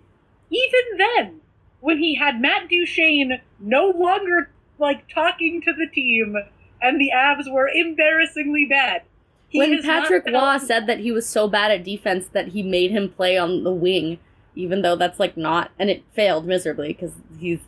Even 0.49 0.97
then, 0.97 1.41
when 1.81 1.97
he 1.97 2.15
had 2.15 2.39
Matt 2.39 2.69
Duchene 2.69 3.41
no 3.59 3.89
longer 3.89 4.49
like 4.77 5.09
talking 5.13 5.61
to 5.63 5.73
the 5.73 5.87
team 5.87 6.37
and 6.81 7.01
the 7.01 7.11
Avs 7.13 7.51
were 7.51 7.67
embarrassingly 7.67 8.65
bad. 8.65 9.01
He 9.49 9.57
when 9.57 9.81
Patrick 9.81 10.25
Roy 10.27 10.57
said 10.57 10.87
that 10.87 10.99
he 10.99 11.11
was 11.11 11.27
so 11.27 11.47
bad 11.47 11.71
at 11.71 11.83
defense 11.83 12.27
that 12.33 12.49
he 12.49 12.61
made 12.63 12.91
him 12.91 13.09
play 13.09 13.37
on 13.37 13.63
the 13.63 13.71
wing, 13.71 14.19
even 14.55 14.83
though 14.83 14.95
that's 14.95 15.19
like 15.19 15.35
not, 15.35 15.71
and 15.79 15.89
it 15.89 16.03
failed 16.13 16.45
miserably 16.45 16.89
because 16.89 17.13
he's 17.39 17.59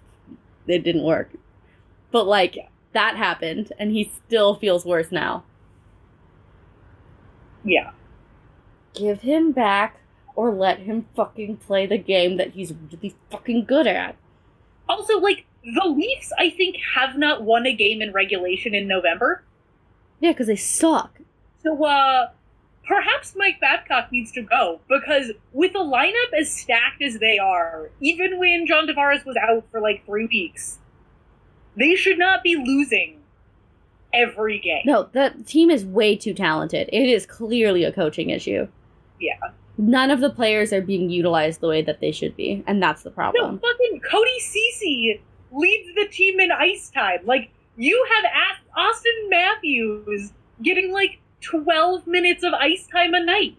it 0.67 0.83
didn't 0.83 1.03
work. 1.03 1.31
But 2.11 2.27
like 2.27 2.69
that 2.93 3.17
happened, 3.17 3.73
and 3.79 3.91
he 3.91 4.11
still 4.27 4.55
feels 4.55 4.85
worse 4.85 5.11
now. 5.11 5.43
Yeah. 7.63 7.91
Give 8.93 9.21
him 9.21 9.51
back, 9.51 10.01
or 10.35 10.53
let 10.53 10.79
him 10.79 11.07
fucking 11.15 11.57
play 11.57 11.85
the 11.85 11.97
game 11.97 12.37
that 12.37 12.51
he's 12.51 12.73
really 12.91 13.15
fucking 13.29 13.65
good 13.65 13.87
at. 13.87 14.15
Also, 14.89 15.19
like, 15.19 15.45
the 15.63 15.87
Leafs, 15.87 16.33
I 16.37 16.49
think, 16.49 16.77
have 16.95 17.17
not 17.17 17.43
won 17.43 17.65
a 17.65 17.73
game 17.73 18.01
in 18.01 18.11
regulation 18.11 18.73
in 18.75 18.87
November. 18.87 19.43
Yeah, 20.19 20.31
because 20.31 20.47
they 20.47 20.55
suck. 20.55 21.21
So, 21.63 21.83
uh, 21.83 22.29
perhaps 22.87 23.35
Mike 23.35 23.59
Babcock 23.59 24.11
needs 24.11 24.31
to 24.33 24.41
go 24.41 24.81
because 24.89 25.31
with 25.53 25.75
a 25.75 25.79
lineup 25.79 26.33
as 26.39 26.51
stacked 26.51 27.01
as 27.01 27.19
they 27.19 27.37
are, 27.37 27.89
even 27.99 28.39
when 28.39 28.65
John 28.65 28.87
Tavares 28.87 29.25
was 29.25 29.37
out 29.37 29.63
for 29.71 29.79
like 29.79 30.05
three 30.05 30.25
weeks, 30.25 30.79
they 31.77 31.95
should 31.95 32.17
not 32.17 32.43
be 32.43 32.55
losing 32.55 33.19
every 34.13 34.59
game. 34.59 34.81
No, 34.85 35.09
the 35.11 35.33
team 35.45 35.69
is 35.69 35.85
way 35.85 36.15
too 36.15 36.33
talented. 36.33 36.89
It 36.91 37.07
is 37.07 37.25
clearly 37.25 37.83
a 37.83 37.91
coaching 37.91 38.29
issue. 38.29 38.67
Yeah. 39.19 39.39
None 39.77 40.11
of 40.11 40.19
the 40.19 40.29
players 40.29 40.73
are 40.73 40.81
being 40.81 41.09
utilized 41.09 41.61
the 41.61 41.67
way 41.67 41.81
that 41.81 42.01
they 42.01 42.11
should 42.11 42.35
be, 42.35 42.63
and 42.67 42.83
that's 42.83 43.03
the 43.03 43.11
problem. 43.11 43.55
No, 43.55 43.59
fucking 43.59 44.01
Cody 44.01 44.39
Ceci 44.39 45.21
leads 45.51 45.95
the 45.95 46.07
team 46.11 46.39
in 46.39 46.51
ice 46.51 46.89
time. 46.89 47.19
Like, 47.23 47.51
you 47.77 48.05
have 48.11 48.51
Auston 48.77 49.29
Matthews 49.29 50.33
getting 50.61 50.91
like 50.91 51.20
12 51.41 52.07
minutes 52.07 52.43
of 52.43 52.53
ice 52.53 52.87
time 52.87 53.13
a 53.13 53.23
night. 53.23 53.57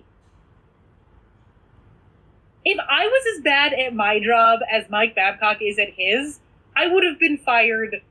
If 2.65 2.79
I 2.79 3.07
was 3.07 3.37
as 3.37 3.43
bad 3.43 3.73
at 3.73 3.95
my 3.95 4.21
job 4.21 4.61
as 4.71 4.89
Mike 4.89 5.17
Babcock 5.17 5.59
is 5.61 5.79
at 5.79 5.91
his, 5.97 6.39
I 6.77 6.87
would 6.87 7.05
have 7.05 7.19
been 7.19 7.39
fired 7.39 8.03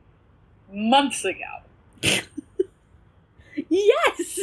months 0.71 1.23
ago. 1.25 1.39
Yes! 3.69 4.39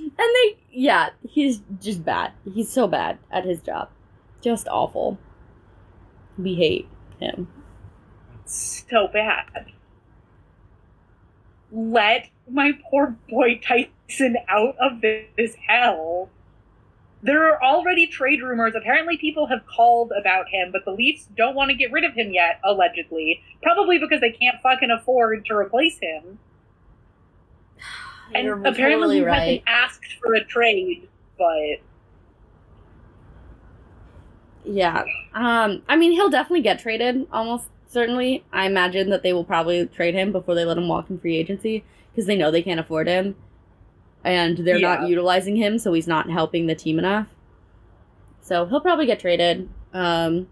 And 0.00 0.12
they, 0.18 0.56
yeah, 0.70 1.10
he's 1.28 1.62
just 1.80 2.04
bad. 2.04 2.32
He's 2.44 2.70
so 2.70 2.86
bad 2.86 3.18
at 3.30 3.44
his 3.44 3.60
job. 3.60 3.88
Just 4.40 4.68
awful. 4.68 5.18
We 6.38 6.54
hate 6.54 6.88
him. 7.18 7.48
So 8.44 9.08
bad. 9.12 9.72
Let 11.72 12.28
my 12.50 12.72
poor 12.90 13.16
boy 13.28 13.60
Tyson 13.62 14.36
out 14.48 14.76
of 14.80 15.00
this 15.00 15.54
hell. 15.66 16.30
There 17.22 17.50
are 17.50 17.62
already 17.62 18.06
trade 18.06 18.42
rumors. 18.42 18.74
Apparently, 18.76 19.16
people 19.16 19.46
have 19.46 19.66
called 19.66 20.12
about 20.18 20.48
him, 20.48 20.70
but 20.70 20.84
the 20.84 20.92
Leafs 20.92 21.26
don't 21.36 21.56
want 21.56 21.70
to 21.70 21.76
get 21.76 21.90
rid 21.90 22.04
of 22.04 22.14
him 22.14 22.32
yet, 22.32 22.60
allegedly. 22.62 23.42
Probably 23.62 23.98
because 23.98 24.20
they 24.20 24.30
can't 24.30 24.60
fucking 24.62 24.90
afford 24.90 25.44
to 25.46 25.54
replace 25.54 25.98
him. 26.00 26.38
And 28.34 28.44
You're 28.44 28.58
apparently, 28.58 28.90
totally 28.90 29.16
he 29.18 29.24
right. 29.24 29.38
hasn't 29.38 29.62
asked 29.68 30.16
for 30.20 30.34
a 30.34 30.44
trade, 30.44 31.08
but 31.38 31.78
Yeah. 34.64 35.04
Um, 35.32 35.82
I 35.88 35.94
mean, 35.94 36.10
he'll 36.10 36.28
definitely 36.28 36.62
get 36.62 36.80
traded, 36.80 37.28
almost 37.32 37.68
certainly. 37.88 38.44
I 38.52 38.66
imagine 38.66 39.10
that 39.10 39.22
they 39.22 39.32
will 39.32 39.44
probably 39.44 39.86
trade 39.86 40.14
him 40.14 40.32
before 40.32 40.56
they 40.56 40.64
let 40.64 40.76
him 40.76 40.88
walk 40.88 41.08
in 41.08 41.20
free 41.20 41.36
agency 41.36 41.84
because 42.16 42.26
they 42.26 42.34
know 42.36 42.50
they 42.50 42.62
can't 42.62 42.80
afford 42.80 43.06
him. 43.06 43.36
And 44.24 44.56
they're 44.56 44.78
Yeah. 44.78 44.96
not 44.96 45.08
utilizing 45.08 45.56
him, 45.56 45.78
so 45.78 45.92
he's 45.92 46.08
not 46.08 46.30
helping 46.30 46.66
the 46.66 46.74
team 46.74 46.98
enough. 46.98 47.34
So 48.40 48.64
he'll 48.64 48.80
probably 48.80 49.04
get 49.04 49.20
traded. 49.20 49.68
Um, 49.92 50.48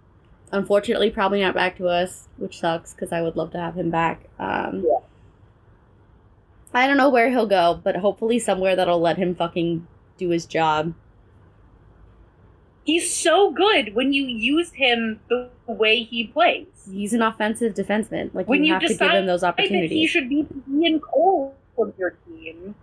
unfortunately, 0.52 1.08
probably 1.10 1.40
not 1.40 1.54
back 1.54 1.78
to 1.78 1.88
us, 1.88 2.28
which 2.36 2.60
sucks 2.60 2.92
because 2.92 3.12
I 3.12 3.22
would 3.22 3.34
love 3.34 3.50
to 3.52 3.58
have 3.58 3.76
him 3.76 3.88
back. 3.88 4.24
Um, 4.38 4.84
Yeah. 4.86 4.98
I 6.74 6.86
don't 6.86 6.98
know 6.98 7.08
where 7.08 7.30
he'll 7.30 7.46
go, 7.46 7.80
but 7.82 7.96
hopefully 7.96 8.38
somewhere 8.38 8.76
that'll 8.76 9.00
let 9.00 9.16
him 9.16 9.34
fucking 9.34 9.86
do 10.18 10.28
his 10.28 10.44
job. 10.44 10.92
He's 12.85 13.14
so 13.14 13.51
good 13.51 13.95
when 13.95 14.12
you 14.12 14.24
use 14.24 14.72
him 14.72 15.20
the 15.28 15.51
way 15.66 16.03
he 16.03 16.26
plays. 16.26 16.66
He's 16.91 17.12
an 17.12 17.22
offensive 17.22 17.74
defenseman. 17.74 18.32
Like 18.35 18.47
When 18.47 18.62
you 18.62 18.68
you 18.68 18.72
have 18.74 18.82
to 18.82 18.95
give 18.95 19.11
him 19.11 19.26
those 19.26 19.43
opportunities. 19.43 19.91
Think 19.91 20.01
he 20.01 20.07
should 20.07 20.28
be 20.28 20.47
Ian 20.70 21.01
Cole 21.01 21.55
of 21.78 21.95
your 21.99 22.16
team. 22.26 22.74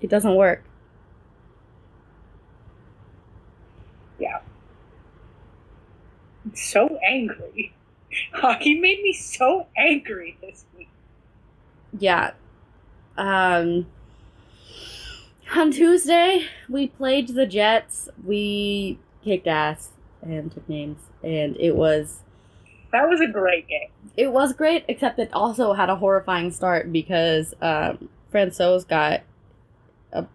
It 0.00 0.08
doesn't 0.08 0.34
work. 0.34 0.64
Yeah. 4.18 4.40
I'm 6.44 6.54
so 6.54 6.98
angry. 7.06 7.74
Hockey 8.32 8.78
made 8.78 9.02
me 9.02 9.12
so 9.12 9.66
angry 9.76 10.36
this 10.40 10.64
week. 10.76 10.88
Yeah. 11.98 12.32
Um 13.16 13.86
on 15.56 15.70
Tuesday 15.72 16.46
we 16.68 16.88
played 16.88 17.28
the 17.28 17.46
Jets. 17.46 18.08
We 18.24 18.98
kicked 19.24 19.46
ass 19.46 19.90
and 20.22 20.50
took 20.52 20.68
names 20.68 20.98
and 21.22 21.56
it 21.58 21.76
was 21.76 22.20
That 22.92 23.08
was 23.08 23.20
a 23.20 23.26
great 23.26 23.68
game. 23.68 23.88
it 24.16 24.32
was 24.32 24.52
great 24.52 24.84
except 24.88 25.18
it 25.18 25.30
also 25.32 25.72
had 25.72 25.88
a 25.90 25.96
horrifying 25.96 26.50
start 26.50 26.92
because 26.92 27.54
um 27.62 28.08
Francouz 28.32 28.86
got 28.86 29.22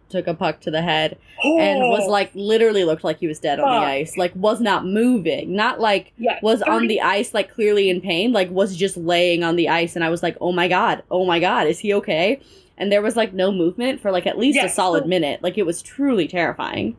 took 0.08 0.26
a 0.28 0.34
puck 0.34 0.62
to 0.62 0.72
the 0.72 0.82
head 0.82 1.18
and 1.44 1.80
was 1.90 2.04
Oh, 2.06 2.10
like 2.10 2.32
literally 2.34 2.86
looked 2.86 3.04
like 3.04 3.20
he 3.20 3.28
was 3.28 3.40
dead 3.40 3.60
on 3.60 3.68
the 3.82 3.86
ice. 3.86 4.16
Like 4.16 4.32
was 4.34 4.62
not 4.62 4.86
moving. 4.86 5.54
Not 5.54 5.82
like 5.82 6.14
yeah, 6.18 6.40
was 6.42 6.62
on 6.62 6.88
the 6.88 7.02
ice 7.02 7.34
like 7.34 7.54
clearly 7.54 7.90
in 7.90 8.00
pain 8.00 8.32
like 8.32 8.50
was 8.50 8.76
just 8.78 8.96
laying 8.96 9.44
on 9.44 9.56
the 9.58 9.68
ice 9.68 9.96
and 9.98 10.04
i 10.06 10.10
was 10.10 10.24
like 10.24 10.38
oh 10.40 10.52
my 10.54 10.68
god 10.70 11.04
oh 11.12 11.26
my 11.26 11.40
god 11.42 11.68
is 11.68 11.80
he 11.80 11.94
okay 11.94 12.40
and 12.78 12.92
there 12.92 13.02
was 13.02 13.16
like 13.16 13.34
no 13.34 13.52
movement 13.52 14.02
for 14.02 14.12
like 14.12 14.26
at 14.28 14.38
least 14.38 14.60
a 14.64 14.70
solid 14.70 15.06
minute. 15.06 15.42
Like 15.44 15.58
it 15.58 15.66
was 15.66 15.82
truly 15.82 16.28
terrifying. 16.28 16.98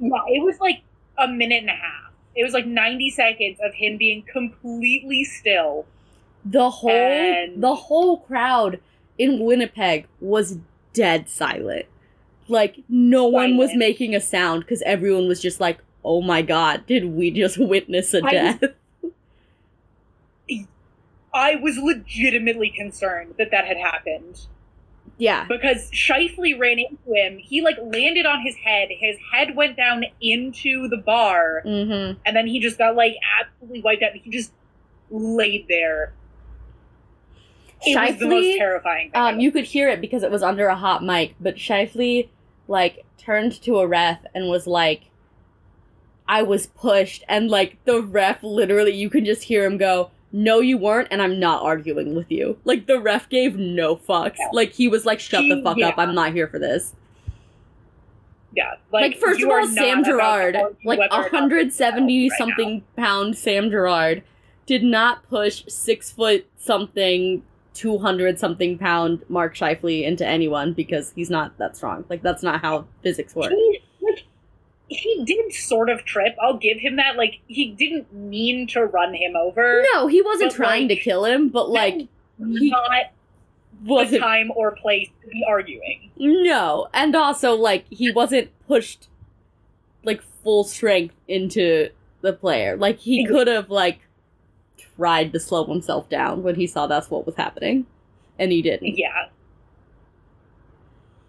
Yeah, 0.00 0.08
it 0.28 0.42
was 0.44 0.58
like 0.60 0.82
a 1.18 1.28
minute 1.28 1.60
and 1.60 1.68
a 1.70 1.74
half. 1.74 2.12
It 2.34 2.44
was 2.44 2.52
like 2.54 2.66
90 2.66 3.10
seconds 3.10 3.58
of 3.62 3.74
him 3.74 3.96
being 3.98 4.22
completely 4.22 5.24
still. 5.24 5.86
the 6.44 6.70
whole 6.70 6.90
And- 6.90 7.62
the 7.62 7.74
whole 7.74 8.20
crowd 8.20 8.80
in 9.18 9.38
winnipeg 9.44 10.06
was 10.20 10.56
dead 10.94 11.28
silent. 11.28 11.84
Like 12.48 12.78
no 12.88 13.26
one 13.26 13.56
was 13.58 13.74
making 13.74 14.14
a 14.14 14.20
sound 14.20 14.62
because 14.62 14.80
everyone 14.82 15.28
was 15.28 15.40
just 15.42 15.60
like 15.60 15.78
oh 16.02 16.22
my 16.22 16.40
god 16.40 16.86
did 16.86 17.04
we 17.04 17.30
just 17.30 17.58
witness 17.58 18.14
a 18.14 18.18
I 18.18 18.22
was- 18.22 18.32
death 18.32 18.64
I 21.32 21.56
was 21.56 21.76
legitimately 21.76 22.70
concerned 22.70 23.34
that 23.38 23.50
that 23.50 23.66
had 23.66 23.76
happened. 23.76 24.46
yeah 25.18 25.46
because 25.48 25.90
Scheifele 25.90 26.58
ran 26.58 26.78
into 26.78 27.14
him. 27.14 27.38
He 27.38 27.60
like 27.60 27.76
landed 27.80 28.26
on 28.26 28.40
his 28.42 28.56
head. 28.56 28.88
His 28.90 29.16
head 29.32 29.54
went 29.54 29.76
down 29.76 30.04
into 30.20 30.88
the 30.88 30.96
bar, 30.96 31.62
mm-hmm 31.64 32.18
and 32.26 32.36
then 32.36 32.46
he 32.46 32.60
just 32.60 32.78
got 32.78 32.96
like 32.96 33.16
absolutely 33.40 33.82
wiped 33.82 34.02
out. 34.02 34.12
He 34.14 34.30
just 34.30 34.52
laid 35.10 35.66
there. 35.68 36.12
It 37.82 37.96
was 37.96 38.18
the 38.18 38.28
most 38.28 38.58
terrifying. 38.58 39.10
Thing. 39.10 39.20
Um, 39.20 39.40
you 39.40 39.50
could 39.50 39.64
hear 39.64 39.88
it 39.88 40.00
because 40.00 40.22
it 40.22 40.30
was 40.30 40.42
under 40.42 40.66
a 40.66 40.76
hot 40.76 41.02
mic, 41.02 41.34
but 41.40 41.56
Scheifele 41.56 42.28
like 42.68 43.04
turned 43.18 43.60
to 43.62 43.78
a 43.78 43.86
ref 43.86 44.18
and 44.34 44.48
was 44.48 44.66
like, 44.66 45.04
"I 46.28 46.42
was 46.42 46.66
pushed," 46.66 47.24
and 47.28 47.48
like 47.50 47.82
the 47.84 48.02
ref 48.02 48.42
literally, 48.42 48.94
you 48.94 49.08
can 49.08 49.24
just 49.24 49.44
hear 49.44 49.64
him 49.64 49.78
go, 49.78 50.10
no, 50.32 50.60
you 50.60 50.78
weren't, 50.78 51.08
and 51.10 51.20
I'm 51.20 51.40
not 51.40 51.62
arguing 51.62 52.14
with 52.14 52.30
you. 52.30 52.58
Like 52.64 52.86
the 52.86 53.00
ref 53.00 53.28
gave 53.28 53.56
no 53.56 53.96
fucks. 53.96 54.36
Yeah. 54.38 54.48
Like 54.52 54.72
he 54.72 54.88
was 54.88 55.04
like, 55.04 55.20
shut 55.20 55.42
the 55.48 55.56
He- 55.56 55.62
fuck 55.62 55.80
up. 55.82 55.94
I'm 55.98 56.14
not 56.14 56.32
here 56.32 56.46
for 56.48 56.58
this. 56.58 56.94
Yeah, 58.52 58.74
Like, 58.92 59.16
first 59.18 59.40
of 59.42 59.48
all, 59.48 59.64
Sam 59.68 60.02
Girard, 60.02 60.56
like 60.84 60.98
whether 60.98 61.14
or 61.14 61.22
170 61.22 62.00
right 62.00 62.30
now. 62.30 62.36
something 62.36 62.82
pound 62.96 63.36
Sam 63.38 63.70
Girard, 63.70 64.24
did 64.66 64.82
not 64.82 65.22
push 65.28 65.62
six 65.68 66.10
foot 66.10 66.46
something, 66.56 67.44
200 67.74 68.40
something 68.40 68.76
pound 68.76 69.22
Mark 69.28 69.54
Scheifele 69.54 70.02
into 70.04 70.26
anyone 70.26 70.72
because 70.72 71.12
he's 71.14 71.30
not 71.30 71.56
that 71.58 71.76
strong. 71.76 72.04
Like 72.10 72.22
that's 72.22 72.42
not 72.42 72.60
how 72.60 72.86
physics 73.02 73.36
work. 73.36 73.52
Like, 73.52 73.82
he 74.90 75.24
did 75.24 75.52
sort 75.52 75.88
of 75.88 76.04
trip. 76.04 76.36
I'll 76.42 76.56
give 76.56 76.78
him 76.78 76.96
that. 76.96 77.16
Like, 77.16 77.38
he 77.46 77.70
didn't 77.70 78.12
mean 78.12 78.66
to 78.68 78.84
run 78.84 79.14
him 79.14 79.36
over. 79.36 79.84
No, 79.92 80.08
he 80.08 80.20
wasn't 80.20 80.52
trying 80.52 80.88
to 80.88 80.96
kill 80.96 81.24
him, 81.24 81.48
but 81.48 81.70
like 81.70 82.08
he 82.38 82.70
not 82.70 82.92
a 82.92 83.10
wasn't 83.84 84.20
time 84.20 84.50
or 84.54 84.72
place 84.72 85.08
to 85.22 85.28
be 85.28 85.44
arguing. 85.48 86.10
No, 86.16 86.88
and 86.92 87.14
also 87.14 87.54
like 87.54 87.84
he 87.88 88.10
wasn't 88.10 88.50
pushed 88.66 89.08
like 90.02 90.22
full 90.42 90.64
strength 90.64 91.14
into 91.28 91.90
the 92.20 92.32
player. 92.32 92.76
Like 92.76 92.98
he 92.98 93.24
could 93.24 93.46
have 93.46 93.70
like 93.70 94.00
tried 94.96 95.32
to 95.32 95.40
slow 95.40 95.64
himself 95.66 96.08
down 96.08 96.42
when 96.42 96.56
he 96.56 96.66
saw 96.66 96.88
that's 96.88 97.10
what 97.10 97.26
was 97.26 97.36
happening, 97.36 97.86
and 98.40 98.50
he 98.50 98.60
didn't. 98.60 98.98
Yeah. 98.98 99.28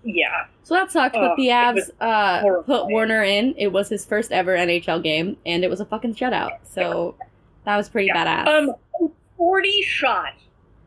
Yeah. 0.04 0.48
So 0.64 0.76
that 0.76 0.92
sucked. 0.92 1.16
But 1.16 1.36
the 1.36 1.48
Avs 1.48 1.90
uh, 2.00 2.62
put 2.64 2.88
Werner 2.88 3.24
in. 3.24 3.56
It 3.58 3.68
was 3.72 3.90
his 3.90 4.06
first 4.06 4.32
ever 4.32 4.56
NHL 4.56 5.02
game, 5.04 5.38
and 5.46 5.64
it 5.64 5.70
was 5.70 5.80
a 5.80 5.86
fucking 5.86 6.16
shutout. 6.16 6.60
So 6.64 7.16
that 7.66 7.78
was 7.78 7.90
pretty 7.90 8.08
Yeah. 8.08 8.44
badass. 8.46 8.48
Um, 8.48 9.12
40 9.38 9.82
shot 9.82 10.34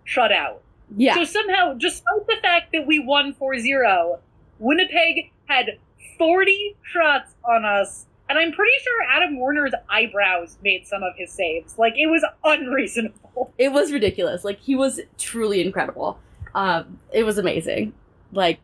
shutout. 0.07 0.59
yeah, 0.97 1.15
So 1.15 1.25
somehow, 1.25 1.75
despite 1.75 2.27
the 2.29 2.37
fact 2.43 2.73
that 2.73 2.87
we 2.87 2.99
won 3.01 3.35
4 3.35 3.59
0, 3.59 4.21
Winnipeg 4.61 5.33
had 5.47 5.79
40 6.19 6.77
shots 6.83 7.35
on 7.45 7.65
us. 7.65 8.07
And 8.29 8.39
I'm 8.39 8.53
pretty 8.53 8.73
sure 8.83 9.03
Adam 9.11 9.39
Werner's 9.39 9.73
eyebrows 9.91 10.57
made 10.63 10.87
some 10.87 11.03
of 11.03 11.13
his 11.17 11.31
saves. 11.31 11.77
Like, 11.79 11.93
it 11.97 12.07
was 12.07 12.25
unreasonable. 12.43 13.53
it 13.59 13.71
was 13.73 13.93
ridiculous. 13.93 14.45
Like 14.45 14.61
he 14.61 14.77
was 14.77 15.01
truly 15.19 15.61
incredible. 15.61 16.19
Um, 16.55 16.99
it 17.13 17.25
was 17.25 17.37
amazing. 17.39 17.93
Like 18.33 18.61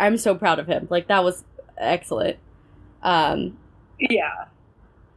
I'm 0.00 0.16
so 0.16 0.34
proud 0.34 0.58
of 0.58 0.66
him. 0.66 0.88
Like 0.90 1.06
that 1.08 1.22
was 1.22 1.44
excellent. 1.78 2.38
Um, 3.02 3.56
Yeah. 3.98 4.46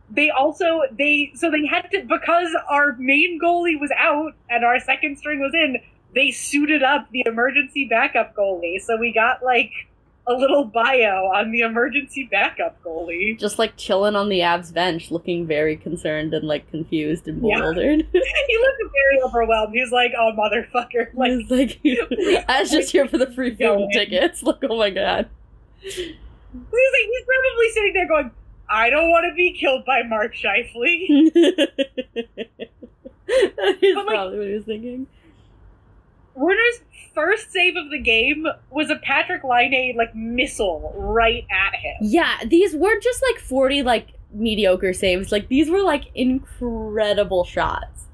They 0.09 0.29
also 0.29 0.81
they 0.91 1.31
so 1.35 1.49
they 1.49 1.65
had 1.65 1.89
to 1.91 2.01
because 2.01 2.49
our 2.69 2.95
main 2.99 3.39
goalie 3.41 3.79
was 3.79 3.91
out 3.97 4.33
and 4.49 4.63
our 4.63 4.79
second 4.79 5.17
string 5.17 5.39
was 5.39 5.53
in, 5.53 5.77
they 6.13 6.29
suited 6.29 6.83
up 6.83 7.09
the 7.11 7.23
emergency 7.25 7.85
backup 7.85 8.35
goalie. 8.35 8.79
So 8.79 8.97
we 8.97 9.11
got 9.11 9.41
like 9.41 9.71
a 10.25 10.33
little 10.33 10.63
bio 10.63 11.25
on 11.35 11.51
the 11.51 11.59
emergency 11.61 12.27
backup 12.31 12.81
goalie. 12.81 13.37
just 13.37 13.59
like 13.59 13.75
chilling 13.75 14.15
on 14.15 14.29
the 14.29 14.39
Avs 14.39 14.73
bench, 14.73 15.11
looking 15.11 15.45
very 15.45 15.75
concerned 15.75 16.33
and 16.33 16.47
like 16.47 16.69
confused 16.71 17.27
and 17.27 17.45
Yeah. 17.45 17.57
bewildered. 17.57 18.07
he 18.13 18.57
looked 18.57 18.93
very 18.93 19.21
overwhelmed. 19.23 19.69
Oh, 19.69 19.73
he 19.73 19.81
was 19.81 19.91
like, 19.91 20.13
"Oh 20.17 20.31
motherfucker!" 20.37 21.13
Like, 21.13 21.31
He's 21.81 21.99
like, 22.39 22.45
I 22.49 22.61
was 22.61 22.71
just 22.71 22.91
here 22.91 23.07
for 23.07 23.17
the 23.17 23.31
free 23.31 23.53
film 23.55 23.89
tickets. 23.91 24.41
Like, 24.43 24.63
oh 24.69 24.77
my 24.77 24.89
god. 24.91 25.27
he's 25.81 25.97
like, 25.97 26.15
he's 26.61 27.25
probably 27.25 27.69
sitting 27.73 27.93
there 27.93 28.07
going, 28.07 28.31
"I 28.69 28.89
don't 28.89 29.09
want 29.09 29.25
to 29.29 29.35
be 29.35 29.51
killed 29.51 29.83
by 29.85 30.03
Mark 30.03 30.33
Scheifele." 30.35 31.33
that 32.15 33.77
is 33.81 33.95
But, 33.95 34.05
like- 34.05 34.07
probably 34.07 34.37
what 34.37 34.47
he 34.47 34.53
was 34.53 34.63
thinking. 34.65 35.07
Werner's 36.35 36.79
first 37.13 37.51
save 37.51 37.75
of 37.75 37.91
the 37.91 37.99
game 37.99 38.45
was 38.71 38.89
a 38.89 38.95
Patrik 38.95 39.43
Laine 39.43 39.95
like 39.97 40.15
missile 40.15 40.93
right 40.97 41.45
at 41.51 41.75
him. 41.75 41.95
Yeah, 42.01 42.37
these 42.45 42.75
weren't 42.75 43.03
just 43.03 43.21
like 43.31 43.39
40 43.41 43.83
like 43.83 44.07
mediocre 44.33 44.93
saves. 44.93 45.31
Like 45.31 45.47
these 45.47 45.69
were 45.69 45.81
like 45.83 46.05
incredible 46.15 47.43
shots. 47.43 48.05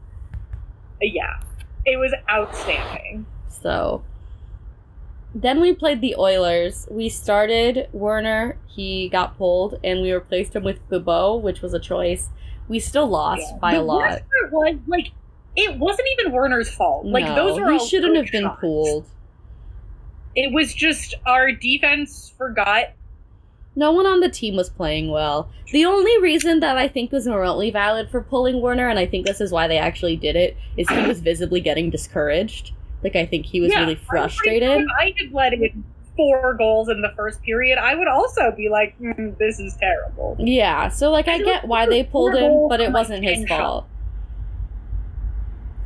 Yeah, 1.01 1.39
it 1.85 1.97
was 1.97 2.13
outstanding. 2.29 3.25
So 3.47 4.03
then 5.33 5.61
we 5.61 5.73
played 5.73 6.01
the 6.01 6.15
Oilers. 6.17 6.87
We 6.91 7.07
started 7.07 7.87
Werner, 7.93 8.57
he 8.67 9.07
got 9.09 9.37
pulled, 9.37 9.79
and 9.83 10.01
we 10.01 10.11
replaced 10.11 10.55
him 10.55 10.63
with 10.63 10.79
Bibeau, 10.89 11.39
which 11.41 11.61
was 11.61 11.73
a 11.73 11.79
choice. 11.79 12.29
We 12.67 12.79
still 12.79 13.07
lost 13.07 13.43
Yeah. 13.49 13.57
by 13.59 13.73
the 13.75 13.79
a 13.79 13.83
lot. 13.83 13.97
worst 14.11 14.23
part 14.41 14.51
was 14.51 14.75
like 14.87 15.11
it 15.59 15.77
wasn't 15.77 16.07
even 16.19 16.31
Werner's 16.31 16.69
fault. 16.69 17.05
Like 17.05 17.25
no, 17.25 17.35
those 17.35 17.57
he 17.57 17.63
all 17.63 17.79
shouldn't 17.87 18.15
have 18.15 18.31
been 18.31 18.43
shots. 18.43 18.61
pulled. 18.61 19.05
It 20.35 20.53
was 20.53 20.73
just 20.73 21.15
our 21.25 21.51
defense 21.51 22.33
forgot. 22.37 22.91
No 23.75 23.91
one 23.91 24.05
on 24.05 24.19
the 24.19 24.29
team 24.29 24.55
was 24.55 24.69
playing 24.69 25.09
well. 25.09 25.49
The 25.71 25.85
only 25.85 26.19
reason 26.21 26.59
that 26.59 26.77
I 26.77 26.87
think 26.87 27.11
was 27.11 27.27
remotely 27.27 27.71
valid 27.71 28.09
for 28.09 28.21
pulling 28.21 28.61
Werner, 28.61 28.89
and 28.89 28.99
I 28.99 29.05
think 29.05 29.25
this 29.25 29.39
is 29.39 29.51
why 29.51 29.67
they 29.67 29.77
actually 29.77 30.15
did 30.17 30.35
it, 30.35 30.57
is 30.75 30.89
he 30.89 31.01
was 31.07 31.19
visibly 31.21 31.61
getting 31.61 31.89
discouraged. 31.89 32.73
Like 33.03 33.15
I 33.15 33.25
think 33.25 33.45
he 33.45 33.61
was 33.61 33.71
Yeah, 33.71 33.81
really 33.81 33.95
frustrated. 33.95 34.69
sure 34.81 34.87
I 34.99 35.13
had 35.17 35.31
let 35.31 35.53
in 35.53 35.83
four 36.17 36.53
goals 36.55 36.89
in 36.89 37.01
the 37.01 37.13
first 37.15 37.41
period, 37.43 37.77
I 37.77 37.95
would 37.95 38.07
also 38.09 38.51
be 38.51 38.67
like, 38.67 38.99
"Mm, 38.99 39.37
"This 39.37 39.59
is 39.59 39.77
terrible." 39.77 40.35
Yeah, 40.39 40.89
so 40.89 41.09
like 41.11 41.27
I 41.29 41.37
He 41.37 41.43
get 41.45 41.65
why 41.65 41.85
they 41.85 42.03
pulled 42.03 42.35
him, 42.35 42.67
but 42.67 42.81
it 42.81 42.91
wasn't 42.91 43.23
his 43.23 43.45
10 43.45 43.47
fault. 43.47 43.85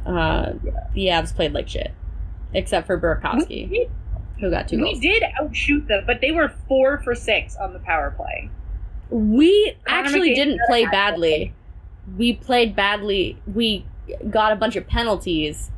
Uh, 0.05 0.53
the 0.93 1.07
Avs 1.07 1.33
played 1.35 1.53
like 1.53 1.67
shit, 1.69 1.91
except 2.53 2.87
for 2.87 2.99
Burakovsky, 2.99 3.69
We, 3.69 3.89
who 4.39 4.49
got 4.49 4.67
two 4.67 4.77
we 4.77 4.83
goals. 4.83 4.99
did 4.99 5.23
outshoot 5.39 5.87
them, 5.87 6.03
but 6.05 6.19
they 6.21 6.31
were 6.31 6.49
four 6.67 7.01
for 7.03 7.15
six 7.15 7.55
on 7.55 7.73
the 7.73 7.79
power 7.79 8.11
play. 8.11 8.49
We 9.09 9.75
actually 9.87 10.33
didn't 10.33 10.59
play 10.67 10.85
badly. 10.85 11.53
We 12.17 12.33
played 12.33 12.75
badly. 12.75 13.37
We 13.53 13.85
got 14.29 14.51
a 14.51 14.55
bunch 14.55 14.75
of 14.75 14.87
penalties, 14.87 15.71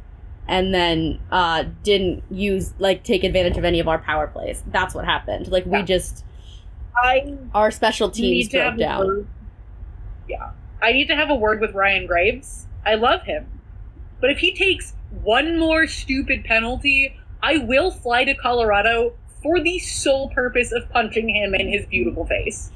and 0.48 0.74
then 0.74 1.20
uh, 1.32 1.66
didn't 1.84 2.24
use 2.32 2.74
like 2.80 3.04
take 3.04 3.24
advantage 3.24 3.58
of 3.58 3.64
any 3.66 3.80
of 3.80 3.88
our 3.88 4.00
power 4.00 4.28
plays. 4.28 4.64
That's 4.68 4.96
what 4.96 5.06
happened. 5.06 5.50
Like 5.50 5.66
we 5.66 5.84
just 5.84 6.24
I 6.96 7.36
our 7.54 7.72
special 7.72 8.10
teams 8.10 8.50
broke 8.50 8.78
down. 8.78 9.28
Yeah, 10.28 10.52
I 10.82 10.94
need 10.94 11.08
to 11.10 11.16
have 11.16 11.30
a 11.30 11.36
word 11.36 11.62
with 11.62 11.74
Ryan 11.76 12.08
Graves. 12.08 12.66
I 12.86 12.96
love 12.96 13.24
him, 13.24 13.48
but 14.20 14.30
if 14.30 14.40
he 14.40 14.54
takes 14.54 14.94
one 15.24 15.58
more 15.58 15.88
stupid 15.88 16.44
penalty, 16.44 17.16
I 17.42 17.58
will 17.58 17.92
fly 17.92 18.26
to 18.26 18.36
Colorado 18.36 19.14
for 19.42 19.60
the 19.60 19.80
sole 19.80 20.30
purpose 20.30 20.72
of 20.72 20.90
punching 20.90 21.30
him 21.30 21.54
in 21.54 21.68
his 21.68 21.86
beautiful 21.86 22.26
face. 22.26 22.72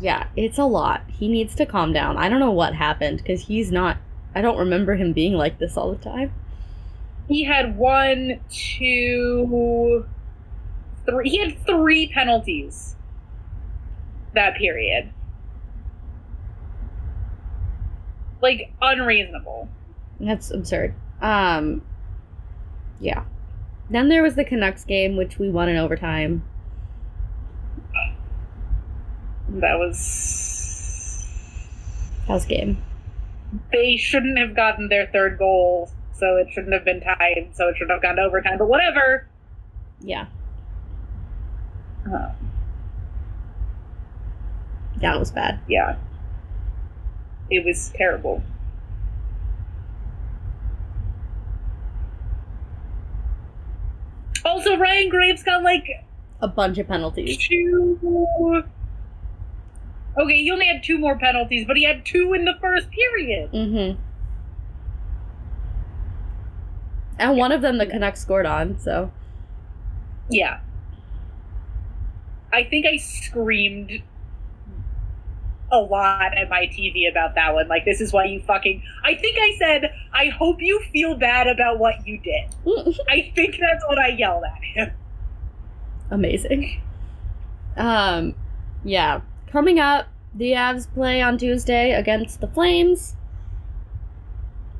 Yeah, 0.00 0.26
it's 0.36 0.58
a 0.58 0.64
lot. 0.64 1.02
He 1.08 1.28
needs 1.28 1.54
to 1.56 1.66
calm 1.66 1.92
down. 1.92 2.16
I 2.16 2.28
don't 2.28 2.40
know 2.40 2.50
what 2.50 2.74
happened 2.74 3.18
because 3.18 3.42
he's 3.42 3.72
not. 3.72 3.96
I 4.34 4.42
don't 4.42 4.58
remember 4.58 4.96
him 4.96 5.12
being 5.12 5.34
like 5.34 5.58
this 5.58 5.76
all 5.76 5.92
the 5.92 6.02
time. 6.02 6.32
He 7.28 7.44
had 7.44 7.76
one, 7.76 8.40
two, 8.50 10.06
three. 11.06 11.30
He 11.30 11.38
had 11.38 11.64
three 11.66 12.08
penalties 12.08 12.96
that 14.34 14.56
period. 14.56 15.10
Like 18.42 18.72
unreasonable. 18.82 19.68
That's 20.20 20.50
absurd. 20.50 20.94
Um, 21.20 21.82
yeah. 23.00 23.24
Then 23.90 24.08
there 24.08 24.22
was 24.22 24.34
the 24.34 24.44
Canucks 24.44 24.84
game, 24.84 25.16
which 25.16 25.38
we 25.38 25.50
won 25.50 25.68
in 25.68 25.76
overtime. 25.76 26.44
That 29.48 29.78
was. 29.78 31.28
House 32.26 32.46
game. 32.46 32.82
They 33.72 33.96
shouldn't 33.96 34.38
have 34.38 34.56
gotten 34.56 34.88
their 34.88 35.06
third 35.12 35.38
goal, 35.38 35.90
so 36.12 36.36
it 36.36 36.48
shouldn't 36.50 36.72
have 36.72 36.84
been 36.84 37.00
tied, 37.00 37.50
so 37.52 37.68
it 37.68 37.76
shouldn't 37.76 37.92
have 37.92 38.02
gone 38.02 38.16
to 38.16 38.22
overtime, 38.22 38.58
but 38.58 38.68
whatever. 38.68 39.28
Yeah, 40.00 40.26
Uh, 42.12 42.32
that 45.00 45.18
was 45.18 45.30
bad. 45.30 45.60
yeah. 45.68 45.96
It 47.50 47.64
was 47.64 47.90
terrible. 47.94 48.42
Also, 54.44 54.76
Ryan 54.76 55.08
Graves 55.08 55.42
got 55.42 55.62
like 55.62 55.88
A 56.40 56.48
bunch 56.48 56.78
of 56.78 56.86
penalties. 56.88 57.36
two. 57.38 58.62
Okay, 60.16 60.42
he 60.42 60.50
only 60.50 60.66
had 60.66 60.82
two 60.84 60.98
more 60.98 61.16
penalties, 61.18 61.66
but 61.66 61.76
he 61.76 61.82
had 61.84 62.04
two 62.04 62.34
in 62.34 62.44
the 62.44 62.54
first 62.60 62.88
period. 62.90 63.50
Mm-hmm. 63.52 64.00
And 67.18 67.36
one 67.36 67.52
of 67.52 67.62
them 67.62 67.78
the 67.78 67.86
Canucks 67.86 68.20
scored 68.20 68.46
on, 68.46 68.78
so 68.78 69.10
Yeah. 70.28 70.60
I 72.52 72.64
think 72.64 72.86
I 72.86 72.96
screamed 72.98 74.02
a 75.74 75.80
lot 75.80 76.36
at 76.36 76.48
my 76.48 76.66
TV 76.66 77.10
about 77.10 77.34
that 77.34 77.52
one. 77.54 77.68
Like, 77.68 77.84
this 77.84 78.00
is 78.00 78.12
why 78.12 78.24
you 78.24 78.40
fucking. 78.40 78.82
I 79.04 79.14
think 79.14 79.36
I 79.38 79.56
said, 79.58 79.94
I 80.12 80.26
hope 80.26 80.60
you 80.60 80.80
feel 80.92 81.16
bad 81.16 81.46
about 81.46 81.78
what 81.78 82.06
you 82.06 82.18
did. 82.18 82.48
I 83.08 83.32
think 83.34 83.56
that's 83.60 83.84
what 83.86 83.98
I 83.98 84.08
yelled 84.08 84.44
at 84.44 84.62
him. 84.62 84.90
Amazing. 86.10 86.80
Um, 87.76 88.34
yeah. 88.84 89.20
Coming 89.48 89.78
up, 89.78 90.06
the 90.34 90.52
Avs 90.52 90.92
play 90.92 91.22
on 91.22 91.38
Tuesday 91.38 91.92
against 91.92 92.40
the 92.40 92.48
Flames 92.48 93.16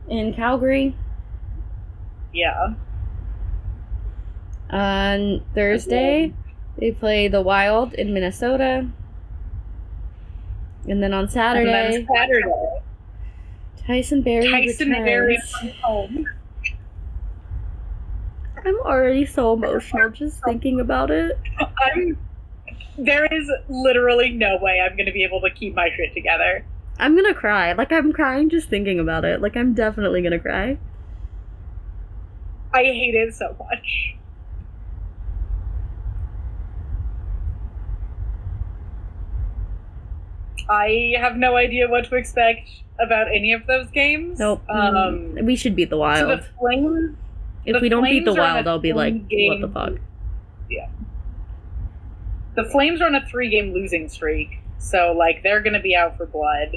in 0.08 0.34
Calgary. 0.34 0.96
Yeah. 2.32 2.74
On 4.70 5.44
Thursday, 5.54 6.34
they 6.78 6.90
play 6.90 7.28
the 7.28 7.40
Wild 7.40 7.94
in 7.94 8.12
Minnesota. 8.12 8.88
And 10.88 11.02
then 11.02 11.14
on 11.14 11.28
Saturday, 11.28 11.70
then 11.70 12.06
Saturday, 12.06 12.80
Tyson 13.86 14.22
Barrie 14.22 14.50
Tyson. 14.50 14.90
Barrie 14.92 15.38
home. 15.82 16.26
I'm 18.64 18.78
already 18.80 19.26
so 19.26 19.52
emotional 19.54 20.10
just 20.10 20.42
thinking 20.44 20.80
about 20.80 21.10
it. 21.10 21.38
I'm. 21.58 22.18
There 22.96 23.26
is 23.26 23.50
literally 23.68 24.30
no 24.30 24.58
way 24.60 24.80
I'm 24.80 24.96
going 24.96 25.06
to 25.06 25.12
be 25.12 25.24
able 25.24 25.40
to 25.40 25.50
keep 25.50 25.74
my 25.74 25.90
shit 25.96 26.14
together. 26.14 26.64
I'm 26.98 27.16
gonna 27.16 27.34
cry. 27.34 27.72
Like 27.72 27.90
I'm 27.92 28.12
crying 28.12 28.48
just 28.48 28.68
thinking 28.68 29.00
about 29.00 29.24
it. 29.24 29.40
Like 29.40 29.56
I'm 29.56 29.74
definitely 29.74 30.22
gonna 30.22 30.38
cry. 30.38 30.78
I 32.72 32.82
hate 32.82 33.14
it 33.14 33.34
so 33.34 33.56
much. 33.58 34.16
I 40.68 41.14
have 41.18 41.36
no 41.36 41.56
idea 41.56 41.88
what 41.88 42.04
to 42.06 42.16
expect 42.16 42.68
about 42.98 43.28
any 43.28 43.52
of 43.52 43.66
those 43.66 43.88
games. 43.90 44.38
Nope. 44.38 44.62
Um, 44.68 44.94
Mm, 44.94 45.44
we 45.44 45.56
should 45.56 45.74
beat 45.76 45.90
the 45.90 45.96
so 45.96 46.00
Wild. 46.00 46.40
the 46.40 46.44
Flames, 46.58 47.16
if 47.64 47.74
the 47.74 47.80
we 47.80 47.88
don't 47.88 48.04
beat 48.04 48.24
the 48.24 48.32
Flames 48.32 48.38
are 48.38 48.42
on 48.42 48.54
Wild, 48.54 48.68
I'll 48.68 48.78
be 48.78 48.92
like, 48.92 49.14
what 49.14 49.60
the 49.60 49.68
fuck? 49.72 49.92
Yeah. 50.70 50.88
The 52.54 52.64
Flames 52.64 53.00
are 53.00 53.06
on 53.06 53.14
a 53.14 53.26
three-game 53.26 53.72
losing 53.74 54.08
streak, 54.08 54.58
so 54.78 55.12
like 55.16 55.42
they're 55.42 55.60
going 55.60 55.72
to 55.74 55.80
be 55.80 55.96
out 55.96 56.16
for 56.16 56.26
blood. 56.26 56.76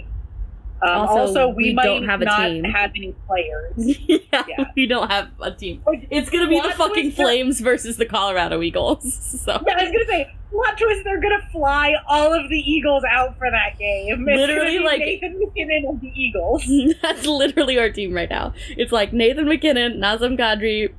Um, 0.81 0.89
Also, 0.89 1.17
also, 1.19 1.47
we, 1.49 1.65
we 1.69 1.73
might 1.73 1.83
don't 1.85 2.05
have 2.05 2.21
a 2.21 2.25
not 2.25 2.47
team. 2.47 2.63
have 2.63 2.91
any 2.95 3.13
players. 3.27 3.73
yeah, 4.07 4.17
Yeah. 4.47 4.65
we 4.75 4.85
don't 4.85 5.09
have 5.09 5.29
a 5.41 5.49
team. 5.51 5.81
It's 6.11 6.29
gonna 6.29 6.47
be 6.47 6.59
the 6.61 6.69
fucking 6.69 7.11
Flames 7.13 7.61
versus 7.61 7.97
the 7.97 8.05
Colorado 8.05 8.61
Eagles. 8.61 9.03
So 9.43 9.53
Yeah, 9.67 9.73
I 9.75 9.83
was 9.83 9.91
gonna 9.91 10.05
say, 10.05 10.35
plot 10.51 10.77
twist, 10.77 11.03
they're 11.03 11.19
gonna 11.21 11.47
fly 11.51 11.93
all 12.07 12.33
of 12.33 12.49
the 12.49 12.57
Eagles 12.57 13.03
out 13.09 13.37
for 13.37 13.49
that 13.51 13.77
game. 13.77 14.25
Literally, 14.25 14.79
like- 14.79 14.99
Nathan 14.99 15.39
MacKinnon 15.39 15.85
of 15.89 16.01
the 16.01 16.11
Eagles. 16.15 16.63
that's 17.01 17.25
literally 17.25 17.77
our 17.79 17.89
team 17.89 18.13
right 18.13 18.29
now. 18.29 18.53
It's 18.77 18.91
like 18.91 19.13
Nathan 19.13 19.47
MacKinnon, 19.47 19.93
Nazem 19.99 20.37
Kadri, 20.37 20.93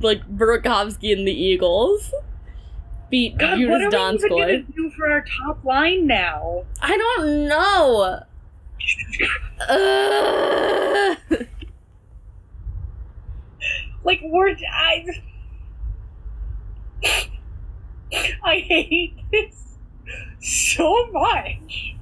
like 0.00 0.22
Burakovsky 0.28 1.12
and 1.16 1.26
the 1.26 1.32
Eagles 1.32 2.12
beat 3.10 3.36
God, 3.36 3.50
what 3.50 3.58
Judas 3.58 3.72
are 3.72 3.78
we 3.78 3.84
even 3.84 3.90
Donskoy. 3.90 4.28
gonna 4.40 4.62
do 4.74 4.90
for 4.96 5.10
our 5.10 5.24
top 5.44 5.64
line 5.64 6.06
now? 6.06 6.64
I 6.80 6.96
don't 6.96 7.46
know. 7.48 8.20
Ugh. 9.68 11.46
Like 14.04 14.20
we're 14.24 14.56
I, 14.72 15.04
I 18.44 18.56
hate 18.66 19.14
this 19.30 19.76
so 20.40 21.08
much. 21.12 21.94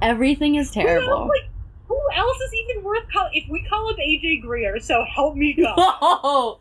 Everything 0.00 0.54
is 0.54 0.72
Who 0.74 0.80
else, 0.80 0.86
terrible. 0.86 1.28
like, 1.28 1.50
who 1.88 2.00
else 2.14 2.40
is 2.40 2.52
even 2.54 2.84
worth 2.84 3.10
call? 3.12 3.28
If 3.32 3.48
we 3.50 3.64
call 3.68 3.90
up 3.90 3.96
AJ 3.96 4.42
Greer, 4.42 4.78
so 4.78 5.04
help 5.04 5.34
me 5.36 5.52
God. 5.60 5.74
Oh, 5.76 6.60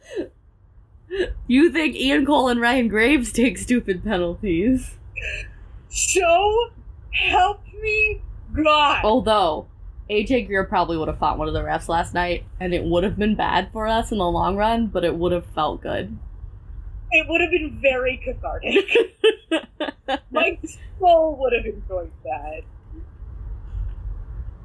you 1.48 1.72
think 1.72 1.96
Ian 1.96 2.26
Cole 2.26 2.50
and 2.50 2.60
Ryan 2.60 2.88
Graves 2.88 3.32
take 3.32 3.58
stupid 3.58 4.04
penalties? 4.04 4.96
so 5.90 6.70
help 7.12 7.62
me 7.82 8.22
God. 8.54 9.04
Although 9.04 9.68
AJ 10.10 10.48
Greer 10.48 10.64
probably 10.64 10.98
would 10.98 11.08
have 11.10 11.20
fought 11.20 11.38
one 11.38 11.48
of 11.48 11.54
the 11.54 11.62
refs 11.62 11.88
last 11.90 12.14
night, 12.14 12.46
and 12.60 12.74
it 12.74 12.84
would 12.84 13.04
have 13.04 13.18
been 13.18 13.36
bad 13.36 13.70
for 13.72 13.88
us 13.88 14.12
in 14.12 14.18
the 14.18 14.26
long 14.26 14.56
run, 14.56 14.88
but 14.88 15.04
it 15.04 15.16
would 15.16 15.32
have 15.32 15.46
felt 15.46 15.82
good. 15.82 16.18
It 17.12 17.28
would 17.28 17.42
have 17.42 17.52
been 17.52 17.80
very 17.82 18.18
cathartic. 18.18 18.86
My 20.32 20.58
soul 21.00 21.38
would 21.40 21.54
have 21.54 21.66
enjoyed 21.66 22.12
that. 22.24 22.62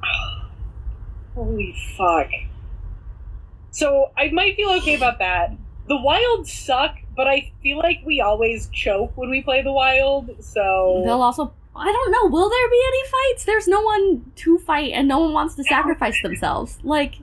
Holy 1.35 1.75
fuck. 1.97 2.29
So 3.71 4.11
I 4.17 4.29
might 4.29 4.55
feel 4.55 4.69
okay 4.71 4.95
about 4.95 5.19
that. 5.19 5.51
The 5.87 5.97
Wild 5.99 6.47
suck, 6.47 6.95
but 7.15 7.27
I 7.27 7.51
feel 7.61 7.77
like 7.77 8.01
we 8.05 8.21
always 8.21 8.69
choke 8.69 9.11
when 9.15 9.29
we 9.29 9.41
play 9.41 9.61
the 9.61 9.71
Wild, 9.71 10.29
so 10.43 11.01
They'll 11.05 11.21
also. 11.21 11.53
I 11.75 11.91
don't 11.91 12.11
know. 12.11 12.29
Will 12.31 12.49
there 12.51 12.69
be 12.69 12.81
any 12.87 13.03
fights? 13.09 13.45
There's 13.45 13.67
no 13.67 13.81
one 13.81 14.31
to 14.35 14.59
fight, 14.59 14.91
and 14.93 15.07
no 15.07 15.19
one 15.19 15.33
wants 15.33 15.55
to 15.55 15.63
sacrifice 15.63 16.21
themselves. 16.21 16.77
Like, 16.83 17.15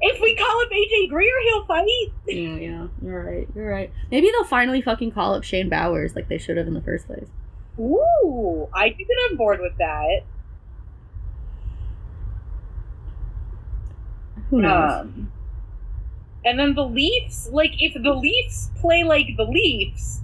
if 0.00 0.20
we 0.20 0.34
call 0.36 0.62
up 0.62 0.70
AJ 0.70 1.08
Greer, 1.08 1.42
he'll 1.44 1.64
fight. 1.66 1.86
yeah, 2.26 2.56
yeah, 2.56 2.86
you're 3.02 3.24
right. 3.24 3.48
You're 3.54 3.70
right. 3.70 3.92
Maybe 4.10 4.30
they'll 4.30 4.44
finally 4.44 4.82
fucking 4.82 5.12
call 5.12 5.34
up 5.34 5.44
Shane 5.44 5.68
Bowers 5.68 6.14
like 6.14 6.28
they 6.28 6.38
should 6.38 6.56
have 6.56 6.66
in 6.66 6.74
the 6.74 6.82
first 6.82 7.06
place. 7.06 7.26
Ooh, 7.78 8.68
I 8.72 8.90
could 8.90 8.98
get 8.98 9.16
on 9.30 9.36
board 9.36 9.60
with 9.60 9.76
that. 9.78 10.20
Who 14.50 14.60
knows? 14.62 15.00
Um, 15.00 15.32
and 16.44 16.58
then 16.58 16.74
the 16.74 16.84
Leafs, 16.84 17.48
like 17.50 17.72
if 17.78 17.94
the 18.00 18.12
Leafs 18.14 18.70
play 18.76 19.02
like 19.02 19.28
the 19.36 19.44
Leafs, 19.44 20.20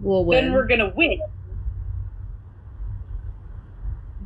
we'll 0.00 0.24
win. 0.24 0.44
then 0.44 0.52
we're 0.52 0.66
gonna 0.66 0.92
win. 0.94 1.20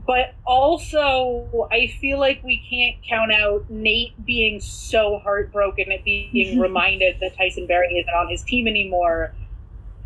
But 0.06 0.34
also, 0.46 1.68
I 1.72 1.88
feel 2.00 2.20
like 2.20 2.42
we 2.44 2.62
can't 2.70 2.96
count 3.02 3.32
out 3.32 3.68
Nate 3.68 4.24
being 4.24 4.60
so 4.60 5.18
heartbroken 5.18 5.90
at 5.90 6.04
being 6.04 6.60
reminded 6.60 7.18
that 7.20 7.36
Tyson 7.36 7.66
Barrie 7.66 7.98
isn't 7.98 8.14
on 8.14 8.28
his 8.28 8.42
team 8.42 8.68
anymore 8.68 9.34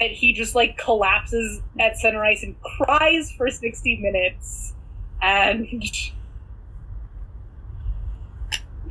that 0.01 0.11
he 0.11 0.33
just 0.33 0.55
like 0.55 0.79
collapses 0.79 1.61
at 1.79 1.99
center 1.99 2.25
ice 2.25 2.43
and 2.43 2.57
cries 2.63 3.31
for 3.31 3.51
60 3.51 3.99
minutes. 3.99 4.73
And 5.21 5.67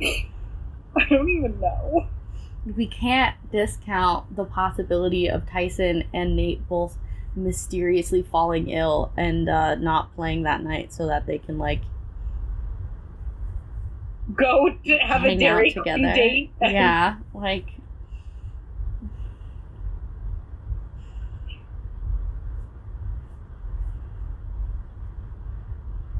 I 0.00 1.04
don't 1.08 1.28
even 1.28 1.60
know. 1.60 2.06
we 2.76 2.86
can't 2.86 3.34
discount 3.50 4.36
the 4.36 4.44
possibility 4.44 5.28
of 5.28 5.50
Tyson 5.50 6.04
and 6.14 6.36
Nate 6.36 6.68
both 6.68 6.96
mysteriously 7.36 8.22
falling 8.22 8.70
ill 8.70 9.12
and 9.16 9.48
uh, 9.48 9.74
not 9.76 10.14
playing 10.14 10.42
that 10.42 10.62
night 10.62 10.92
so 10.92 11.06
that 11.06 11.26
they 11.26 11.38
can 11.38 11.58
like 11.58 11.80
Go 14.34 14.76
to 14.84 14.98
have 14.98 15.24
a 15.24 15.34
Dairy 15.34 15.72
together. 15.72 16.14
Date. 16.14 16.52
yeah, 16.60 17.16
like 17.34 17.66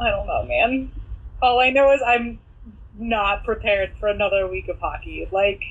I 0.00 0.11
don't 0.11 0.26
know, 0.26 0.44
man. 0.44 0.92
All 1.42 1.61
I 1.61 1.70
know 1.70 1.92
is 1.92 2.00
I'm 2.04 2.40
not 2.98 3.44
prepared 3.44 3.92
for 4.00 4.08
another 4.08 4.46
week 4.48 4.68
of 4.68 4.78
hockey. 4.78 5.28
Like, 5.30 5.62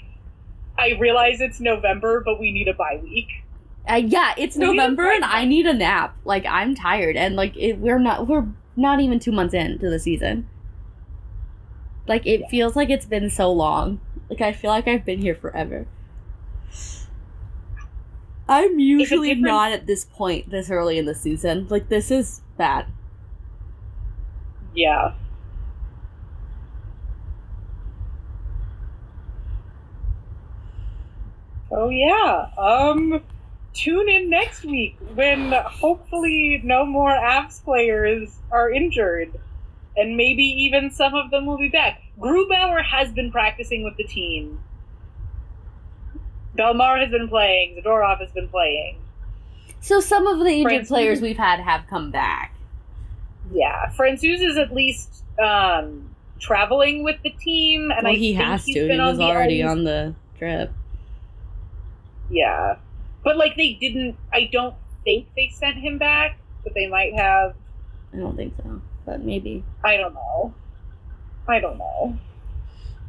I 0.78 0.92
realize 1.00 1.42
it's 1.42 1.60
November, 1.60 2.22
but 2.24 2.40
we 2.40 2.52
need 2.52 2.68
a 2.68 2.74
bye 2.74 3.00
week. 3.02 3.30
Uh, 3.90 3.96
yeah, 3.96 4.34
it's 4.38 4.56
We 4.56 4.66
November 4.66 5.12
and. 5.12 5.24
I 5.26 5.46
need 5.46 5.66
a 5.66 5.74
nap. 5.74 6.16
Like 6.26 6.46
I'm 6.46 6.76
tired 6.76 7.16
and 7.16 7.36
like 7.36 7.56
it, 7.58 7.80
we're 7.80 8.00
not 8.00 8.28
we're 8.28 8.48
not 8.76 9.00
even 9.00 9.20
2 9.20 9.32
months 9.32 9.54
into 9.54 9.90
the 9.90 10.00
season. 10.00 10.48
Like 12.08 12.26
it 12.26 12.42
Yeah. 12.42 12.48
feels 12.50 12.76
like 12.76 12.90
it's 12.90 13.06
been 13.06 13.30
so 13.30 13.52
long. 13.52 14.00
Like 14.30 14.42
I 14.42 14.52
feel 14.54 14.72
like 14.72 14.88
I've 14.88 15.06
been 15.06 15.22
here 15.22 15.36
forever. 15.36 15.88
I'm 18.48 18.80
usually 18.80 19.30
different- 19.30 19.46
not 19.46 19.72
at 19.72 19.86
this 19.86 20.06
point 20.06 20.50
this 20.50 20.72
early 20.72 20.98
in 20.98 21.06
the 21.06 21.14
season. 21.16 21.68
Like 21.70 21.90
this 21.90 22.10
is 22.12 22.42
bad. 22.58 22.88
Yeah. 24.74 25.14
Oh 31.72 31.90
yeah. 31.90 32.48
Um 32.58 33.22
tune 33.80 34.10
in 34.10 34.30
next 34.30 34.66
week 34.66 34.98
when 35.16 35.52
hopefully 35.52 36.62
no 36.64 36.86
more 36.86 37.12
Avs 37.12 37.64
players 37.64 38.38
are 38.52 38.70
injured. 38.72 39.32
And 39.98 40.16
maybe 40.16 40.44
even 40.44 40.92
some 40.92 41.14
of 41.14 41.32
them 41.32 41.46
will 41.46 41.58
be 41.58 41.70
back. 41.70 42.02
Grubauer 42.20 42.84
has 42.84 43.12
been 43.12 43.32
practicing 43.32 43.84
with 43.84 43.98
the 43.98 44.04
team. 44.04 44.60
Bellemare 46.58 47.02
has 47.02 47.12
been 47.12 47.28
playing. 47.28 47.82
Zadorov 47.82 48.20
has 48.20 48.32
been 48.32 48.48
playing. 48.48 48.98
So 49.82 50.00
some 50.00 50.28
of 50.28 50.40
the 50.40 50.46
injured 50.48 50.64
Francis- 50.70 50.88
players 50.90 51.22
we've 51.22 51.38
had 51.38 51.60
have 51.60 51.86
come 51.88 52.12
back. 52.12 52.56
Yeah, 53.52 53.92
Francouz 53.98 54.42
is 54.42 54.58
at 54.58 54.74
least 54.74 55.24
um, 55.42 56.14
traveling 56.40 57.04
with 57.04 57.16
the 57.24 57.32
team, 57.32 57.90
and 57.92 58.04
well, 58.04 58.14
I 58.14 58.16
he 58.16 58.34
think 58.36 58.44
has 58.46 58.64
he's 58.66 58.76
to. 58.76 58.94
He 58.94 59.00
was 59.00 59.20
already 59.20 59.64
ice. 59.64 59.70
on 59.70 59.84
the 59.86 60.14
trip. 60.38 60.72
Yeah, 62.30 62.76
but 63.24 63.38
like 63.38 63.56
they 63.56 63.74
didn't. 63.74 64.18
I 64.34 64.50
don't 64.52 64.76
think 65.04 65.28
they 65.36 65.50
sent 65.54 65.78
him 65.78 65.98
back, 65.98 66.40
but 66.64 66.74
they 66.74 66.88
might 66.88 67.14
have. 67.16 67.56
I 68.14 68.18
don't 68.18 68.36
think 68.36 68.54
so, 68.58 68.82
but 69.06 69.22
maybe. 69.24 69.64
I 69.84 69.98
don't 69.98 70.14
know. 70.14 70.54
I 71.48 71.60
don't 71.60 71.78
know. 71.78 72.18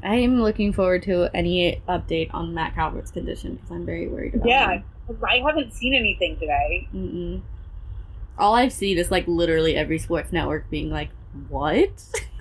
I 0.02 0.16
am 0.16 0.40
looking 0.40 0.72
forward 0.72 1.02
to 1.04 1.28
any 1.34 1.82
update 1.88 2.32
on 2.32 2.54
Matt 2.54 2.74
Calvert's 2.74 3.10
condition 3.10 3.56
because 3.56 3.70
I'm 3.70 3.84
very 3.84 4.08
worried 4.08 4.34
about 4.34 4.48
Yeah, 4.48 4.70
him. 4.70 4.84
I 5.28 5.38
haven't 5.46 5.74
seen 5.74 5.94
anything 5.94 6.38
today. 6.38 6.88
Mm-mm. 6.94 7.42
All 8.38 8.54
I've 8.54 8.72
seen 8.72 8.96
is 8.96 9.10
like 9.10 9.26
literally 9.28 9.76
every 9.76 9.98
sports 9.98 10.32
network 10.32 10.70
being 10.70 10.90
like, 10.90 11.10
"What?" 11.48 11.90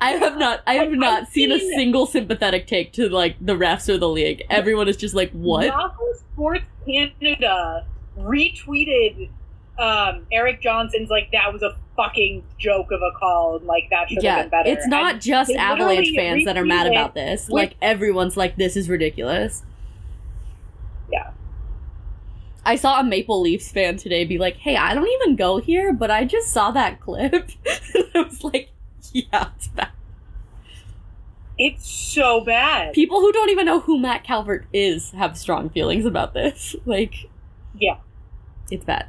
I 0.00 0.10
have 0.12 0.36
not. 0.38 0.62
I 0.66 0.74
have 0.74 0.88
Like, 0.90 0.98
not 0.98 1.22
I've 1.22 1.28
seen 1.28 1.52
a 1.52 1.58
single 1.58 2.06
sympathetic 2.06 2.66
take 2.66 2.92
to 2.94 3.08
like 3.08 3.36
the 3.40 3.54
refs 3.54 3.88
or 3.88 3.98
the 3.98 4.08
league. 4.08 4.42
Everyone 4.50 4.88
is 4.88 4.96
just 4.96 5.14
like, 5.14 5.30
"What?" 5.32 5.66
Yahoo 5.66 6.14
Sports 6.32 6.64
Canada 6.86 7.86
retweeted 8.18 9.30
um, 9.78 10.26
Erik 10.32 10.60
Johnson's 10.60 11.08
like 11.08 11.30
that 11.32 11.52
was 11.52 11.62
a 11.62 11.76
fucking 11.96 12.42
joke 12.58 12.90
of 12.92 13.00
a 13.00 13.16
call 13.18 13.56
and 13.56 13.66
like 13.66 13.84
that 13.90 14.08
should 14.10 14.22
have 14.22 14.42
been 14.44 14.50
better. 14.50 14.68
it's 14.70 14.86
not 14.86 15.12
And 15.14 15.22
just 15.22 15.50
Avalanche 15.52 16.10
fans 16.14 16.44
that 16.44 16.56
are 16.58 16.64
mad 16.64 16.86
about 16.86 17.14
this. 17.14 17.44
with- 17.46 17.52
Like 17.54 17.76
everyone's 17.80 18.36
like, 18.36 18.56
"This 18.56 18.76
is 18.76 18.88
ridiculous." 18.88 19.62
Yeah. 21.12 21.30
I 22.64 22.76
saw 22.76 23.00
a 23.00 23.04
Maple 23.04 23.40
Leafs 23.40 23.70
fan 23.72 23.96
today 23.96 24.24
be 24.24 24.36
like, 24.36 24.56
"Hey, 24.56 24.76
I 24.76 24.94
don't 24.94 25.08
even 25.08 25.36
go 25.36 25.58
here, 25.58 25.92
but 25.92 26.10
I 26.10 26.24
just 26.24 26.48
saw 26.52 26.70
that 26.72 27.00
clip." 27.00 27.32
and 27.94 28.04
I 28.14 28.20
was 28.22 28.44
like, 28.44 28.70
"Yeah, 29.32 29.48
it's 29.56 29.68
bad." 29.68 29.88
it's 31.58 31.90
so 31.90 32.40
bad. 32.40 32.94
People 32.94 33.20
who 33.20 33.32
don't 33.32 33.50
even 33.50 33.66
know 33.66 33.80
who 33.80 33.98
Matt 33.98 34.24
Calvert 34.24 34.64
is 34.72 35.10
have 35.10 35.36
strong 35.36 35.68
feelings 35.68 36.06
about 36.06 36.32
this. 36.32 36.74
Like, 36.86 37.28
Yeah. 37.78 37.98
it's 38.70 38.84
bad. 38.84 39.08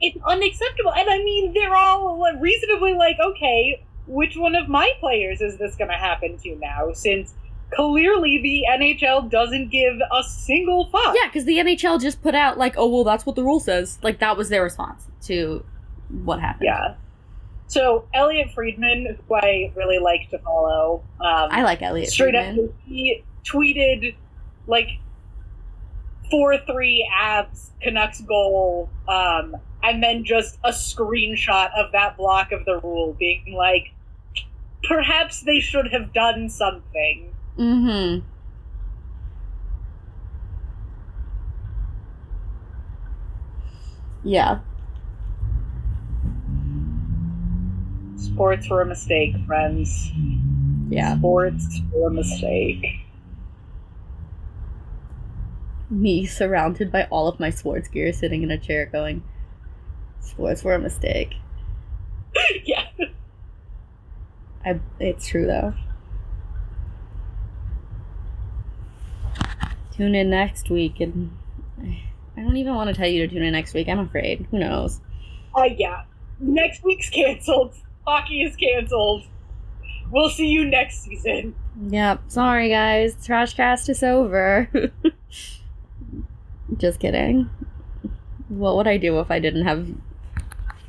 It's 0.00 0.16
unacceptable. 0.24 0.92
And 0.92 1.10
I 1.10 1.18
mean, 1.18 1.52
they're 1.52 1.74
all 1.74 2.22
reasonably 2.38 2.94
like, 2.94 3.16
okay, 3.20 3.82
which 4.06 4.36
one 4.36 4.54
of 4.54 4.68
my 4.68 4.92
players 5.00 5.40
is 5.40 5.58
this 5.58 5.74
going 5.74 5.90
to 5.90 5.96
happen 5.96 6.38
to 6.38 6.54
now? 6.56 6.92
Since 6.92 7.34
clearly 7.74 8.38
the 8.40 8.64
NHL 8.70 9.28
doesn't 9.28 9.70
give 9.70 9.94
a 10.16 10.22
single 10.22 10.86
fuck. 10.90 11.14
Yeah, 11.20 11.26
because 11.26 11.44
the 11.44 11.58
NHL 11.58 12.00
just 12.00 12.22
put 12.22 12.34
out 12.36 12.56
like, 12.56 12.74
"Oh, 12.76 12.88
well, 12.88 13.04
that's 13.04 13.26
what 13.26 13.36
the 13.36 13.42
rule 13.44 13.60
says." 13.60 13.98
Like 14.02 14.20
that 14.20 14.36
was 14.36 14.48
their 14.48 14.62
response 14.62 15.02
to 15.24 15.64
what 16.24 16.40
happened. 16.40 16.66
Yeah. 16.66 16.94
So 17.70 18.08
Elliotte 18.12 18.50
Friedman, 18.52 19.16
who 19.28 19.34
I 19.36 19.72
really 19.76 20.00
like 20.00 20.28
to 20.30 20.40
follow, 20.40 21.04
um, 21.20 21.48
I 21.52 21.62
like 21.62 21.80
Elliotte. 21.80 22.10
straight 22.10 22.34
Friedman. 22.34 22.64
up 22.64 22.74
he 22.84 23.22
tweeted 23.44 24.16
like 24.66 24.88
four 26.32 26.58
three 26.58 27.08
Avs 27.16 27.70
Canucks 27.80 28.22
goal, 28.22 28.90
um, 29.06 29.56
and 29.84 30.02
then 30.02 30.24
just 30.24 30.58
a 30.64 30.70
screenshot 30.70 31.70
of 31.78 31.92
that 31.92 32.16
block 32.16 32.50
of 32.50 32.64
the 32.64 32.80
rule 32.80 33.14
being 33.20 33.54
like, 33.56 33.92
perhaps 34.82 35.42
they 35.42 35.60
should 35.60 35.92
have 35.92 36.12
done 36.12 36.48
something. 36.48 37.32
Mm-hmm. 37.56 38.26
Yeah. 44.24 44.58
Sports 48.20 48.68
were 48.68 48.82
a 48.82 48.86
mistake, 48.86 49.34
friends. 49.46 50.10
Yeah. 50.90 51.16
Sports 51.16 51.80
were 51.90 52.08
a 52.08 52.10
mistake. 52.10 52.84
Me 55.88 56.26
surrounded 56.26 56.92
by 56.92 57.04
all 57.04 57.28
of 57.28 57.40
my 57.40 57.48
sports 57.48 57.88
gear 57.88 58.12
sitting 58.12 58.42
in 58.42 58.50
a 58.50 58.58
chair 58.58 58.84
going, 58.84 59.22
sports 60.20 60.62
were 60.62 60.74
a 60.74 60.78
mistake. 60.78 61.34
yeah. 62.64 62.86
I, 64.66 64.78
it's 64.98 65.26
true 65.26 65.46
though. 65.46 65.72
Tune 69.92 70.14
in 70.14 70.28
next 70.28 70.68
week 70.68 71.00
and 71.00 71.34
I 72.36 72.42
don't 72.42 72.56
even 72.56 72.74
want 72.74 72.88
to 72.88 72.94
tell 72.94 73.08
you 73.08 73.26
to 73.26 73.34
tune 73.34 73.42
in 73.42 73.52
next 73.52 73.72
week. 73.72 73.88
I'm 73.88 73.98
afraid. 73.98 74.46
Who 74.50 74.58
knows? 74.58 75.00
Uh, 75.56 75.64
yeah. 75.64 76.04
Next 76.38 76.84
week's 76.84 77.08
canceled. 77.08 77.74
Hockey 78.10 78.42
is 78.42 78.56
canceled. 78.56 79.22
We'll 80.10 80.30
see 80.30 80.48
you 80.48 80.64
next 80.64 81.02
season. 81.04 81.54
Yep. 81.80 82.22
Sorry 82.26 82.68
guys. 82.68 83.14
Trashcast 83.14 83.88
is 83.88 84.02
over. 84.02 84.68
Just 86.76 86.98
kidding. 86.98 87.48
What 88.48 88.74
would 88.74 88.88
I 88.88 88.96
do 88.96 89.20
if 89.20 89.30
I 89.30 89.38
didn't 89.38 89.64
have 89.64 89.94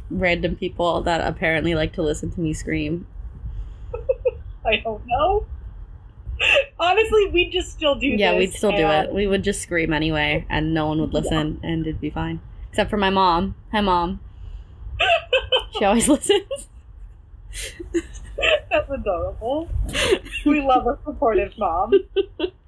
random 0.10 0.56
people 0.56 1.02
that 1.02 1.22
apparently 1.22 1.76
like 1.76 1.94
to 1.94 2.02
listen 2.02 2.32
to 2.32 2.40
me 2.40 2.54
scream? 2.54 3.06
I 4.66 4.78
don't 4.78 5.06
know. 5.06 5.46
Honestly, 6.80 7.30
we'd 7.30 7.52
just 7.52 7.72
still 7.72 7.94
do 7.94 8.08
Yeah, 8.08 8.36
we'd 8.36 8.52
still 8.52 8.72
do 8.72 8.88
it. 8.88 9.14
We 9.14 9.28
would 9.28 9.44
just 9.44 9.62
scream 9.62 9.94
anyway, 9.94 10.48
and 10.50 10.74
no 10.74 10.88
one 10.88 11.00
would 11.00 11.14
listen, 11.14 11.60
and 11.62 11.86
it'd 11.86 12.02
be 12.02 12.10
fine. 12.10 12.42
Except 12.70 12.90
for 12.90 12.98
my 12.98 13.12
mom. 13.12 13.54
Hi, 13.72 13.82
mom. 13.82 14.22
She 15.72 15.86
always 15.86 16.08
listens. 16.10 16.68
That's 18.70 18.90
adorable. 18.90 19.70
We 20.46 20.62
love 20.62 20.88
a 20.88 20.98
supportive 21.06 21.54
mom. 21.58 21.94